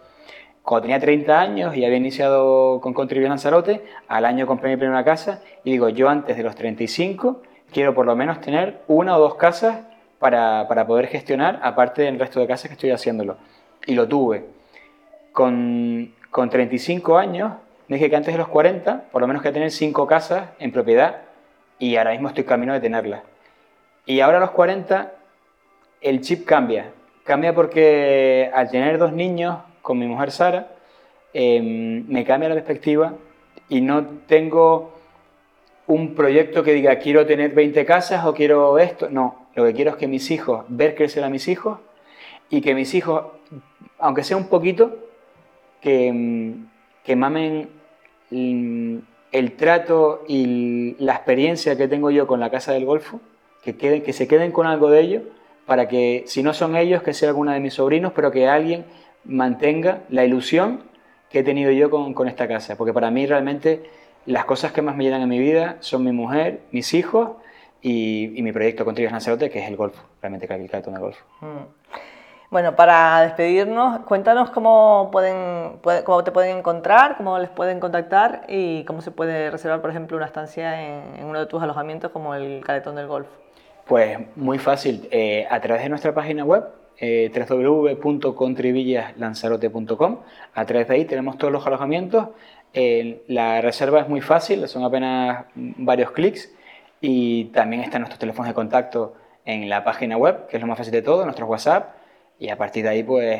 Cuando 0.62 0.82
tenía 0.82 1.00
30 1.00 1.40
años 1.40 1.76
y 1.76 1.84
había 1.84 1.96
iniciado 1.96 2.80
con 2.80 2.92
Contribuye 2.92 3.28
Lanzarote, 3.28 3.84
al 4.08 4.24
año 4.24 4.46
compré 4.46 4.70
mi 4.70 4.76
primera 4.76 5.04
casa 5.04 5.42
y 5.64 5.72
digo, 5.72 5.88
yo 5.88 6.08
antes 6.08 6.36
de 6.36 6.42
los 6.42 6.54
35 6.54 7.42
quiero 7.72 7.94
por 7.94 8.06
lo 8.06 8.16
menos 8.16 8.40
tener 8.40 8.82
una 8.88 9.16
o 9.16 9.20
dos 9.20 9.36
casas 9.36 9.78
para, 10.18 10.66
para 10.68 10.86
poder 10.86 11.06
gestionar, 11.06 11.60
aparte 11.62 12.02
del 12.02 12.18
resto 12.18 12.40
de 12.40 12.46
casas 12.46 12.68
que 12.68 12.74
estoy 12.74 12.90
haciéndolo. 12.90 13.36
Y 13.86 13.94
lo 13.94 14.06
tuve. 14.06 14.44
Con, 15.32 16.12
con 16.30 16.50
35 16.50 17.16
años 17.16 17.52
dije 17.96 18.08
que 18.08 18.16
antes 18.16 18.32
de 18.32 18.38
los 18.38 18.48
40, 18.48 19.06
por 19.10 19.20
lo 19.20 19.26
menos 19.26 19.42
que 19.42 19.50
tener 19.50 19.70
cinco 19.70 20.06
casas 20.06 20.50
en 20.58 20.70
propiedad 20.70 21.22
y 21.78 21.96
ahora 21.96 22.12
mismo 22.12 22.28
estoy 22.28 22.44
camino 22.44 22.72
de 22.72 22.80
tenerlas. 22.80 23.22
Y 24.06 24.20
ahora 24.20 24.36
a 24.36 24.40
los 24.40 24.50
40 24.50 25.12
el 26.00 26.20
chip 26.20 26.46
cambia. 26.46 26.92
Cambia 27.24 27.54
porque 27.54 28.50
al 28.54 28.70
tener 28.70 28.98
dos 28.98 29.12
niños 29.12 29.58
con 29.82 29.98
mi 29.98 30.06
mujer 30.06 30.30
Sara, 30.30 30.68
em, 31.32 32.06
me 32.08 32.24
cambia 32.24 32.48
la 32.48 32.54
perspectiva 32.54 33.14
y 33.68 33.80
no 33.80 34.04
tengo 34.26 34.94
un 35.86 36.14
proyecto 36.14 36.62
que 36.62 36.72
diga 36.72 36.98
quiero 36.98 37.26
tener 37.26 37.52
20 37.52 37.84
casas 37.84 38.24
o 38.24 38.34
quiero 38.34 38.78
esto. 38.78 39.08
No, 39.10 39.48
lo 39.54 39.64
que 39.64 39.74
quiero 39.74 39.90
es 39.90 39.96
que 39.96 40.06
mis 40.06 40.30
hijos, 40.30 40.64
ver 40.68 40.94
crecer 40.94 41.24
a 41.24 41.28
mis 41.28 41.48
hijos 41.48 41.78
y 42.48 42.60
que 42.60 42.74
mis 42.74 42.94
hijos, 42.94 43.24
aunque 43.98 44.22
sea 44.22 44.36
un 44.36 44.48
poquito, 44.48 44.96
que, 45.80 46.08
em, 46.08 46.66
que 47.04 47.16
mamen 47.16 47.79
el 48.30 49.52
trato 49.56 50.24
y 50.28 50.96
la 50.98 51.14
experiencia 51.14 51.76
que 51.76 51.88
tengo 51.88 52.10
yo 52.10 52.26
con 52.26 52.40
la 52.40 52.50
Casa 52.50 52.72
del 52.72 52.84
Golfo, 52.84 53.20
que, 53.62 53.76
queden, 53.76 54.02
que 54.02 54.12
se 54.12 54.28
queden 54.28 54.52
con 54.52 54.66
algo 54.66 54.90
de 54.90 55.00
ello, 55.00 55.22
para 55.66 55.88
que 55.88 56.24
si 56.26 56.42
no 56.42 56.52
son 56.52 56.76
ellos, 56.76 57.02
que 57.02 57.14
sea 57.14 57.28
alguna 57.28 57.54
de 57.54 57.60
mis 57.60 57.74
sobrinos, 57.74 58.12
pero 58.14 58.30
que 58.30 58.48
alguien 58.48 58.84
mantenga 59.24 60.02
la 60.08 60.24
ilusión 60.24 60.82
que 61.30 61.40
he 61.40 61.42
tenido 61.44 61.70
yo 61.70 61.90
con, 61.90 62.28
esta 62.28 62.48
casa. 62.48 62.76
Porque 62.76 62.92
para 62.92 63.10
mí 63.10 63.26
realmente 63.26 63.84
las 64.26 64.44
cosas 64.44 64.72
que 64.72 64.82
más 64.82 64.96
me 64.96 65.04
llenan 65.04 65.22
en 65.22 65.28
mi 65.28 65.38
vida 65.38 65.76
son 65.80 66.04
mi 66.04 66.12
mujer, 66.12 66.60
mis 66.72 66.92
hijos 66.94 67.30
y, 67.80 68.34
mi 68.42 68.52
proyecto 68.52 68.84
con 68.84 68.94
Trillas 68.94 69.12
Lanzarote, 69.12 69.48
que 69.50 69.60
es 69.60 69.68
el 69.68 69.76
golfo, 69.76 70.02
realmente 70.20 70.48
que 70.48 70.54
el 70.54 70.68
de 70.68 70.98
golfo. 70.98 71.24
Mm. 71.40 71.79
Bueno, 72.50 72.74
para 72.74 73.20
despedirnos, 73.20 74.00
cuéntanos 74.00 74.50
cómo, 74.50 75.10
pueden, 75.12 75.78
cómo 76.04 76.24
te 76.24 76.32
pueden 76.32 76.58
encontrar, 76.58 77.16
cómo 77.16 77.38
les 77.38 77.48
pueden 77.48 77.78
contactar 77.78 78.42
y 78.48 78.82
cómo 78.86 79.02
se 79.02 79.12
puede 79.12 79.52
reservar, 79.52 79.80
por 79.80 79.90
ejemplo, 79.90 80.16
una 80.16 80.26
estancia 80.26 80.82
en, 80.84 81.24
uno 81.24 81.38
de 81.38 81.46
tus 81.46 81.62
alojamientos 81.62 82.10
como 82.10 82.34
el 82.34 82.64
Caletón 82.64 82.96
del 82.96 83.06
Golf. 83.06 83.28
Pues 83.86 84.18
muy 84.34 84.58
fácil, 84.58 85.06
eh, 85.12 85.46
a 85.48 85.60
través 85.60 85.84
de 85.84 85.90
nuestra 85.90 86.12
página 86.12 86.44
web, 86.44 86.64
eh. 86.98 87.30
A 90.54 90.66
través 90.66 90.88
de 90.88 90.94
ahí 90.94 91.04
tenemos 91.04 91.38
todos 91.38 91.52
los 91.52 91.64
alojamientos. 91.64 92.30
Eh, 92.74 93.22
la 93.28 93.60
reserva 93.60 94.00
es 94.00 94.08
muy 94.08 94.20
fácil, 94.20 94.66
son 94.66 94.82
apenas 94.82 95.44
varios 95.54 96.10
clics 96.10 96.52
y 97.00 97.44
también 97.46 97.82
están 97.82 98.00
nuestros 98.00 98.18
teléfonos 98.18 98.48
de 98.48 98.54
contacto 98.54 99.14
en 99.44 99.68
la 99.68 99.84
página 99.84 100.16
web, 100.16 100.48
que 100.48 100.56
es 100.56 100.60
lo 100.60 100.66
más 100.66 100.78
fácil 100.78 100.92
de 100.92 101.02
todo, 101.02 101.24
nuestros 101.24 101.48
WhatsApp 101.48 101.99
y 102.40 102.48
a 102.48 102.56
partir 102.56 102.82
de 102.82 102.88
ahí, 102.88 103.02
pues 103.04 103.38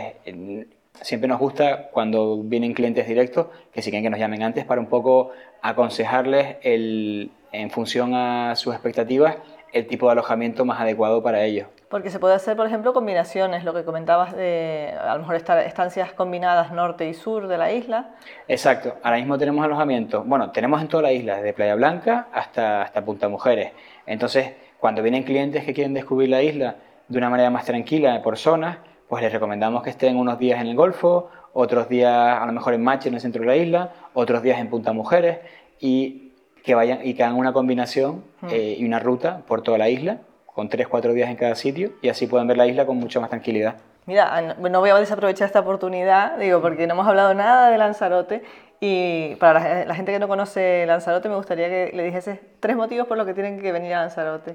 siempre 1.01 1.27
nos 1.27 1.41
gusta 1.41 1.89
cuando 1.91 2.43
vienen 2.43 2.75
clientes 2.75 3.09
directos 3.09 3.47
que 3.73 3.81
sí 3.81 3.91
que 3.91 4.11
nos 4.11 4.21
llamen 4.21 4.43
antes 4.43 4.65
para 4.67 4.81
un 4.81 4.89
poco 4.89 5.33
aconsejarles 5.63 6.59
el, 6.63 7.31
en 7.51 7.71
función 7.71 8.15
a 8.15 8.55
sus 8.57 8.75
expectativas 8.75 9.37
el 9.73 9.87
tipo 9.87 10.07
de 10.07 10.13
alojamiento 10.13 10.65
más 10.65 10.81
adecuado 10.81 11.23
para 11.23 11.45
ellos. 11.45 11.69
Porque 11.89 12.11
se 12.11 12.19
puede 12.19 12.35
hacer, 12.35 12.57
por 12.57 12.67
ejemplo, 12.67 12.93
combinaciones, 12.93 13.65
lo 13.65 13.73
que 13.73 13.85
comentabas 13.85 14.35
de 14.37 14.93
a 15.01 15.15
lo 15.15 15.21
mejor 15.21 15.37
estancias 15.37 16.13
combinadas 16.13 16.73
norte 16.73 17.09
y 17.09 17.15
sur 17.15 17.47
de 17.47 17.57
la 17.57 17.73
isla. 17.73 18.11
Exacto, 18.49 18.97
ahora 19.03 19.17
mismo 19.17 19.39
tenemos 19.39 19.65
alojamientos, 19.65 20.27
bueno, 20.27 20.51
tenemos 20.51 20.81
en 20.81 20.89
toda 20.89 21.05
la 21.05 21.13
isla, 21.13 21.37
desde 21.37 21.53
Playa 21.53 21.75
Blanca 21.75 22.29
hasta, 22.33 22.83
hasta 22.83 23.05
Punta 23.05 23.29
Mujeres. 23.29 23.73
Entonces, 24.07 24.53
cuando 24.79 25.03
vienen 25.03 25.23
clientes 25.23 25.65
que 25.65 25.73
quieren 25.73 25.95
descubrir 25.95 26.29
la 26.29 26.43
isla 26.43 26.77
de 27.09 27.19
una 27.19 27.31
manera 27.31 27.51
más 27.51 27.65
tranquila, 27.65 28.23
por 28.23 28.39
zonas, 28.39 28.79
pues 29.11 29.25
les 29.25 29.33
recomendamos 29.33 29.83
que 29.83 29.91
estén 29.91 30.17
unos 30.17 30.39
días 30.39 30.61
en 30.61 30.69
el 30.69 30.77
Golfo, 30.77 31.31
otros 31.53 31.89
días 31.89 32.39
a 32.41 32.47
lo 32.47 32.53
mejor 32.53 32.75
en 32.75 32.85
Mache, 32.85 33.09
en 33.09 33.17
el 33.17 33.21
centro 33.21 33.41
de 33.41 33.49
la 33.49 33.57
isla, 33.57 33.91
otros 34.15 34.41
días 34.41 34.61
en 34.61 34.71
Punta 34.71 34.93
Mujeres 34.93 35.41
y 35.81 36.31
que 36.63 36.77
vayan 36.77 37.01
y 37.03 37.15
que 37.15 37.25
hagan 37.25 37.37
una 37.37 37.53
combinación 37.53 38.23
hmm. 38.41 38.47
eh, 38.53 38.77
y 38.79 38.85
una 38.85 39.01
ruta 39.01 39.43
por 39.49 39.63
toda 39.63 39.79
la 39.79 39.89
isla 39.89 40.19
con 40.47 40.69
tres, 40.69 40.87
cuatro 40.87 41.13
días 41.13 41.29
en 41.29 41.35
cada 41.35 41.57
sitio 41.57 41.91
y 42.01 42.09
así 42.09 42.29
pueden 42.29 42.47
ver 42.47 42.57
la 42.57 42.69
isla 42.69 42.87
con 42.87 42.99
mucha 42.99 43.19
más 43.19 43.31
tranquilidad. 43.31 43.79
Mira, 44.07 44.55
no 44.57 44.79
voy 44.79 44.91
a 44.91 44.95
desaprovechar 44.95 45.47
esta 45.47 45.59
oportunidad, 45.59 46.39
digo, 46.39 46.61
porque 46.61 46.87
no 46.87 46.95
hemos 46.95 47.09
hablado 47.09 47.35
nada 47.35 47.69
de 47.71 47.79
Lanzarote 47.79 48.45
y 48.79 49.35
para 49.41 49.87
la, 49.87 49.95
gente 49.97 50.13
que 50.13 50.21
no 50.21 50.29
conoce 50.29 50.87
Lanzarote 50.87 51.29
me 51.29 51.35
gustaría 51.35 51.69
que 51.69 51.91
le 51.97 52.05
dijese 52.05 52.41
tres 52.61 52.77
motivos 52.77 53.09
por 53.09 53.17
los 53.17 53.27
que 53.27 53.35
tienen 53.35 53.61
que 53.61 53.73
venir 53.73 53.93
a 53.95 54.03
Lanzarote. 54.03 54.55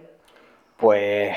Pues 0.78 1.36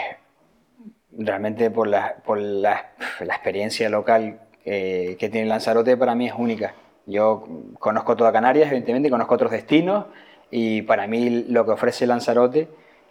realmente 1.19 1.71
por 1.71 1.89
la, 1.89 2.17
por 2.25 2.39
la, 2.39 2.93
la 3.21 3.35
experiencia 3.35 3.89
local 3.91 4.41
eh, 4.65 5.17
que 5.19 5.29
tiene 5.29 5.47
Lanzarote 5.47 5.97
para 5.97 6.15
mí 6.15 6.27
es 6.27 6.35
única. 6.37 6.75
Yo 7.07 7.45
conozco 7.79 8.17
toda 8.17 8.33
Canarias, 8.33 8.69
evidentemente, 8.69 9.11
conozco 9.11 9.35
otros 9.35 9.51
destinos 9.51 10.07
y 10.51 10.83
para 10.83 11.07
mí 11.07 11.45
lo 11.49 11.65
que 11.65 11.73
ofrece 11.73 12.07
Lanzarote 12.07 12.69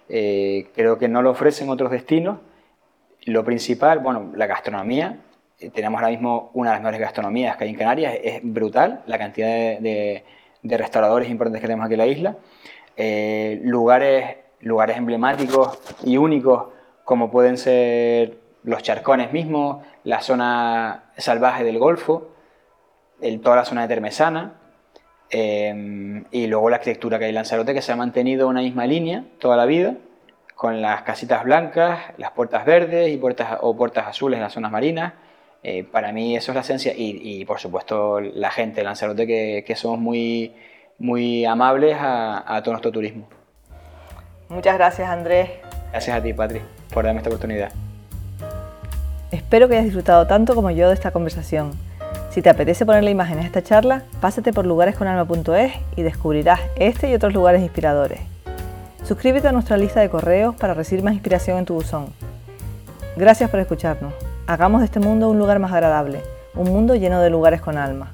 eh, 0.09 0.69
creo 0.73 0.97
que 0.97 1.07
no 1.07 1.21
lo 1.21 1.31
ofrecen 1.31 1.69
otros 1.69 1.91
destinos. 1.91 2.39
Lo 3.25 3.43
principal, 3.43 3.99
bueno, 3.99 4.31
la 4.35 4.47
gastronomía. 4.47 5.19
Eh, 5.59 5.69
tenemos 5.71 5.99
ahora 5.99 6.11
mismo 6.11 6.51
una 6.53 6.69
de 6.69 6.75
las 6.75 6.81
mejores 6.81 7.01
gastronomías 7.01 7.57
que 7.57 7.65
hay 7.65 7.71
en 7.71 7.75
Canarias, 7.75 8.13
es 8.23 8.39
brutal 8.43 9.03
la 9.05 9.17
cantidad 9.17 9.47
de, 9.47 10.23
de, 10.61 10.77
restauradores 10.77 11.29
importantes 11.29 11.59
que 11.59 11.67
tenemos 11.67 11.85
aquí 11.85 11.95
en 11.95 11.97
la 11.97 12.07
isla. 12.07 12.37
lugares, 13.63 14.37
lugares 14.61 14.97
emblemáticos 14.97 15.79
y 16.03 16.17
únicos 16.17 16.76
como 17.07 17.31
pueden 17.31 17.57
ser 17.57 18.37
los 18.65 18.83
charcones 18.83 19.31
mismos, 19.31 19.77
la 20.03 20.19
zona 20.19 21.05
salvaje 21.15 21.63
del 21.63 21.79
Golfo, 21.79 22.31
el, 23.21 23.39
toda 23.39 23.55
la 23.55 23.63
zona 23.63 23.83
de 23.83 23.87
Termesana, 23.87 24.55
em, 25.29 26.25
y 26.31 26.47
luego 26.47 26.69
la 26.69 26.75
arquitectura 26.75 27.17
que 27.17 27.23
hay 27.23 27.29
en 27.29 27.35
Lanzarote, 27.35 27.73
que 27.73 27.81
se 27.81 27.93
ha 27.93 27.95
mantenido 27.95 28.49
una 28.49 28.59
misma 28.59 28.85
línea 28.85 29.23
toda 29.39 29.55
la 29.55 29.65
vida, 29.65 29.93
con 30.53 30.81
las 30.81 31.03
casitas 31.03 31.45
blancas, 31.45 31.97
las 32.17 32.31
puertas 32.31 32.65
verdes 32.65 33.09
y 33.09 33.15
puertas, 33.15 33.57
o 33.61 33.77
puertas 33.77 34.05
azules 34.07 34.35
en 34.35 34.43
las 34.43 34.51
zonas 34.51 34.73
marinas. 34.73 35.13
Eh, 35.63 35.85
para 35.85 36.11
mí 36.11 36.35
eso 36.35 36.51
es 36.51 36.55
la 36.55 36.61
esencia 36.61 36.91
y, 36.93 37.45
por 37.45 37.61
supuesto 37.61 38.19
la 38.19 38.51
gente 38.51 38.81
de 38.81 38.83
Lanzarote 38.83 39.25
que, 39.25 39.63
que 39.65 39.75
somos 39.77 39.97
muy, 39.97 40.53
muy 40.97 41.45
amables 41.45 41.95
a, 41.97 42.53
a 42.53 42.61
todo 42.61 42.73
nuestro 42.73 42.91
turismo. 42.91 43.29
Muchas 44.49 44.75
gracias 44.75 45.07
Andrés. 45.07 45.51
Gracias 45.93 46.17
a 46.17 46.21
ti, 46.21 46.33
Patri 46.33 46.59
esta 47.05 47.29
oportunidad. 47.29 47.71
Espero 49.31 49.67
que 49.67 49.75
hayas 49.75 49.85
disfrutado 49.85 50.25
tanto 50.25 50.55
como 50.55 50.71
yo 50.71 50.87
de 50.87 50.93
esta 50.93 51.11
conversación. 51.11 51.71
Si 52.31 52.41
te 52.41 52.49
apetece 52.49 52.85
ponerle 52.85 53.11
imágenes 53.11 53.43
a 53.43 53.47
esta 53.47 53.63
charla, 53.63 54.03
pásate 54.21 54.53
por 54.53 54.65
lugaresconalma.es 54.65 55.73
y 55.95 56.01
descubrirás 56.01 56.59
este 56.75 57.09
y 57.09 57.13
otros 57.13 57.33
lugares 57.33 57.61
inspiradores. 57.61 58.19
Suscríbete 59.03 59.47
a 59.47 59.51
nuestra 59.51 59.77
lista 59.77 59.99
de 60.01 60.09
correos 60.09 60.55
para 60.55 60.73
recibir 60.73 61.03
más 61.03 61.13
inspiración 61.13 61.57
en 61.57 61.65
tu 61.65 61.75
buzón. 61.75 62.07
Gracias 63.15 63.49
por 63.49 63.59
escucharnos. 63.59 64.13
Hagamos 64.47 64.81
de 64.81 64.85
este 64.85 64.99
mundo 64.99 65.29
un 65.29 65.39
lugar 65.39 65.59
más 65.59 65.71
agradable, 65.71 66.21
un 66.55 66.71
mundo 66.71 66.95
lleno 66.95 67.21
de 67.21 67.29
lugares 67.29 67.61
con 67.61 67.77
alma. 67.77 68.13